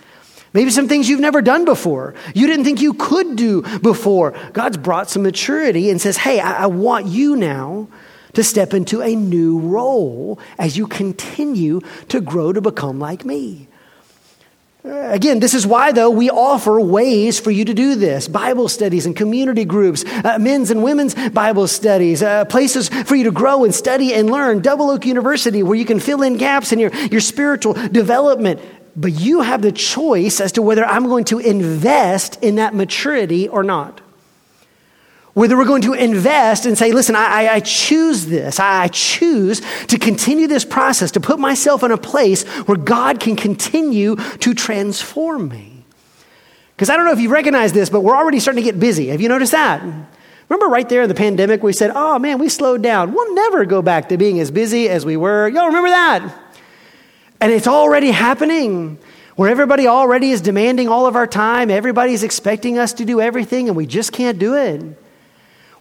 Maybe 0.56 0.72
some 0.72 0.88
things 0.88 1.10
you've 1.10 1.20
never 1.20 1.42
done 1.42 1.66
before. 1.66 2.16
You 2.34 2.48
didn't 2.48 2.64
think 2.64 2.82
you 2.82 2.94
could 2.94 3.36
do 3.36 3.62
before. 3.80 4.34
God's 4.54 4.78
brought 4.78 5.10
some 5.10 5.22
maturity 5.22 5.90
and 5.90 6.00
says, 6.00 6.16
Hey, 6.16 6.40
I, 6.40 6.64
I 6.64 6.66
want 6.68 7.08
you 7.08 7.36
now 7.36 7.90
to 8.36 8.44
step 8.44 8.74
into 8.74 9.02
a 9.02 9.16
new 9.16 9.60
role 9.60 10.40
as 10.58 10.78
you 10.78 10.88
continue 10.88 11.82
to 12.08 12.22
grow 12.22 12.54
to 12.54 12.62
become 12.62 13.00
like 13.00 13.26
me. 13.26 13.68
Again, 14.86 15.40
this 15.40 15.56
is 15.56 15.66
why, 15.66 15.92
though, 15.92 16.12
we 16.12 16.30
offer 16.30 16.80
ways 16.80 17.40
for 17.40 17.50
you 17.50 17.66
to 17.66 17.74
do 17.74 17.96
this 17.96 18.28
Bible 18.28 18.70
studies 18.70 19.08
and 19.08 19.16
community 19.16 19.66
groups, 19.66 20.06
uh, 20.06 20.38
men's 20.40 20.70
and 20.70 20.84
women's 20.84 21.16
Bible 21.32 21.68
studies, 21.68 22.22
uh, 22.22 22.46
places 22.46 22.88
for 22.90 23.16
you 23.16 23.24
to 23.24 23.32
grow 23.32 23.64
and 23.64 23.74
study 23.74 24.14
and 24.14 24.30
learn. 24.30 24.62
Double 24.62 24.92
Oak 24.92 25.06
University, 25.06 25.64
where 25.64 25.76
you 25.76 25.86
can 25.86 26.00
fill 26.00 26.22
in 26.22 26.38
gaps 26.38 26.72
in 26.72 26.78
your, 26.78 26.94
your 27.08 27.20
spiritual 27.20 27.74
development. 27.74 28.62
But 28.96 29.14
you 29.14 29.42
have 29.42 29.62
the 29.62 29.72
choice 29.72 30.40
as 30.40 30.54
to 30.54 30.62
whether 30.62 30.86
I'm 30.86 31.08
going 31.08 31.26
to 31.26 31.40
invest 31.40 32.42
in 32.42 32.56
that 32.56 32.74
maturity 32.74 33.48
or 33.48 33.64
not. 33.64 34.02
Whether 35.34 35.58
we're 35.58 35.66
going 35.66 35.82
to 35.82 35.94
invest 35.94 36.66
and 36.66 36.78
say, 36.78 36.94
listen, 36.94 37.14
I, 37.14 37.56
I 37.56 37.60
choose 37.60 38.26
this. 38.26 38.58
I 38.58 38.88
choose 38.88 39.62
to 39.88 40.00
continue 40.00 40.48
this 40.48 40.64
process, 40.64 41.12
to 41.12 41.20
put 41.20 41.40
myself 41.40 41.84
in 41.84 41.92
a 41.92 41.98
place 41.98 42.44
where 42.44 42.78
God 42.78 43.20
can 43.20 43.36
continue 43.36 44.16
to 44.16 44.54
transform 44.54 45.50
me. 45.50 45.84
Because 46.76 46.90
I 46.90 46.96
don't 46.96 47.06
know 47.06 47.12
if 47.12 47.20
you 47.20 47.28
recognize 47.28 47.74
this, 47.74 47.90
but 47.90 48.00
we're 48.00 48.16
already 48.16 48.40
starting 48.40 48.64
to 48.64 48.72
get 48.72 48.80
busy. 48.80 49.08
Have 49.08 49.20
you 49.20 49.28
noticed 49.28 49.52
that? 49.52 49.84
Remember 50.48 50.68
right 50.68 50.88
there 50.88 51.02
in 51.02 51.10
the 51.10 51.16
pandemic, 51.16 51.64
we 51.64 51.74
said, 51.74 51.92
oh 51.94 52.18
man, 52.18 52.40
we 52.40 52.48
slowed 52.48 52.82
down. 52.82 53.14
We'll 53.14 53.34
never 53.34 53.66
go 53.66 53.82
back 53.82 54.08
to 54.10 54.18
being 54.18 54.40
as 54.40 54.52
busy 54.52 54.88
as 54.88 55.06
we 55.06 55.18
were. 55.18 55.50
Y'all 55.50 55.68
remember 55.68 55.90
that? 55.90 56.34
And 57.42 57.52
it's 57.52 57.68
already 57.68 58.12
happening. 58.12 59.00
where 59.36 59.50
everybody 59.50 59.88
already 59.88 60.32
is 60.32 60.42
demanding 60.42 60.88
all 60.88 61.08
of 61.08 61.16
our 61.16 61.28
time, 61.28 61.70
everybody's 61.70 62.24
expecting 62.24 62.78
us 62.78 62.94
to 62.94 63.06
do 63.06 63.20
everything, 63.20 63.68
and 63.68 63.76
we 63.76 63.86
just 63.86 64.12
can't 64.14 64.40
do 64.40 64.56
it. 64.56 64.82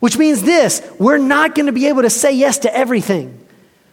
Which 0.00 0.18
means 0.18 0.42
this 0.42 0.82
we're 0.98 1.18
not 1.18 1.54
going 1.54 1.66
to 1.66 1.72
be 1.72 1.86
able 1.86 2.02
to 2.02 2.10
say 2.10 2.32
yes 2.32 2.58
to 2.58 2.76
everything. 2.76 3.40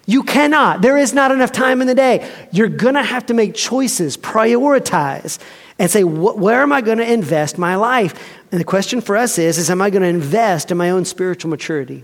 You 0.07 0.23
cannot. 0.23 0.81
There 0.81 0.97
is 0.97 1.13
not 1.13 1.31
enough 1.31 1.51
time 1.51 1.79
in 1.79 1.87
the 1.87 1.95
day. 1.95 2.29
You're 2.51 2.69
going 2.69 2.95
to 2.95 3.03
have 3.03 3.27
to 3.27 3.35
make 3.35 3.53
choices, 3.53 4.17
prioritize, 4.17 5.37
and 5.77 5.89
say, 5.91 6.03
where 6.03 6.61
am 6.61 6.73
I 6.73 6.81
going 6.81 6.97
to 6.97 7.09
invest 7.09 7.57
my 7.57 7.75
life? 7.75 8.13
And 8.51 8.59
the 8.59 8.65
question 8.65 8.99
for 8.99 9.15
us 9.15 9.37
is, 9.37 9.57
is 9.57 9.69
am 9.69 9.81
I 9.81 9.91
going 9.91 10.01
to 10.01 10.07
invest 10.09 10.71
in 10.71 10.77
my 10.77 10.89
own 10.89 11.05
spiritual 11.05 11.51
maturity? 11.51 12.03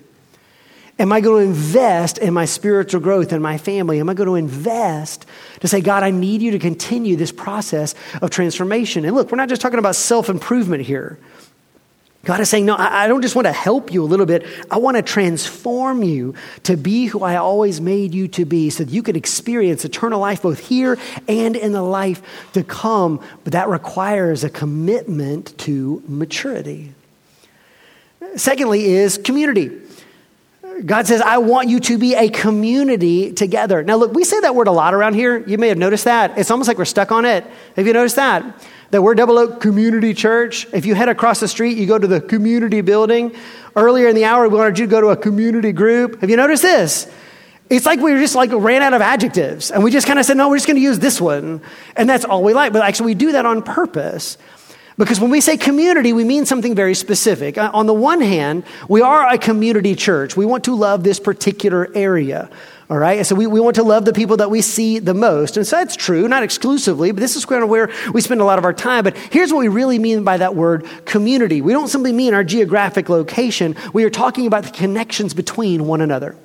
Am 0.99 1.11
I 1.11 1.21
going 1.21 1.45
to 1.45 1.49
invest 1.49 2.17
in 2.17 2.33
my 2.33 2.45
spiritual 2.45 3.01
growth 3.01 3.31
in 3.31 3.41
my 3.41 3.59
family? 3.59 3.99
Am 3.99 4.09
I 4.09 4.15
going 4.15 4.27
to 4.27 4.35
invest 4.35 5.27
to 5.59 5.67
say, 5.67 5.79
God, 5.79 6.01
I 6.01 6.09
need 6.09 6.41
you 6.41 6.51
to 6.51 6.59
continue 6.59 7.15
this 7.15 7.31
process 7.31 7.93
of 8.19 8.31
transformation? 8.31 9.05
And 9.05 9.15
look, 9.15 9.31
we're 9.31 9.37
not 9.37 9.49
just 9.49 9.61
talking 9.61 9.77
about 9.77 9.95
self 9.95 10.27
improvement 10.27 10.83
here. 10.83 11.19
God 12.25 12.41
is 12.41 12.49
saying, 12.49 12.65
No, 12.65 12.75
I 12.77 13.07
don't 13.07 13.21
just 13.21 13.35
want 13.35 13.45
to 13.45 13.53
help 13.53 13.93
you 13.93 14.03
a 14.03 14.05
little 14.05 14.25
bit. 14.25 14.45
I 14.71 14.79
want 14.79 14.97
to 14.97 15.03
transform 15.03 16.03
you 16.03 16.33
to 16.63 16.75
be 16.75 17.05
who 17.05 17.23
I 17.23 17.35
always 17.35 17.79
made 17.79 18.13
you 18.13 18.27
to 18.29 18.43
be 18.43 18.69
so 18.71 18.83
that 18.83 18.91
you 18.91 19.03
can 19.03 19.15
experience 19.15 19.85
eternal 19.85 20.19
life 20.19 20.41
both 20.41 20.59
here 20.59 20.97
and 21.27 21.55
in 21.55 21.73
the 21.73 21.81
life 21.83 22.51
to 22.53 22.63
come. 22.63 23.21
But 23.43 23.53
that 23.53 23.69
requires 23.69 24.43
a 24.43 24.49
commitment 24.49 25.57
to 25.59 26.03
maturity. 26.07 26.93
Secondly, 28.35 28.83
is 28.85 29.17
community. 29.17 29.71
God 30.85 31.07
says, 31.07 31.21
I 31.21 31.39
want 31.39 31.69
you 31.69 31.79
to 31.81 31.97
be 31.97 32.13
a 32.13 32.29
community 32.29 33.31
together. 33.31 33.83
Now, 33.83 33.95
look, 33.95 34.13
we 34.13 34.23
say 34.23 34.39
that 34.41 34.53
word 34.55 34.67
a 34.67 34.71
lot 34.71 34.93
around 34.93 35.15
here. 35.15 35.37
You 35.47 35.57
may 35.57 35.69
have 35.69 35.77
noticed 35.77 36.05
that. 36.05 36.37
It's 36.37 36.51
almost 36.51 36.67
like 36.67 36.77
we're 36.77 36.85
stuck 36.85 37.11
on 37.11 37.25
it. 37.25 37.45
Have 37.75 37.87
you 37.87 37.93
noticed 37.93 38.17
that? 38.17 38.65
That 38.91 39.01
we're 39.01 39.15
Double 39.15 39.37
Oak 39.37 39.59
Community 39.59 40.13
Church. 40.13 40.67
If 40.73 40.85
you 40.85 40.93
head 40.93 41.09
across 41.09 41.39
the 41.39 41.47
street, 41.47 41.77
you 41.77 41.87
go 41.87 41.97
to 41.97 42.07
the 42.07 42.21
community 42.21 42.81
building. 42.81 43.35
Earlier 43.75 44.07
in 44.07 44.15
the 44.15 44.25
hour, 44.25 44.47
we 44.47 44.57
wanted 44.57 44.77
you 44.79 44.85
to 44.85 44.91
go 44.91 45.01
to 45.01 45.07
a 45.07 45.17
community 45.17 45.71
group. 45.71 46.21
Have 46.21 46.29
you 46.29 46.37
noticed 46.37 46.63
this? 46.63 47.11
It's 47.69 47.85
like 47.85 47.99
we 47.99 48.13
just 48.13 48.35
like 48.35 48.51
ran 48.53 48.81
out 48.81 48.93
of 48.93 49.01
adjectives 49.01 49.71
and 49.71 49.83
we 49.83 49.91
just 49.91 50.07
kind 50.07 50.19
of 50.19 50.25
said, 50.25 50.37
no, 50.37 50.47
we're 50.47 50.55
just 50.55 50.67
going 50.67 50.77
to 50.77 50.81
use 50.81 50.99
this 50.99 51.19
one. 51.19 51.61
And 51.95 52.09
that's 52.09 52.23
all 52.23 52.43
we 52.43 52.53
like. 52.53 52.71
But 52.71 52.83
actually, 52.83 53.07
we 53.07 53.15
do 53.15 53.31
that 53.33 53.45
on 53.45 53.61
purpose 53.61 54.37
because 54.97 55.19
when 55.19 55.29
we 55.29 55.41
say 55.41 55.57
community, 55.57 56.11
we 56.11 56.23
mean 56.23 56.45
something 56.45 56.73
very 56.73 56.95
specific. 56.95 57.57
Uh, 57.57 57.69
on 57.73 57.85
the 57.85 57.93
one 57.93 58.19
hand, 58.19 58.63
we 58.89 59.01
are 59.01 59.31
a 59.31 59.37
community 59.37 59.93
church. 59.93 60.35
We 60.35 60.45
want 60.45 60.63
to 60.63 60.75
love 60.75 61.03
this 61.03 61.19
particular 61.19 61.89
area. 61.93 62.49
All 62.89 62.97
right. 62.97 63.23
So 63.25 63.35
we, 63.35 63.45
we 63.47 63.59
want 63.59 63.75
to 63.75 63.83
love 63.83 64.05
the 64.05 64.13
people 64.13 64.37
that 64.37 64.49
we 64.49 64.61
see 64.61 64.97
the 64.97 65.13
most. 65.13 65.57
And 65.57 65.67
so 65.67 65.75
that's 65.75 65.95
true, 65.95 66.27
not 66.27 66.41
exclusively, 66.41 67.11
but 67.11 67.19
this 67.19 67.35
is 67.35 67.45
kind 67.45 67.61
of 67.61 67.69
where 67.69 67.91
we 68.13 68.21
spend 68.21 68.41
a 68.41 68.45
lot 68.45 68.57
of 68.57 68.65
our 68.65 68.73
time. 68.73 69.03
But 69.03 69.17
here's 69.17 69.51
what 69.51 69.59
we 69.59 69.67
really 69.67 69.99
mean 69.99 70.23
by 70.23 70.37
that 70.37 70.55
word 70.55 70.87
community. 71.05 71.61
We 71.61 71.73
don't 71.73 71.89
simply 71.89 72.13
mean 72.13 72.33
our 72.33 72.45
geographic 72.45 73.09
location. 73.09 73.75
We 73.93 74.03
are 74.05 74.09
talking 74.09 74.47
about 74.47 74.63
the 74.63 74.71
connections 74.71 75.33
between 75.33 75.85
one 75.85 76.01
another. 76.01 76.35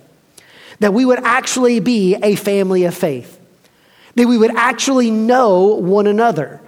That 0.80 0.92
we 0.92 1.04
would 1.04 1.20
actually 1.20 1.80
be 1.80 2.16
a 2.16 2.34
family 2.34 2.84
of 2.84 2.94
faith. 2.94 3.38
That 4.16 4.26
we 4.26 4.36
would 4.36 4.56
actually 4.56 5.10
know 5.10 5.76
one 5.76 6.08
another 6.08 6.60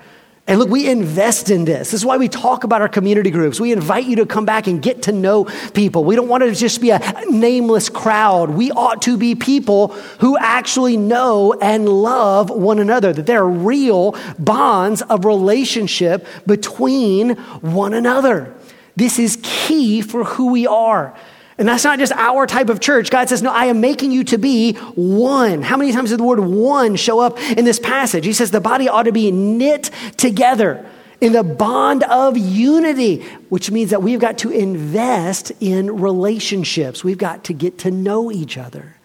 and 0.46 0.58
look, 0.58 0.68
we 0.68 0.90
invest 0.90 1.48
in 1.48 1.64
this. 1.64 1.90
This 1.90 1.94
is 1.94 2.04
why 2.04 2.18
we 2.18 2.28
talk 2.28 2.64
about 2.64 2.82
our 2.82 2.88
community 2.88 3.30
groups. 3.30 3.58
We 3.58 3.72
invite 3.72 4.04
you 4.04 4.16
to 4.16 4.26
come 4.26 4.44
back 4.44 4.66
and 4.66 4.82
get 4.82 5.02
to 5.04 5.12
know 5.12 5.44
people. 5.72 6.04
We 6.04 6.16
don't 6.16 6.28
want 6.28 6.42
to 6.42 6.52
just 6.52 6.82
be 6.82 6.90
a 6.90 7.00
nameless 7.30 7.88
crowd. 7.88 8.50
We 8.50 8.70
ought 8.70 9.00
to 9.02 9.16
be 9.16 9.34
people 9.34 9.88
who 10.20 10.36
actually 10.36 10.98
know 10.98 11.54
and 11.54 11.88
love 11.88 12.50
one 12.50 12.78
another, 12.78 13.14
that 13.14 13.24
there 13.24 13.42
are 13.42 13.48
real 13.48 14.16
bonds 14.38 15.00
of 15.00 15.24
relationship 15.24 16.26
between 16.46 17.36
one 17.62 17.94
another. 17.94 18.54
This 18.96 19.18
is 19.18 19.38
key 19.42 20.02
for 20.02 20.24
who 20.24 20.50
we 20.52 20.66
are. 20.66 21.16
And 21.56 21.68
that's 21.68 21.84
not 21.84 21.98
just 21.98 22.12
our 22.12 22.46
type 22.46 22.68
of 22.68 22.80
church. 22.80 23.10
God 23.10 23.28
says, 23.28 23.42
No, 23.42 23.52
I 23.52 23.66
am 23.66 23.80
making 23.80 24.10
you 24.10 24.24
to 24.24 24.38
be 24.38 24.74
one. 24.94 25.62
How 25.62 25.76
many 25.76 25.92
times 25.92 26.10
did 26.10 26.18
the 26.18 26.24
word 26.24 26.40
one 26.40 26.96
show 26.96 27.20
up 27.20 27.38
in 27.38 27.64
this 27.64 27.78
passage? 27.78 28.24
He 28.24 28.32
says 28.32 28.50
the 28.50 28.60
body 28.60 28.88
ought 28.88 29.04
to 29.04 29.12
be 29.12 29.30
knit 29.30 29.90
together 30.16 30.84
in 31.20 31.32
the 31.32 31.44
bond 31.44 32.02
of 32.04 32.36
unity, 32.36 33.22
which 33.48 33.70
means 33.70 33.90
that 33.90 34.02
we've 34.02 34.18
got 34.18 34.38
to 34.38 34.50
invest 34.50 35.52
in 35.60 36.00
relationships. 36.00 37.04
We've 37.04 37.18
got 37.18 37.44
to 37.44 37.52
get 37.52 37.78
to 37.78 37.90
know 37.90 38.32
each 38.32 38.58
other. 38.58 38.96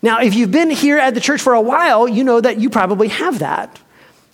Now, 0.00 0.20
if 0.20 0.34
you've 0.34 0.50
been 0.50 0.70
here 0.70 0.98
at 0.98 1.14
the 1.14 1.20
church 1.20 1.40
for 1.40 1.54
a 1.54 1.60
while, 1.60 2.06
you 2.06 2.24
know 2.24 2.40
that 2.40 2.60
you 2.60 2.70
probably 2.70 3.08
have 3.08 3.40
that. 3.40 3.80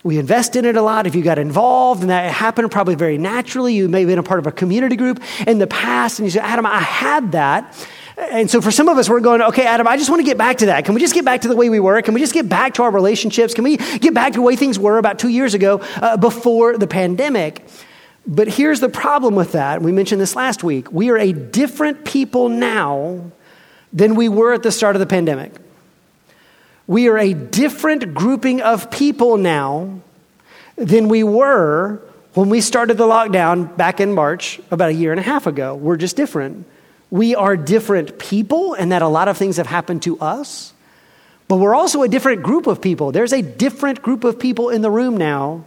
We 0.03 0.19
invest 0.19 0.57
in 0.57 0.65
it 0.65 0.77
a 0.77 0.83
lot. 0.83 1.07
If 1.07 1.15
you 1.15 1.23
got 1.23 1.39
involved 1.39 2.01
and 2.01 2.11
that 2.11 2.33
happened 2.33 2.71
probably 2.71 2.95
very 2.95 3.19
naturally, 3.19 3.75
you 3.75 3.89
may 3.89 4.01
have 4.01 4.09
been 4.09 4.19
a 4.19 4.23
part 4.23 4.41
of 4.41 4.47
a 4.47 4.53
community 4.53 4.97
group 4.97 5.23
in 5.47 5.59
the 5.59 5.67
past 5.67 6.19
and 6.19 6.27
you 6.27 6.31
say, 6.31 6.41
Adam, 6.41 6.65
I 6.65 6.79
had 6.79 7.33
that. 7.33 7.87
And 8.17 8.51
so 8.51 8.61
for 8.61 8.71
some 8.71 8.89
of 8.89 8.97
us, 8.97 9.09
we're 9.09 9.21
going, 9.21 9.43
okay, 9.43 9.67
Adam, 9.67 9.87
I 9.87 9.97
just 9.97 10.09
want 10.09 10.21
to 10.21 10.25
get 10.25 10.39
back 10.39 10.59
to 10.59 10.67
that. 10.67 10.85
Can 10.85 10.95
we 10.95 11.01
just 11.01 11.15
get 11.15 11.25
back 11.25 11.43
to 11.43 11.49
the 11.49 11.57
way 11.57 11.69
we 11.69 11.81
were? 11.81 12.01
Can 12.03 12.15
we 12.15 12.21
just 12.21 12.35
get 12.35 12.49
back 12.49 12.75
to 12.75 12.83
our 12.83 12.91
relationships? 12.91 13.53
Can 13.53 13.65
we 13.65 13.77
get 13.77 14.15
back 14.15 14.33
to 14.33 14.39
the 14.39 14.43
way 14.43 14.57
things 14.57 14.79
were 14.79 14.99
about 14.99 15.19
two 15.19 15.29
years 15.29 15.55
ago 15.55 15.81
uh, 15.97 16.17
before 16.17 16.79
the 16.79 16.87
pandemic? 16.87 17.67
But 18.27 18.49
here's 18.49 18.81
the 18.81 18.89
problem 18.89 19.35
with 19.35 19.53
that. 19.53 19.83
We 19.83 19.93
mentioned 19.93 20.21
this 20.21 20.37
last 20.37 20.63
week. 20.63 20.93
We 20.93 21.11
are 21.11 21.19
a 21.19 21.33
different 21.33 22.05
people 22.05 22.49
now 22.49 23.33
than 23.93 24.15
we 24.15 24.29
were 24.29 24.53
at 24.53 24.63
the 24.63 24.73
start 24.73 24.97
of 24.97 25.01
the 25.01 25.07
pandemic. 25.07 25.53
We 26.91 27.07
are 27.07 27.19
a 27.19 27.35
different 27.35 28.15
grouping 28.15 28.63
of 28.63 28.91
people 28.91 29.37
now 29.37 30.01
than 30.75 31.07
we 31.07 31.23
were 31.23 32.03
when 32.35 32.49
we 32.49 32.61
started 32.61 32.99
the 32.99 33.07
lockdown 33.07 33.77
back 33.77 34.01
in 34.01 34.13
March 34.13 34.61
about 34.73 34.89
a 34.89 34.93
year 34.93 35.13
and 35.13 35.21
a 35.21 35.23
half 35.23 35.47
ago. 35.47 35.77
We're 35.77 35.97
just 35.97 36.17
different. 36.17 36.67
We 37.09 37.37
are 37.37 37.57
different 37.57 38.19
people, 38.19 38.75
and 38.75 38.91
that 38.91 39.03
a 39.03 39.07
lot 39.07 39.29
of 39.29 39.37
things 39.37 39.59
have 39.59 39.69
happened 39.69 40.03
to 40.03 40.19
us. 40.19 40.73
But 41.47 41.59
we're 41.59 41.77
also 41.77 42.03
a 42.03 42.09
different 42.09 42.43
group 42.43 42.67
of 42.67 42.81
people. 42.83 43.13
There's 43.13 43.33
a 43.33 43.41
different 43.41 44.03
group 44.03 44.25
of 44.25 44.41
people 44.41 44.71
in 44.71 44.83
the 44.83 44.91
room 44.91 45.17
now 45.17 45.67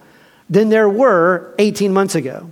than 0.50 0.68
there 0.68 0.90
were 0.90 1.56
18 1.58 1.94
months 1.94 2.16
ago. 2.16 2.50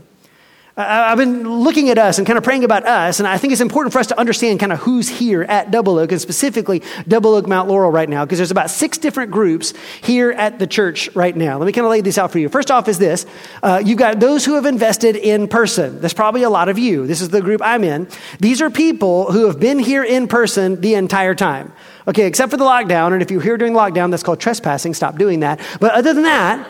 I've 0.77 1.17
been 1.17 1.63
looking 1.63 1.89
at 1.89 1.97
us 1.97 2.17
and 2.17 2.25
kind 2.25 2.37
of 2.37 2.45
praying 2.45 2.63
about 2.63 2.85
us, 2.85 3.19
and 3.19 3.27
I 3.27 3.37
think 3.37 3.51
it's 3.51 3.61
important 3.61 3.91
for 3.91 3.99
us 3.99 4.07
to 4.07 4.19
understand 4.19 4.61
kind 4.61 4.71
of 4.71 4.79
who's 4.79 5.09
here 5.09 5.43
at 5.43 5.69
Double 5.69 5.99
Oak, 5.99 6.13
and 6.13 6.21
specifically 6.21 6.81
Double 7.07 7.35
Oak 7.35 7.45
Mount 7.45 7.67
Laurel 7.67 7.91
right 7.91 8.07
now, 8.07 8.23
because 8.23 8.39
there's 8.39 8.51
about 8.51 8.69
six 8.69 8.97
different 8.97 9.31
groups 9.31 9.73
here 10.01 10.31
at 10.31 10.59
the 10.59 10.67
church 10.67 11.13
right 11.13 11.35
now. 11.35 11.57
Let 11.57 11.65
me 11.65 11.73
kind 11.73 11.85
of 11.85 11.91
lay 11.91 11.99
this 11.99 12.17
out 12.17 12.31
for 12.31 12.39
you. 12.39 12.47
First 12.47 12.71
off, 12.71 12.87
is 12.87 12.99
this 12.99 13.25
uh, 13.61 13.81
you've 13.83 13.97
got 13.97 14.21
those 14.21 14.45
who 14.45 14.55
have 14.55 14.65
invested 14.65 15.17
in 15.17 15.49
person. 15.49 15.99
That's 15.99 16.13
probably 16.13 16.43
a 16.43 16.49
lot 16.49 16.69
of 16.69 16.79
you. 16.79 17.05
This 17.05 17.19
is 17.19 17.29
the 17.29 17.41
group 17.41 17.61
I'm 17.61 17.83
in. 17.83 18.07
These 18.39 18.61
are 18.61 18.69
people 18.69 19.31
who 19.31 19.47
have 19.47 19.59
been 19.59 19.77
here 19.77 20.03
in 20.05 20.29
person 20.29 20.79
the 20.79 20.95
entire 20.95 21.35
time. 21.35 21.73
Okay, 22.07 22.25
except 22.25 22.49
for 22.49 22.57
the 22.57 22.65
lockdown, 22.65 23.11
and 23.13 23.21
if 23.21 23.29
you're 23.29 23.41
here 23.41 23.57
during 23.57 23.73
lockdown, 23.73 24.09
that's 24.09 24.23
called 24.23 24.39
trespassing. 24.39 24.93
Stop 24.93 25.17
doing 25.17 25.41
that. 25.41 25.59
But 25.79 25.91
other 25.91 26.13
than 26.13 26.23
that, 26.23 26.67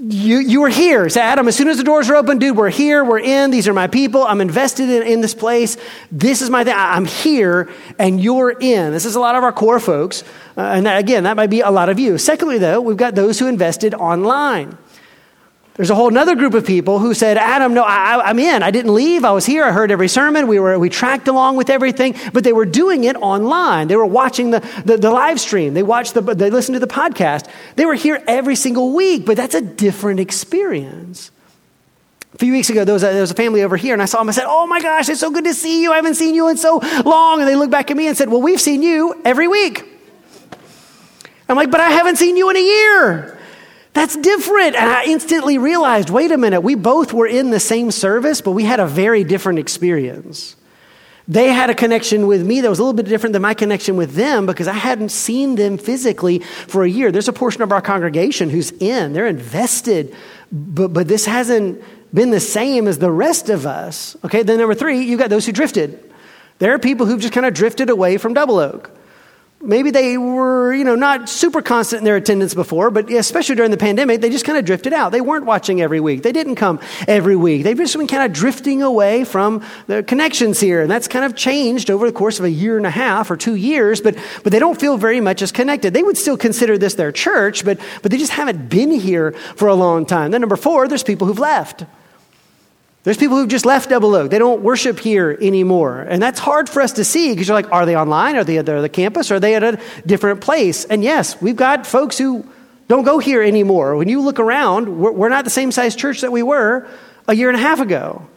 you, 0.00 0.38
you 0.38 0.62
were 0.62 0.70
here. 0.70 1.10
So, 1.10 1.20
Adam, 1.20 1.46
as 1.46 1.56
soon 1.56 1.68
as 1.68 1.76
the 1.76 1.84
doors 1.84 2.08
are 2.08 2.16
open, 2.16 2.38
dude, 2.38 2.56
we're 2.56 2.70
here, 2.70 3.04
we're 3.04 3.20
in, 3.20 3.50
these 3.50 3.68
are 3.68 3.74
my 3.74 3.86
people, 3.86 4.24
I'm 4.24 4.40
invested 4.40 4.88
in, 4.88 5.02
in 5.02 5.20
this 5.20 5.34
place. 5.34 5.76
This 6.10 6.40
is 6.40 6.48
my 6.48 6.64
thing. 6.64 6.74
I'm 6.74 7.04
here 7.04 7.68
and 7.98 8.18
you're 8.18 8.50
in. 8.50 8.92
This 8.92 9.04
is 9.04 9.14
a 9.14 9.20
lot 9.20 9.34
of 9.34 9.44
our 9.44 9.52
core 9.52 9.78
folks. 9.78 10.22
Uh, 10.56 10.62
and 10.62 10.86
that, 10.86 10.98
again, 10.98 11.24
that 11.24 11.36
might 11.36 11.50
be 11.50 11.60
a 11.60 11.70
lot 11.70 11.90
of 11.90 11.98
you. 11.98 12.16
Secondly, 12.16 12.56
though, 12.56 12.80
we've 12.80 12.96
got 12.96 13.14
those 13.14 13.38
who 13.38 13.46
invested 13.46 13.92
online. 13.92 14.78
There's 15.74 15.90
a 15.90 15.94
whole 15.94 16.16
other 16.16 16.34
group 16.34 16.54
of 16.54 16.66
people 16.66 16.98
who 16.98 17.14
said, 17.14 17.38
Adam, 17.38 17.72
no, 17.72 17.82
I, 17.82 18.28
am 18.28 18.38
in. 18.38 18.62
I 18.62 18.70
didn't 18.70 18.92
leave. 18.92 19.24
I 19.24 19.30
was 19.30 19.46
here. 19.46 19.64
I 19.64 19.72
heard 19.72 19.90
every 19.90 20.08
sermon. 20.08 20.46
We, 20.46 20.58
were, 20.58 20.78
we 20.78 20.90
tracked 20.90 21.28
along 21.28 21.56
with 21.56 21.70
everything, 21.70 22.16
but 22.32 22.44
they 22.44 22.52
were 22.52 22.66
doing 22.66 23.04
it 23.04 23.16
online. 23.16 23.88
They 23.88 23.96
were 23.96 24.04
watching 24.04 24.50
the, 24.50 24.60
the, 24.84 24.96
the 24.96 25.10
live 25.10 25.40
stream. 25.40 25.72
They 25.72 25.82
watched 25.82 26.14
the, 26.14 26.20
they 26.20 26.50
listened 26.50 26.74
to 26.74 26.80
the 26.80 26.86
podcast. 26.86 27.48
They 27.76 27.86
were 27.86 27.94
here 27.94 28.22
every 28.26 28.56
single 28.56 28.92
week, 28.92 29.24
but 29.24 29.36
that's 29.36 29.54
a 29.54 29.60
different 29.62 30.20
experience. 30.20 31.30
A 32.34 32.38
few 32.38 32.52
weeks 32.52 32.68
ago, 32.68 32.84
there 32.84 32.92
was, 32.92 33.02
a, 33.02 33.06
there 33.12 33.22
was 33.22 33.30
a 33.30 33.34
family 33.34 33.62
over 33.62 33.76
here, 33.76 33.92
and 33.92 34.02
I 34.02 34.04
saw 34.04 34.18
them. 34.18 34.28
I 34.28 34.32
said, 34.32 34.46
Oh 34.46 34.66
my 34.66 34.80
gosh, 34.80 35.08
it's 35.08 35.20
so 35.20 35.30
good 35.30 35.44
to 35.44 35.54
see 35.54 35.82
you. 35.82 35.92
I 35.92 35.96
haven't 35.96 36.14
seen 36.14 36.34
you 36.34 36.48
in 36.48 36.56
so 36.56 36.78
long. 37.04 37.40
And 37.40 37.48
they 37.48 37.56
looked 37.56 37.72
back 37.72 37.90
at 37.90 37.96
me 37.96 38.06
and 38.06 38.16
said, 38.16 38.28
Well, 38.28 38.42
we've 38.42 38.60
seen 38.60 38.82
you 38.82 39.20
every 39.24 39.48
week. 39.48 39.84
I'm 41.48 41.56
like, 41.56 41.70
But 41.70 41.80
I 41.80 41.90
haven't 41.90 42.16
seen 42.16 42.36
you 42.36 42.50
in 42.50 42.56
a 42.56 42.60
year. 42.60 43.39
That's 43.92 44.16
different. 44.16 44.76
And 44.76 44.88
I 44.88 45.04
instantly 45.04 45.58
realized 45.58 46.10
wait 46.10 46.30
a 46.30 46.38
minute, 46.38 46.60
we 46.60 46.74
both 46.74 47.12
were 47.12 47.26
in 47.26 47.50
the 47.50 47.60
same 47.60 47.90
service, 47.90 48.40
but 48.40 48.52
we 48.52 48.64
had 48.64 48.80
a 48.80 48.86
very 48.86 49.24
different 49.24 49.58
experience. 49.58 50.56
They 51.28 51.52
had 51.52 51.70
a 51.70 51.74
connection 51.74 52.26
with 52.26 52.44
me 52.44 52.60
that 52.60 52.68
was 52.68 52.80
a 52.80 52.82
little 52.82 52.96
bit 52.96 53.06
different 53.06 53.34
than 53.34 53.42
my 53.42 53.54
connection 53.54 53.96
with 53.96 54.14
them 54.14 54.46
because 54.46 54.66
I 54.66 54.72
hadn't 54.72 55.10
seen 55.10 55.54
them 55.54 55.78
physically 55.78 56.40
for 56.40 56.82
a 56.82 56.90
year. 56.90 57.12
There's 57.12 57.28
a 57.28 57.32
portion 57.32 57.62
of 57.62 57.70
our 57.70 57.80
congregation 57.80 58.50
who's 58.50 58.72
in, 58.72 59.12
they're 59.12 59.28
invested, 59.28 60.14
but, 60.50 60.88
but 60.88 61.06
this 61.06 61.26
hasn't 61.26 61.82
been 62.12 62.30
the 62.30 62.40
same 62.40 62.88
as 62.88 62.98
the 62.98 63.12
rest 63.12 63.48
of 63.48 63.64
us. 63.64 64.16
Okay, 64.24 64.42
then 64.42 64.58
number 64.58 64.74
three, 64.74 65.02
you've 65.02 65.20
got 65.20 65.30
those 65.30 65.46
who 65.46 65.52
drifted. 65.52 66.02
There 66.58 66.74
are 66.74 66.80
people 66.80 67.06
who've 67.06 67.20
just 67.20 67.32
kind 67.32 67.46
of 67.46 67.54
drifted 67.54 67.90
away 67.90 68.16
from 68.18 68.34
Double 68.34 68.58
Oak. 68.58 68.90
Maybe 69.62 69.90
they 69.90 70.16
were, 70.16 70.72
you 70.72 70.84
know, 70.84 70.94
not 70.94 71.28
super 71.28 71.60
constant 71.60 72.00
in 72.00 72.04
their 72.04 72.16
attendance 72.16 72.54
before, 72.54 72.90
but 72.90 73.10
especially 73.10 73.56
during 73.56 73.70
the 73.70 73.76
pandemic, 73.76 74.22
they 74.22 74.30
just 74.30 74.46
kind 74.46 74.56
of 74.56 74.64
drifted 74.64 74.94
out. 74.94 75.12
They 75.12 75.20
weren't 75.20 75.44
watching 75.44 75.82
every 75.82 76.00
week. 76.00 76.22
They 76.22 76.32
didn't 76.32 76.54
come 76.54 76.80
every 77.06 77.36
week. 77.36 77.64
They've 77.64 77.76
just 77.76 77.94
been 77.94 78.06
kind 78.06 78.24
of 78.24 78.32
drifting 78.32 78.80
away 78.80 79.24
from 79.24 79.62
the 79.86 80.02
connections 80.02 80.60
here. 80.60 80.80
And 80.80 80.90
that's 80.90 81.08
kind 81.08 81.26
of 81.26 81.36
changed 81.36 81.90
over 81.90 82.06
the 82.06 82.12
course 82.12 82.38
of 82.38 82.46
a 82.46 82.50
year 82.50 82.78
and 82.78 82.86
a 82.86 82.90
half 82.90 83.30
or 83.30 83.36
two 83.36 83.54
years, 83.54 84.00
but, 84.00 84.16
but 84.42 84.50
they 84.50 84.58
don't 84.58 84.80
feel 84.80 84.96
very 84.96 85.20
much 85.20 85.42
as 85.42 85.52
connected. 85.52 85.92
They 85.92 86.02
would 86.02 86.16
still 86.16 86.38
consider 86.38 86.78
this 86.78 86.94
their 86.94 87.12
church, 87.12 87.62
but, 87.62 87.78
but 88.00 88.10
they 88.10 88.16
just 88.16 88.32
haven't 88.32 88.70
been 88.70 88.90
here 88.90 89.32
for 89.56 89.68
a 89.68 89.74
long 89.74 90.06
time. 90.06 90.30
Then 90.30 90.40
number 90.40 90.56
four, 90.56 90.88
there's 90.88 91.02
people 91.02 91.26
who've 91.26 91.38
left. 91.38 91.84
There's 93.02 93.16
people 93.16 93.38
who've 93.38 93.48
just 93.48 93.64
left 93.64 93.88
Double 93.88 94.14
Oak. 94.14 94.30
They 94.30 94.38
don't 94.38 94.60
worship 94.60 94.98
here 94.98 95.36
anymore. 95.40 96.00
And 96.00 96.22
that's 96.22 96.38
hard 96.38 96.68
for 96.68 96.82
us 96.82 96.92
to 96.92 97.04
see 97.04 97.30
because 97.30 97.48
you're 97.48 97.54
like, 97.54 97.72
are 97.72 97.86
they 97.86 97.96
online? 97.96 98.36
Are 98.36 98.44
they 98.44 98.58
at 98.58 98.66
the 98.66 98.88
campus? 98.90 99.30
Are 99.30 99.40
they 99.40 99.54
at 99.54 99.64
a 99.64 99.80
different 100.04 100.42
place? 100.42 100.84
And 100.84 101.02
yes, 101.02 101.40
we've 101.40 101.56
got 101.56 101.86
folks 101.86 102.18
who 102.18 102.46
don't 102.88 103.04
go 103.04 103.18
here 103.18 103.42
anymore. 103.42 103.96
When 103.96 104.08
you 104.08 104.20
look 104.20 104.38
around, 104.38 105.00
we're, 105.00 105.30
not 105.30 105.44
the 105.44 105.50
same 105.50 105.72
size 105.72 105.96
church 105.96 106.20
that 106.20 106.32
we 106.32 106.42
were 106.42 106.86
a 107.26 107.34
year 107.34 107.48
and 107.48 107.56
a 107.56 107.62
half 107.62 107.80
ago. 107.80 108.28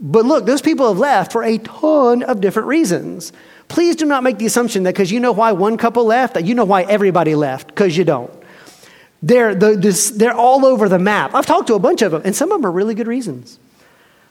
But 0.00 0.24
look, 0.24 0.44
those 0.44 0.62
people 0.62 0.88
have 0.88 0.98
left 0.98 1.30
for 1.30 1.44
a 1.44 1.58
ton 1.58 2.24
of 2.24 2.40
different 2.40 2.66
reasons. 2.66 3.32
Please 3.68 3.94
do 3.94 4.06
not 4.06 4.22
make 4.22 4.38
the 4.38 4.46
assumption 4.46 4.84
that 4.84 4.94
because 4.94 5.12
you 5.12 5.20
know 5.20 5.32
why 5.32 5.52
one 5.52 5.76
couple 5.76 6.04
left, 6.04 6.34
that 6.34 6.44
you 6.44 6.54
know 6.54 6.64
why 6.64 6.82
everybody 6.82 7.36
left, 7.36 7.68
because 7.68 7.96
you 7.96 8.04
don't. 8.04 8.32
They're, 9.22 9.54
the, 9.54 9.76
this, 9.76 10.10
they're 10.10 10.34
all 10.34 10.64
over 10.64 10.88
the 10.88 10.98
map. 10.98 11.34
I've 11.34 11.46
talked 11.46 11.68
to 11.68 11.74
a 11.74 11.78
bunch 11.78 12.02
of 12.02 12.12
them, 12.12 12.22
and 12.24 12.34
some 12.34 12.50
of 12.50 12.60
them 12.60 12.66
are 12.66 12.72
really 12.72 12.94
good 12.94 13.06
reasons. 13.08 13.58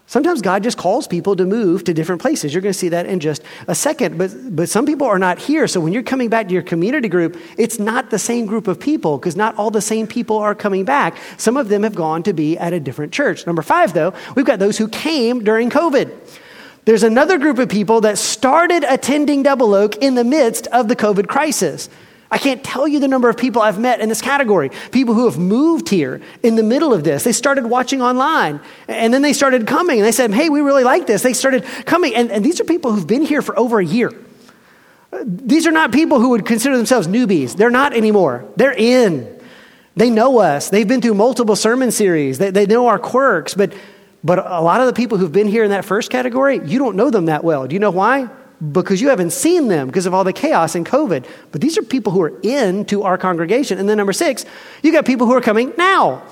Sometimes 0.09 0.41
God 0.41 0.63
just 0.63 0.77
calls 0.77 1.05
people 1.05 1.35
to 1.35 1.45
move 1.45 1.83
to 1.83 1.93
different 1.93 2.21
places. 2.21 2.53
You're 2.53 2.61
going 2.61 2.71
to 2.71 2.79
see 2.79 2.87
that 2.89 3.07
in 3.07 3.19
just 3.19 3.43
a 3.67 3.75
second. 3.75 4.17
But, 4.17 4.55
but 4.55 4.69
some 4.69 4.85
people 4.85 5.05
are 5.05 5.19
not 5.19 5.37
here. 5.37 5.67
So 5.67 5.81
when 5.81 5.91
you're 5.91 6.01
coming 6.01 6.29
back 6.29 6.47
to 6.47 6.53
your 6.53 6.63
community 6.63 7.09
group, 7.09 7.37
it's 7.57 7.77
not 7.77 8.09
the 8.09 8.17
same 8.17 8.45
group 8.45 8.69
of 8.69 8.79
people 8.79 9.17
because 9.17 9.35
not 9.35 9.57
all 9.57 9.69
the 9.69 9.81
same 9.81 10.07
people 10.07 10.37
are 10.37 10.55
coming 10.55 10.85
back. 10.85 11.17
Some 11.35 11.57
of 11.57 11.67
them 11.67 11.83
have 11.83 11.93
gone 11.93 12.23
to 12.23 12.31
be 12.31 12.57
at 12.57 12.71
a 12.71 12.79
different 12.79 13.11
church. 13.11 13.45
Number 13.45 13.61
five, 13.61 13.91
though, 13.91 14.13
we've 14.33 14.45
got 14.45 14.59
those 14.59 14.77
who 14.77 14.87
came 14.87 15.43
during 15.43 15.69
COVID. 15.69 16.15
There's 16.85 17.03
another 17.03 17.37
group 17.37 17.59
of 17.59 17.67
people 17.67 17.99
that 18.01 18.17
started 18.17 18.85
attending 18.85 19.43
Double 19.43 19.73
Oak 19.73 19.97
in 19.97 20.15
the 20.15 20.23
midst 20.23 20.67
of 20.67 20.87
the 20.87 20.95
COVID 20.95 21.27
crisis. 21.27 21.89
I 22.29 22.37
can't 22.37 22.63
tell 22.63 22.87
you 22.87 22.99
the 22.99 23.07
number 23.07 23.29
of 23.29 23.37
people 23.37 23.61
I've 23.61 23.79
met 23.79 24.01
in 24.01 24.09
this 24.09 24.21
category. 24.21 24.69
People 24.91 25.13
who 25.13 25.25
have 25.25 25.37
moved 25.37 25.87
here 25.87 26.21
in 26.43 26.55
the 26.55 26.63
middle 26.63 26.93
of 26.93 27.03
this. 27.03 27.23
They 27.23 27.31
started 27.31 27.65
watching 27.65 28.01
online 28.01 28.59
and 28.87 29.13
then 29.13 29.21
they 29.21 29.33
started 29.33 29.65
coming 29.65 29.99
and 29.99 30.05
they 30.05 30.11
said, 30.11 30.33
Hey, 30.33 30.49
we 30.49 30.59
really 30.59 30.83
like 30.83 31.07
this. 31.07 31.21
They 31.21 31.33
started 31.33 31.63
coming. 31.85 32.13
And, 32.15 32.31
and 32.31 32.43
these 32.43 32.59
are 32.59 32.65
people 32.65 32.91
who've 32.91 33.07
been 33.07 33.21
here 33.21 33.41
for 33.41 33.57
over 33.57 33.79
a 33.79 33.85
year. 33.85 34.11
These 35.23 35.65
are 35.67 35.71
not 35.71 35.93
people 35.93 36.19
who 36.19 36.29
would 36.29 36.45
consider 36.45 36.75
themselves 36.75 37.07
newbies. 37.07 37.55
They're 37.55 37.69
not 37.69 37.95
anymore. 37.95 38.45
They're 38.57 38.73
in. 38.73 39.41
They 39.95 40.09
know 40.09 40.39
us. 40.39 40.69
They've 40.69 40.87
been 40.87 41.01
through 41.01 41.13
multiple 41.13 41.55
sermon 41.55 41.91
series. 41.91 42.37
They, 42.37 42.51
they 42.51 42.65
know 42.65 42.87
our 42.87 42.99
quirks. 42.99 43.53
But, 43.53 43.73
but 44.21 44.39
a 44.39 44.61
lot 44.61 44.81
of 44.81 44.87
the 44.87 44.93
people 44.93 45.17
who've 45.17 45.31
been 45.31 45.47
here 45.47 45.63
in 45.63 45.71
that 45.71 45.85
first 45.85 46.11
category, 46.11 46.59
you 46.63 46.77
don't 46.77 46.97
know 46.97 47.09
them 47.09 47.25
that 47.25 47.43
well. 47.43 47.67
Do 47.67 47.73
you 47.73 47.79
know 47.79 47.89
why? 47.89 48.29
Because 48.71 49.01
you 49.01 49.09
haven't 49.09 49.31
seen 49.31 49.67
them 49.67 49.87
because 49.87 50.05
of 50.05 50.13
all 50.13 50.23
the 50.23 50.33
chaos 50.33 50.75
and 50.75 50.85
COVID. 50.85 51.25
But 51.51 51.61
these 51.61 51.77
are 51.77 51.83
people 51.83 52.11
who 52.11 52.21
are 52.21 52.33
into 52.41 53.03
our 53.03 53.17
congregation. 53.17 53.77
And 53.77 53.87
then 53.87 53.97
number 53.97 54.13
six, 54.13 54.45
you 54.81 54.91
got 54.91 55.05
people 55.05 55.27
who 55.27 55.33
are 55.33 55.41
coming 55.41 55.73
now. 55.77 56.23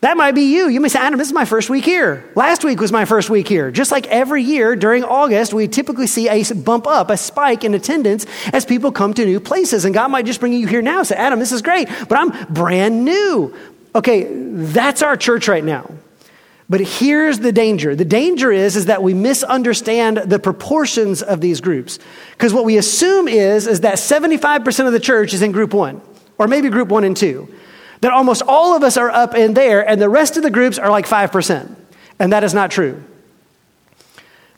That 0.00 0.18
might 0.18 0.32
be 0.32 0.42
you. 0.42 0.68
You 0.68 0.80
may 0.82 0.88
say, 0.88 0.98
Adam, 0.98 1.18
this 1.18 1.28
is 1.28 1.32
my 1.32 1.46
first 1.46 1.70
week 1.70 1.86
here. 1.86 2.30
Last 2.34 2.62
week 2.62 2.78
was 2.78 2.92
my 2.92 3.06
first 3.06 3.30
week 3.30 3.48
here. 3.48 3.70
Just 3.70 3.90
like 3.90 4.06
every 4.08 4.42
year 4.42 4.76
during 4.76 5.02
August, 5.02 5.54
we 5.54 5.66
typically 5.66 6.06
see 6.06 6.28
a 6.28 6.44
bump 6.54 6.86
up, 6.86 7.08
a 7.08 7.16
spike 7.16 7.64
in 7.64 7.72
attendance 7.72 8.26
as 8.52 8.66
people 8.66 8.92
come 8.92 9.14
to 9.14 9.24
new 9.24 9.40
places. 9.40 9.86
And 9.86 9.94
God 9.94 10.08
might 10.10 10.26
just 10.26 10.40
bring 10.40 10.52
you 10.52 10.66
here 10.66 10.82
now. 10.82 11.04
Say, 11.04 11.16
Adam, 11.16 11.38
this 11.38 11.52
is 11.52 11.62
great, 11.62 11.88
but 12.06 12.18
I'm 12.18 12.52
brand 12.52 13.06
new. 13.06 13.56
Okay, 13.94 14.28
that's 14.30 15.00
our 15.00 15.16
church 15.16 15.48
right 15.48 15.64
now. 15.64 15.90
But 16.68 16.80
here's 16.80 17.40
the 17.40 17.52
danger. 17.52 17.94
The 17.94 18.06
danger 18.06 18.50
is, 18.50 18.76
is 18.76 18.86
that 18.86 19.02
we 19.02 19.12
misunderstand 19.12 20.16
the 20.16 20.38
proportions 20.38 21.22
of 21.22 21.40
these 21.40 21.60
groups. 21.60 21.98
Because 22.32 22.54
what 22.54 22.64
we 22.64 22.78
assume 22.78 23.28
is, 23.28 23.66
is 23.66 23.80
that 23.80 23.96
75% 23.96 24.86
of 24.86 24.92
the 24.92 25.00
church 25.00 25.34
is 25.34 25.42
in 25.42 25.52
group 25.52 25.74
one, 25.74 26.00
or 26.38 26.48
maybe 26.48 26.70
group 26.70 26.88
one 26.88 27.04
and 27.04 27.16
two. 27.16 27.52
That 28.00 28.12
almost 28.12 28.42
all 28.48 28.74
of 28.74 28.82
us 28.82 28.96
are 28.96 29.10
up 29.10 29.34
in 29.34 29.54
there, 29.54 29.86
and 29.86 30.00
the 30.00 30.08
rest 30.08 30.36
of 30.36 30.42
the 30.42 30.50
groups 30.50 30.78
are 30.78 30.90
like 30.90 31.06
5%. 31.06 31.76
And 32.18 32.32
that 32.32 32.44
is 32.44 32.54
not 32.54 32.70
true. 32.70 33.02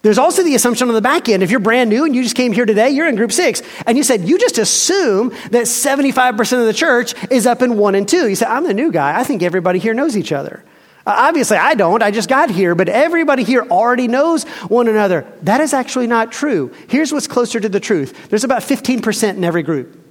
There's 0.03 0.19
also 0.19 0.45
the 0.45 0.55
assumption 0.55 0.87
on 0.87 0.95
the 0.95 1.01
back 1.01 1.29
end. 1.29 1.43
If 1.43 1.51
you're 1.51 1.59
brand 1.59 1.91
new 1.91 2.05
and 2.05 2.15
you 2.15 2.23
just 2.23 2.37
came 2.37 2.53
here 2.53 2.67
today, 2.67 2.91
you're 2.91 3.09
in 3.09 3.17
group 3.17 3.33
six, 3.33 3.63
and 3.87 3.99
you 3.99 4.05
said, 4.05 4.29
you 4.29 4.39
just 4.39 4.59
assume 4.59 5.31
that 5.51 5.65
75% 5.65 6.61
of 6.61 6.67
the 6.67 6.73
church 6.73 7.15
is 7.33 7.45
up 7.45 7.63
in 7.63 7.77
one 7.77 7.97
and 7.97 8.09
two. 8.09 8.29
You 8.29 8.37
said, 8.37 8.47
I'm 8.47 8.63
the 8.63 8.75
new 8.75 8.93
guy. 8.93 9.19
I 9.19 9.25
think 9.25 9.43
everybody 9.43 9.81
here 9.81 9.95
knows 9.95 10.17
each 10.17 10.31
other. 10.31 10.63
Obviously, 11.07 11.57
I 11.57 11.75
don't. 11.75 12.03
I 12.03 12.11
just 12.11 12.29
got 12.29 12.51
here, 12.51 12.75
but 12.75 12.89
everybody 12.89 13.45
here 13.45 13.63
already 13.63 14.09
knows 14.09 14.43
one 14.69 14.89
another. 14.89 15.25
That 15.43 15.61
is 15.61 15.73
actually 15.73 16.09
not 16.09 16.33
true. 16.33 16.75
Here's 16.89 17.13
what's 17.13 17.29
closer 17.29 17.61
to 17.61 17.69
the 17.69 17.79
truth 17.79 18.29
there's 18.29 18.45
about 18.45 18.63
15% 18.63 19.37
in 19.37 19.45
every 19.45 19.63
group. 19.63 20.03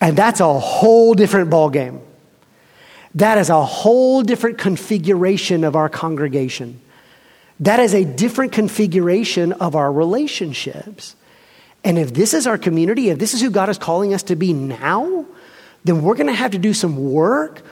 And 0.00 0.16
that's 0.16 0.40
a 0.40 0.58
whole 0.58 1.14
different 1.14 1.50
ballgame. 1.50 2.00
That 3.14 3.38
is 3.38 3.48
a 3.48 3.64
whole 3.64 4.22
different 4.22 4.58
configuration 4.58 5.64
of 5.64 5.74
our 5.74 5.88
congregation. 5.88 6.80
That 7.60 7.80
is 7.80 7.94
a 7.94 8.04
different 8.04 8.52
configuration 8.52 9.54
of 9.54 9.74
our 9.74 9.90
relationships. 9.90 11.16
And 11.82 11.98
if 11.98 12.12
this 12.12 12.34
is 12.34 12.46
our 12.46 12.58
community, 12.58 13.08
if 13.08 13.18
this 13.18 13.34
is 13.34 13.40
who 13.40 13.50
God 13.50 13.70
is 13.70 13.78
calling 13.78 14.12
us 14.12 14.22
to 14.24 14.36
be 14.36 14.52
now, 14.52 15.24
then 15.82 16.02
we're 16.02 16.14
going 16.14 16.28
to 16.28 16.32
have 16.32 16.52
to 16.52 16.58
do 16.58 16.74
some 16.74 17.12
work 17.12 17.62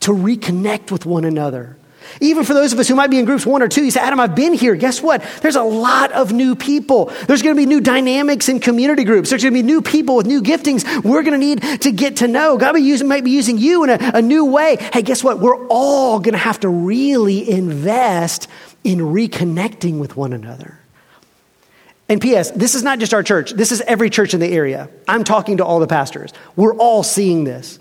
to 0.00 0.12
reconnect 0.12 0.90
with 0.90 1.06
one 1.06 1.24
another. 1.24 1.76
Even 2.20 2.44
for 2.44 2.54
those 2.54 2.72
of 2.72 2.78
us 2.78 2.88
who 2.88 2.94
might 2.94 3.10
be 3.10 3.18
in 3.18 3.24
groups 3.24 3.44
one 3.44 3.62
or 3.62 3.68
two, 3.68 3.84
you 3.84 3.90
say, 3.90 4.00
Adam, 4.00 4.20
I've 4.20 4.34
been 4.34 4.54
here. 4.54 4.74
Guess 4.74 5.02
what? 5.02 5.22
There's 5.42 5.56
a 5.56 5.62
lot 5.62 6.12
of 6.12 6.32
new 6.32 6.54
people. 6.54 7.06
There's 7.26 7.42
going 7.42 7.54
to 7.54 7.60
be 7.60 7.66
new 7.66 7.80
dynamics 7.80 8.48
in 8.48 8.60
community 8.60 9.04
groups. 9.04 9.30
There's 9.30 9.42
going 9.42 9.54
to 9.54 9.62
be 9.62 9.66
new 9.66 9.82
people 9.82 10.16
with 10.16 10.26
new 10.26 10.42
giftings 10.42 10.84
we're 11.04 11.22
going 11.22 11.38
to 11.38 11.46
need 11.46 11.80
to 11.82 11.92
get 11.92 12.16
to 12.18 12.28
know. 12.28 12.56
God 12.58 12.74
might 13.04 13.24
be 13.24 13.30
using 13.30 13.58
you 13.58 13.84
in 13.84 13.90
a, 13.90 13.98
a 14.14 14.22
new 14.22 14.44
way. 14.44 14.76
Hey, 14.92 15.02
guess 15.02 15.22
what? 15.22 15.40
We're 15.40 15.66
all 15.66 16.20
going 16.20 16.32
to 16.32 16.38
have 16.38 16.60
to 16.60 16.68
really 16.68 17.48
invest 17.48 18.48
in 18.84 18.98
reconnecting 18.98 19.98
with 19.98 20.16
one 20.16 20.32
another. 20.32 20.78
And 22.08 22.20
P.S., 22.20 22.52
this 22.52 22.76
is 22.76 22.84
not 22.84 23.00
just 23.00 23.12
our 23.12 23.24
church, 23.24 23.50
this 23.50 23.72
is 23.72 23.80
every 23.82 24.10
church 24.10 24.32
in 24.32 24.38
the 24.38 24.46
area. 24.46 24.88
I'm 25.08 25.24
talking 25.24 25.56
to 25.56 25.64
all 25.64 25.80
the 25.80 25.88
pastors. 25.88 26.32
We're 26.54 26.74
all 26.76 27.02
seeing 27.02 27.44
this. 27.44 27.80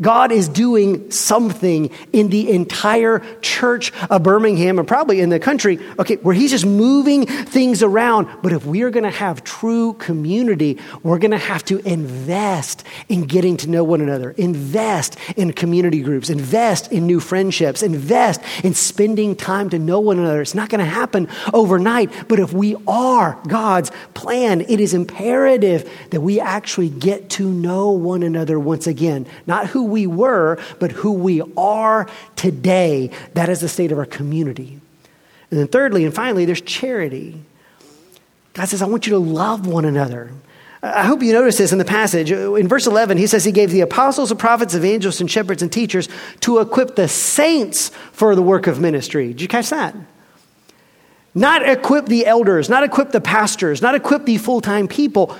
God 0.00 0.32
is 0.32 0.48
doing 0.48 1.10
something 1.10 1.90
in 2.12 2.28
the 2.28 2.50
entire 2.50 3.20
church 3.40 3.92
of 4.10 4.22
Birmingham 4.22 4.78
and 4.78 4.88
probably 4.88 5.20
in 5.20 5.28
the 5.28 5.38
country, 5.38 5.78
okay, 5.98 6.16
where 6.16 6.34
He's 6.34 6.50
just 6.50 6.66
moving 6.66 7.26
things 7.26 7.82
around. 7.82 8.28
But 8.42 8.52
if 8.52 8.66
we 8.66 8.82
are 8.82 8.90
going 8.90 9.04
to 9.04 9.10
have 9.10 9.44
true 9.44 9.94
community, 9.94 10.78
we're 11.02 11.18
going 11.18 11.30
to 11.30 11.38
have 11.38 11.64
to 11.66 11.78
invest 11.86 12.84
in 13.08 13.22
getting 13.22 13.56
to 13.58 13.70
know 13.70 13.84
one 13.84 14.00
another, 14.00 14.30
invest 14.32 15.16
in 15.36 15.52
community 15.52 16.02
groups, 16.02 16.30
invest 16.30 16.92
in 16.92 17.06
new 17.06 17.20
friendships, 17.20 17.82
invest 17.82 18.40
in 18.64 18.74
spending 18.74 19.36
time 19.36 19.70
to 19.70 19.78
know 19.78 20.00
one 20.00 20.18
another. 20.18 20.42
It's 20.42 20.54
not 20.54 20.68
going 20.68 20.80
to 20.80 20.84
happen 20.84 21.28
overnight, 21.52 22.28
but 22.28 22.40
if 22.40 22.52
we 22.52 22.76
are 22.86 23.40
God's 23.46 23.90
plan, 24.14 24.60
it 24.62 24.80
is 24.80 24.94
imperative 24.94 25.90
that 26.10 26.20
we 26.20 26.40
actually 26.40 26.88
get 26.88 27.30
to 27.30 27.48
know 27.48 27.90
one 27.90 28.22
another 28.22 28.58
once 28.58 28.86
again, 28.86 29.26
not 29.46 29.66
who 29.68 29.83
we 29.84 30.06
were, 30.06 30.58
but 30.78 30.92
who 30.92 31.12
we 31.12 31.42
are 31.56 32.08
today. 32.36 33.10
That 33.34 33.48
is 33.48 33.60
the 33.60 33.68
state 33.68 33.92
of 33.92 33.98
our 33.98 34.06
community. 34.06 34.80
And 35.50 35.60
then, 35.60 35.68
thirdly 35.68 36.04
and 36.04 36.14
finally, 36.14 36.44
there's 36.44 36.60
charity. 36.60 37.40
God 38.54 38.68
says, 38.68 38.82
I 38.82 38.86
want 38.86 39.06
you 39.06 39.12
to 39.12 39.18
love 39.18 39.66
one 39.66 39.84
another. 39.84 40.32
I 40.82 41.04
hope 41.04 41.22
you 41.22 41.32
notice 41.32 41.56
this 41.56 41.72
in 41.72 41.78
the 41.78 41.84
passage. 41.84 42.30
In 42.30 42.68
verse 42.68 42.86
11, 42.86 43.16
he 43.16 43.26
says 43.26 43.42
he 43.44 43.52
gave 43.52 43.70
the 43.70 43.80
apostles, 43.80 44.28
the 44.28 44.36
prophets, 44.36 44.74
evangelists, 44.74 45.20
and 45.20 45.30
shepherds 45.30 45.62
and 45.62 45.72
teachers 45.72 46.08
to 46.40 46.58
equip 46.58 46.94
the 46.94 47.08
saints 47.08 47.90
for 48.12 48.34
the 48.34 48.42
work 48.42 48.66
of 48.66 48.80
ministry. 48.80 49.28
Did 49.28 49.40
you 49.40 49.48
catch 49.48 49.70
that? 49.70 49.96
Not 51.34 51.66
equip 51.66 52.06
the 52.06 52.26
elders, 52.26 52.68
not 52.68 52.84
equip 52.84 53.12
the 53.12 53.20
pastors, 53.20 53.80
not 53.80 53.94
equip 53.94 54.26
the 54.26 54.36
full 54.36 54.60
time 54.60 54.86
people, 54.86 55.34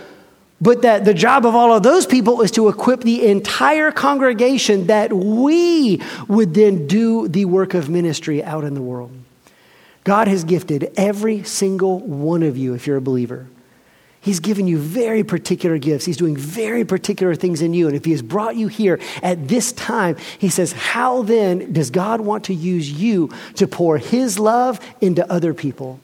but 0.61 0.83
that 0.83 1.05
the 1.05 1.15
job 1.15 1.45
of 1.45 1.55
all 1.55 1.75
of 1.75 1.83
those 1.83 2.07
people 2.07 2.41
is 2.41 2.51
to 2.53 2.69
equip 2.69 3.01
the 3.01 3.27
entire 3.27 3.91
congregation 3.91 4.87
that 4.87 5.13
we 5.13 6.01
would 6.29 6.55
then 6.55 6.87
do 6.87 7.29
the 7.29 7.45
work 7.45 7.75
of 7.75 7.89
ministry 7.89 8.43
out 8.43 8.65
in 8.65 8.75
the 8.75 8.83
world. 8.83 9.13
God 10.05 10.29
has 10.29 10.45
gifted 10.45 10.93
every 10.97 11.43
single 11.45 11.99
one 12.01 12.43
of 12.43 12.57
you, 12.57 12.75
if 12.75 12.87
you're 12.87 12.99
a 12.99 13.03
believer. 13.03 13.49
He's 14.25 14.41
given 14.41 14.67
you 14.67 14.79
very 14.79 15.23
particular 15.23 15.77
gifts. 15.77 16.07
He's 16.07 16.17
doing 16.17 16.35
very 16.35 16.83
particular 16.83 17.35
things 17.35 17.61
in 17.61 17.75
you. 17.75 17.89
And 17.89 17.97
if 17.97 18.07
He 18.07 18.13
has 18.13 18.23
brought 18.23 18.57
you 18.57 18.69
here 18.69 18.99
at 19.23 19.49
this 19.49 19.71
time, 19.73 20.17
He 20.39 20.49
says, 20.49 20.73
How 20.73 21.23
then 21.23 21.75
does 21.75 21.91
God 21.91 22.23
want 22.23 22.45
to 22.45 22.55
use 22.55 22.91
you 22.91 23.31
to 23.57 23.67
pour 23.67 23.99
His 23.99 24.39
love 24.39 24.81
into 25.03 25.31
other 25.31 25.53
people? 25.53 26.01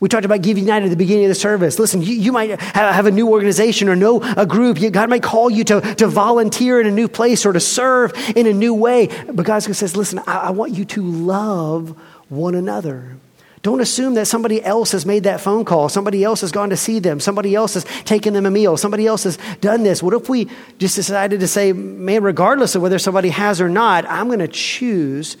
We 0.00 0.08
talked 0.08 0.24
about 0.24 0.42
Give 0.42 0.56
United 0.56 0.86
at 0.86 0.90
the 0.90 0.96
beginning 0.96 1.24
of 1.24 1.28
the 1.28 1.34
service. 1.34 1.78
Listen, 1.78 2.02
you, 2.02 2.14
you 2.14 2.30
might 2.30 2.60
have 2.60 3.06
a 3.06 3.10
new 3.10 3.30
organization 3.30 3.88
or 3.88 3.96
know 3.96 4.22
a 4.22 4.46
group. 4.46 4.78
God 4.92 5.10
might 5.10 5.24
call 5.24 5.50
you 5.50 5.64
to, 5.64 5.80
to 5.96 6.06
volunteer 6.06 6.80
in 6.80 6.86
a 6.86 6.90
new 6.92 7.08
place 7.08 7.44
or 7.44 7.52
to 7.52 7.60
serve 7.60 8.12
in 8.36 8.46
a 8.46 8.52
new 8.52 8.74
way. 8.74 9.08
But 9.26 9.44
God 9.44 9.58
says, 9.60 9.96
listen, 9.96 10.20
I, 10.20 10.36
I 10.36 10.50
want 10.50 10.72
you 10.72 10.84
to 10.84 11.02
love 11.02 11.98
one 12.28 12.54
another. 12.54 13.16
Don't 13.62 13.80
assume 13.80 14.14
that 14.14 14.26
somebody 14.26 14.62
else 14.62 14.92
has 14.92 15.04
made 15.04 15.24
that 15.24 15.40
phone 15.40 15.64
call. 15.64 15.88
Somebody 15.88 16.22
else 16.22 16.42
has 16.42 16.52
gone 16.52 16.70
to 16.70 16.76
see 16.76 17.00
them. 17.00 17.18
Somebody 17.18 17.56
else 17.56 17.74
has 17.74 17.84
taken 18.04 18.32
them 18.34 18.46
a 18.46 18.52
meal. 18.52 18.76
Somebody 18.76 19.04
else 19.04 19.24
has 19.24 19.36
done 19.60 19.82
this. 19.82 20.00
What 20.00 20.14
if 20.14 20.28
we 20.28 20.48
just 20.78 20.94
decided 20.94 21.40
to 21.40 21.48
say, 21.48 21.72
man, 21.72 22.22
regardless 22.22 22.76
of 22.76 22.82
whether 22.82 23.00
somebody 23.00 23.30
has 23.30 23.60
or 23.60 23.68
not, 23.68 24.06
I'm 24.08 24.28
going 24.28 24.38
to 24.38 24.46
choose 24.46 25.36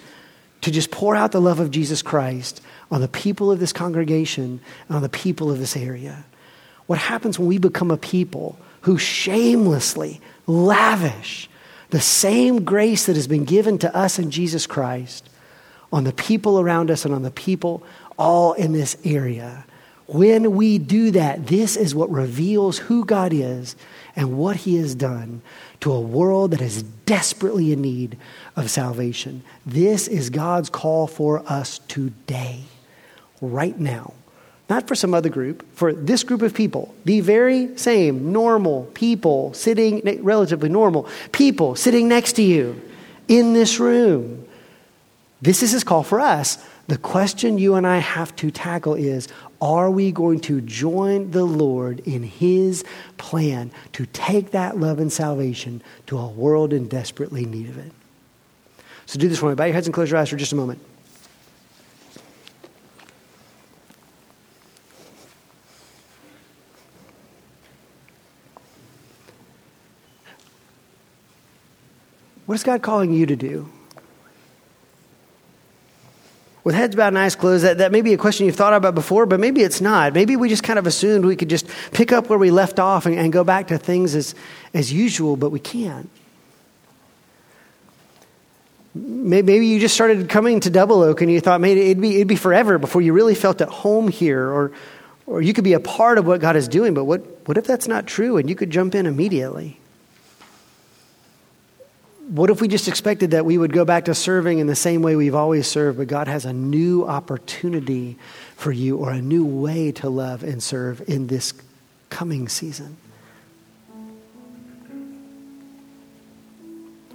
to 0.60 0.70
just 0.70 0.90
pour 0.90 1.14
out 1.14 1.32
the 1.32 1.40
love 1.40 1.60
of 1.60 1.70
Jesus 1.70 2.02
Christ 2.02 2.60
on 2.90 3.00
the 3.00 3.08
people 3.08 3.50
of 3.50 3.60
this 3.60 3.72
congregation 3.72 4.60
and 4.88 4.96
on 4.96 5.02
the 5.02 5.08
people 5.08 5.50
of 5.50 5.58
this 5.58 5.76
area. 5.76 6.24
What 6.86 6.98
happens 6.98 7.38
when 7.38 7.48
we 7.48 7.58
become 7.58 7.90
a 7.90 7.96
people 7.96 8.58
who 8.82 8.98
shamelessly 8.98 10.20
lavish 10.46 11.48
the 11.90 12.00
same 12.00 12.64
grace 12.64 13.06
that 13.06 13.16
has 13.16 13.26
been 13.26 13.44
given 13.44 13.78
to 13.78 13.94
us 13.94 14.18
in 14.18 14.30
Jesus 14.30 14.66
Christ 14.66 15.28
on 15.92 16.04
the 16.04 16.12
people 16.12 16.60
around 16.60 16.90
us 16.90 17.04
and 17.04 17.14
on 17.14 17.22
the 17.22 17.30
people 17.30 17.82
all 18.18 18.52
in 18.54 18.72
this 18.72 18.96
area. 19.04 19.64
When 20.06 20.52
we 20.52 20.78
do 20.78 21.10
that, 21.12 21.46
this 21.46 21.76
is 21.76 21.94
what 21.94 22.10
reveals 22.10 22.78
who 22.78 23.04
God 23.04 23.32
is 23.32 23.76
and 24.16 24.38
what 24.38 24.56
He 24.56 24.76
has 24.76 24.94
done 24.94 25.42
to 25.80 25.92
a 25.92 26.00
world 26.00 26.50
that 26.50 26.60
is 26.60 26.82
desperately 26.82 27.72
in 27.72 27.80
need 27.80 28.18
of 28.56 28.70
salvation. 28.70 29.42
This 29.64 30.08
is 30.08 30.30
God's 30.30 30.70
call 30.70 31.06
for 31.06 31.42
us 31.50 31.78
today, 31.88 32.62
right 33.40 33.78
now. 33.78 34.14
Not 34.68 34.86
for 34.86 34.94
some 34.94 35.14
other 35.14 35.30
group, 35.30 35.66
for 35.74 35.94
this 35.94 36.24
group 36.24 36.42
of 36.42 36.52
people, 36.52 36.94
the 37.04 37.20
very 37.20 37.76
same 37.78 38.32
normal 38.32 38.84
people 38.92 39.54
sitting, 39.54 40.02
relatively 40.22 40.68
normal 40.68 41.08
people 41.32 41.74
sitting 41.74 42.08
next 42.08 42.34
to 42.34 42.42
you 42.42 42.80
in 43.28 43.54
this 43.54 43.80
room. 43.80 44.46
This 45.40 45.62
is 45.62 45.70
his 45.70 45.84
call 45.84 46.02
for 46.02 46.20
us. 46.20 46.58
The 46.88 46.98
question 46.98 47.58
you 47.58 47.76
and 47.76 47.86
I 47.86 47.98
have 47.98 48.34
to 48.36 48.50
tackle 48.50 48.94
is 48.94 49.28
are 49.60 49.90
we 49.90 50.12
going 50.12 50.40
to 50.40 50.60
join 50.60 51.30
the 51.30 51.44
Lord 51.44 52.00
in 52.00 52.22
his 52.22 52.84
plan 53.16 53.70
to 53.92 54.06
take 54.06 54.52
that 54.52 54.78
love 54.78 54.98
and 55.00 55.12
salvation 55.12 55.82
to 56.06 56.18
a 56.18 56.28
world 56.28 56.72
in 56.72 56.88
desperately 56.88 57.44
need 57.44 57.68
of 57.68 57.78
it? 57.78 57.92
So 59.06 59.18
do 59.18 59.28
this 59.28 59.38
for 59.38 59.48
me. 59.48 59.54
Bow 59.54 59.64
your 59.64 59.74
heads 59.74 59.86
and 59.86 59.94
close 59.94 60.10
your 60.10 60.20
eyes 60.20 60.28
for 60.28 60.36
just 60.36 60.52
a 60.52 60.56
moment. 60.56 60.80
What 72.46 72.54
is 72.54 72.64
God 72.64 72.80
calling 72.80 73.12
you 73.12 73.26
to 73.26 73.36
do? 73.36 73.70
With 76.68 76.74
heads 76.74 76.94
bowed 76.94 77.08
and 77.08 77.18
eyes 77.18 77.34
closed, 77.34 77.64
that, 77.64 77.78
that 77.78 77.92
may 77.92 78.02
be 78.02 78.12
a 78.12 78.18
question 78.18 78.44
you've 78.44 78.54
thought 78.54 78.74
about 78.74 78.94
before, 78.94 79.24
but 79.24 79.40
maybe 79.40 79.62
it's 79.62 79.80
not. 79.80 80.12
Maybe 80.12 80.36
we 80.36 80.50
just 80.50 80.62
kind 80.62 80.78
of 80.78 80.86
assumed 80.86 81.24
we 81.24 81.34
could 81.34 81.48
just 81.48 81.66
pick 81.92 82.12
up 82.12 82.28
where 82.28 82.38
we 82.38 82.50
left 82.50 82.78
off 82.78 83.06
and, 83.06 83.18
and 83.18 83.32
go 83.32 83.42
back 83.42 83.68
to 83.68 83.78
things 83.78 84.14
as, 84.14 84.34
as 84.74 84.92
usual, 84.92 85.38
but 85.38 85.48
we 85.48 85.60
can't. 85.60 86.10
Maybe 88.94 89.66
you 89.66 89.80
just 89.80 89.94
started 89.94 90.28
coming 90.28 90.60
to 90.60 90.68
Double 90.68 91.00
Oak 91.00 91.22
and 91.22 91.32
you 91.32 91.40
thought, 91.40 91.62
maybe 91.62 91.90
it'd 91.90 92.02
be, 92.02 92.16
it'd 92.16 92.28
be 92.28 92.36
forever 92.36 92.76
before 92.76 93.00
you 93.00 93.14
really 93.14 93.34
felt 93.34 93.62
at 93.62 93.70
home 93.70 94.08
here, 94.08 94.46
or, 94.46 94.72
or 95.26 95.40
you 95.40 95.54
could 95.54 95.64
be 95.64 95.72
a 95.72 95.80
part 95.80 96.18
of 96.18 96.26
what 96.26 96.38
God 96.42 96.54
is 96.54 96.68
doing, 96.68 96.92
but 96.92 97.04
what, 97.04 97.22
what 97.48 97.56
if 97.56 97.64
that's 97.64 97.88
not 97.88 98.06
true 98.06 98.36
and 98.36 98.46
you 98.46 98.54
could 98.54 98.68
jump 98.68 98.94
in 98.94 99.06
immediately? 99.06 99.80
What 102.28 102.50
if 102.50 102.60
we 102.60 102.68
just 102.68 102.88
expected 102.88 103.30
that 103.30 103.46
we 103.46 103.56
would 103.56 103.72
go 103.72 103.86
back 103.86 104.04
to 104.04 104.14
serving 104.14 104.58
in 104.58 104.66
the 104.66 104.76
same 104.76 105.00
way 105.00 105.16
we've 105.16 105.34
always 105.34 105.66
served, 105.66 105.96
but 105.96 106.08
God 106.08 106.28
has 106.28 106.44
a 106.44 106.52
new 106.52 107.06
opportunity 107.06 108.18
for 108.54 108.70
you 108.70 108.98
or 108.98 109.10
a 109.10 109.22
new 109.22 109.46
way 109.46 109.92
to 109.92 110.10
love 110.10 110.42
and 110.42 110.62
serve 110.62 111.08
in 111.08 111.28
this 111.28 111.54
coming 112.10 112.48
season? 112.48 112.98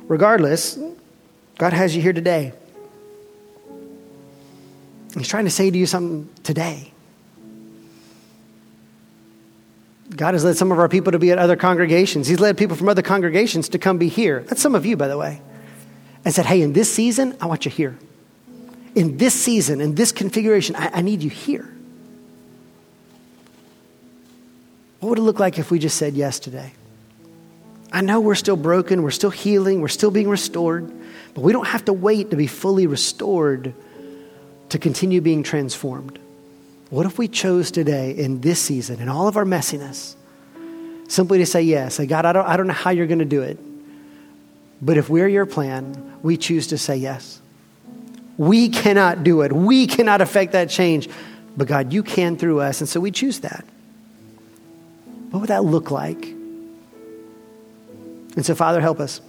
Regardless, 0.07 0.79
God 1.57 1.73
has 1.73 1.95
you 1.95 2.01
here 2.01 2.13
today. 2.13 2.53
He's 5.15 5.27
trying 5.27 5.45
to 5.45 5.51
say 5.51 5.69
to 5.69 5.77
you 5.77 5.85
something 5.85 6.27
today. 6.43 6.92
God 10.15 10.33
has 10.33 10.43
led 10.43 10.57
some 10.57 10.71
of 10.71 10.79
our 10.79 10.89
people 10.89 11.11
to 11.11 11.19
be 11.19 11.31
at 11.31 11.37
other 11.37 11.55
congregations. 11.55 12.27
He's 12.27 12.39
led 12.39 12.57
people 12.57 12.77
from 12.77 12.89
other 12.89 13.01
congregations 13.01 13.69
to 13.69 13.79
come 13.79 13.97
be 13.97 14.09
here. 14.09 14.41
That's 14.47 14.61
some 14.61 14.75
of 14.75 14.85
you, 14.85 14.95
by 14.95 15.07
the 15.07 15.17
way. 15.17 15.41
And 16.25 16.33
said, 16.33 16.45
hey, 16.45 16.61
in 16.61 16.73
this 16.73 16.93
season, 16.93 17.35
I 17.41 17.47
want 17.47 17.65
you 17.65 17.71
here. 17.71 17.97
In 18.95 19.17
this 19.17 19.33
season, 19.33 19.81
in 19.81 19.95
this 19.95 20.11
configuration, 20.11 20.75
I, 20.75 20.99
I 20.99 21.01
need 21.01 21.23
you 21.23 21.29
here. 21.29 21.67
What 24.99 25.09
would 25.09 25.17
it 25.17 25.23
look 25.23 25.39
like 25.39 25.59
if 25.59 25.71
we 25.71 25.79
just 25.79 25.97
said 25.97 26.13
yes 26.13 26.39
today? 26.39 26.73
I 27.91 28.01
know 28.01 28.21
we're 28.21 28.35
still 28.35 28.55
broken, 28.55 29.03
we're 29.03 29.11
still 29.11 29.29
healing, 29.29 29.81
we're 29.81 29.87
still 29.87 30.11
being 30.11 30.29
restored, 30.29 30.91
but 31.33 31.41
we 31.41 31.51
don't 31.51 31.67
have 31.67 31.85
to 31.85 31.93
wait 31.93 32.29
to 32.31 32.35
be 32.35 32.47
fully 32.47 32.87
restored 32.87 33.73
to 34.69 34.79
continue 34.79 35.21
being 35.21 35.43
transformed. 35.43 36.19
What 36.93 37.07
if 37.07 37.17
we 37.17 37.27
chose 37.27 37.71
today 37.71 38.11
in 38.11 38.41
this 38.41 38.59
season, 38.59 39.01
in 39.01 39.09
all 39.09 39.27
of 39.27 39.35
our 39.35 39.45
messiness, 39.45 40.13
simply 41.07 41.39
to 41.39 41.45
say 41.47 41.63
yes? 41.63 41.95
Say, 41.95 42.05
God, 42.05 42.23
I 42.23 42.33
don't, 42.33 42.45
I 42.45 42.55
don't 42.55 42.67
know 42.67 42.73
how 42.73 42.91
you're 42.91 43.07
going 43.07 43.17
to 43.17 43.25
do 43.25 43.41
it. 43.41 43.57
But 44.79 44.97
if 44.97 45.09
we're 45.09 45.27
your 45.27 45.47
plan, 45.47 46.19
we 46.21 46.37
choose 46.37 46.67
to 46.67 46.77
say 46.77 46.97
yes. 46.97 47.41
We 48.37 48.69
cannot 48.69 49.23
do 49.23 49.41
it. 49.41 49.51
We 49.51 49.87
cannot 49.87 50.21
affect 50.21 50.51
that 50.51 50.69
change. 50.69 51.09
But 51.57 51.67
God, 51.67 51.91
you 51.91 52.03
can 52.03 52.37
through 52.37 52.59
us. 52.59 52.79
And 52.79 52.87
so 52.87 52.99
we 52.99 53.09
choose 53.09 53.39
that. 53.39 53.65
What 55.31 55.39
would 55.39 55.49
that 55.49 55.63
look 55.63 55.89
like? 55.89 56.23
And 58.35 58.45
so, 58.45 58.53
Father, 58.53 58.81
help 58.81 58.99
us. 58.99 59.19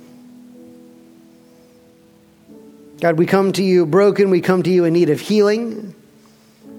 God, 3.00 3.16
we 3.18 3.24
come 3.24 3.52
to 3.52 3.62
you 3.62 3.86
broken. 3.86 4.28
We 4.28 4.42
come 4.42 4.62
to 4.64 4.70
you 4.70 4.84
in 4.84 4.92
need 4.92 5.08
of 5.08 5.18
healing. 5.18 5.94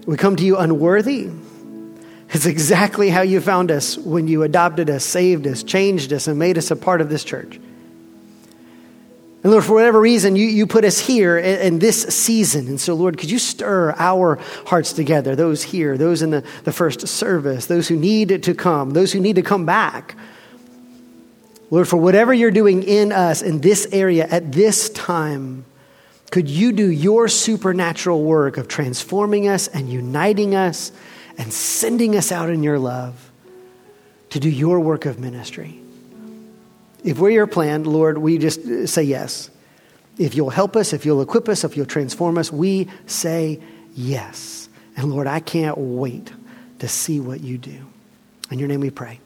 We 0.06 0.18
come 0.18 0.36
to 0.36 0.46
you 0.46 0.58
unworthy. 0.58 1.30
It's 2.30 2.46
exactly 2.46 3.10
how 3.10 3.22
you 3.22 3.40
found 3.40 3.72
us 3.72 3.98
when 3.98 4.28
you 4.28 4.44
adopted 4.44 4.90
us, 4.90 5.06
saved 5.06 5.48
us, 5.48 5.64
changed 5.64 6.12
us, 6.14 6.28
and 6.28 6.38
made 6.38 6.58
us 6.58 6.72
a 6.72 6.76
part 6.76 7.02
of 7.02 7.10
this 7.10 7.24
church. 7.24 7.60
And 9.46 9.52
Lord, 9.52 9.64
for 9.64 9.74
whatever 9.74 10.02
reason, 10.02 10.36
you, 10.36 10.48
you 10.48 10.66
put 10.66 10.86
us 10.86 11.00
here 11.00 11.38
in, 11.38 11.60
in, 11.62 11.80
this 11.80 12.02
season. 12.02 12.68
And 12.68 12.82
so, 12.82 12.96
Lord, 12.96 13.20
could 13.20 13.30
you 13.30 13.38
stir 13.38 13.94
our 13.96 14.40
hearts 14.66 14.92
together, 14.92 15.36
those 15.36 15.62
here, 15.62 16.00
those 16.00 16.24
in 16.24 16.32
the, 16.32 16.44
the 16.64 16.72
first 16.72 17.08
service, 17.08 17.68
those 17.68 17.88
who 17.88 17.96
need 17.96 18.42
to 18.42 18.54
come, 18.56 18.90
those 18.90 19.12
who 19.12 19.20
need 19.20 19.36
to 19.36 19.44
come 19.44 19.68
back. 19.68 20.16
Lord, 21.70 21.88
for 21.88 21.98
whatever 21.98 22.34
you're 22.34 22.50
doing 22.50 22.82
in 22.82 23.12
us 23.12 23.44
in 23.44 23.62
this 23.62 23.88
area 23.92 24.28
at 24.28 24.52
this 24.52 24.90
time, 24.90 25.66
could 26.32 26.50
you 26.50 26.72
do 26.72 26.90
your 26.90 27.28
supernatural 27.28 28.24
work 28.24 28.58
of 28.58 28.68
transforming 28.68 29.48
us 29.48 29.68
and 29.68 29.90
uniting 29.90 30.56
us 30.56 30.92
and 31.38 31.52
sending 31.54 32.16
us 32.16 32.32
out 32.32 32.50
in 32.50 32.64
your 32.64 32.80
love 32.80 33.32
to 34.32 34.40
do 34.40 34.50
your 34.50 34.80
work 34.80 35.06
of 35.06 35.20
ministry? 35.20 35.80
If 37.04 37.20
we're 37.20 37.30
your 37.30 37.48
plan, 37.48 37.84
Lord, 37.84 38.18
we 38.18 38.38
just 38.38 38.62
uh, 38.62 38.88
say 38.88 39.04
yes. 39.04 39.50
If 40.18 40.34
you'll 40.34 40.50
help 40.50 40.76
us, 40.76 40.92
if 40.92 41.06
you'll 41.06 41.22
equip 41.22 41.48
us, 41.48 41.64
if 41.64 41.78
you'll 41.78 41.86
transform 41.86 42.38
us, 42.38 42.52
we 42.52 42.90
say 43.06 43.62
yes. 43.94 44.68
And 44.98 45.12
Lord, 45.12 45.28
I 45.28 45.40
can't 45.40 45.78
wait 45.78 46.32
to 46.80 46.88
see 46.88 47.20
what 47.20 47.42
you 47.42 47.58
do. 47.58 47.86
In 48.50 48.60
your 48.60 48.68
name 48.68 48.80
we 48.80 48.90
pray. 48.90 49.20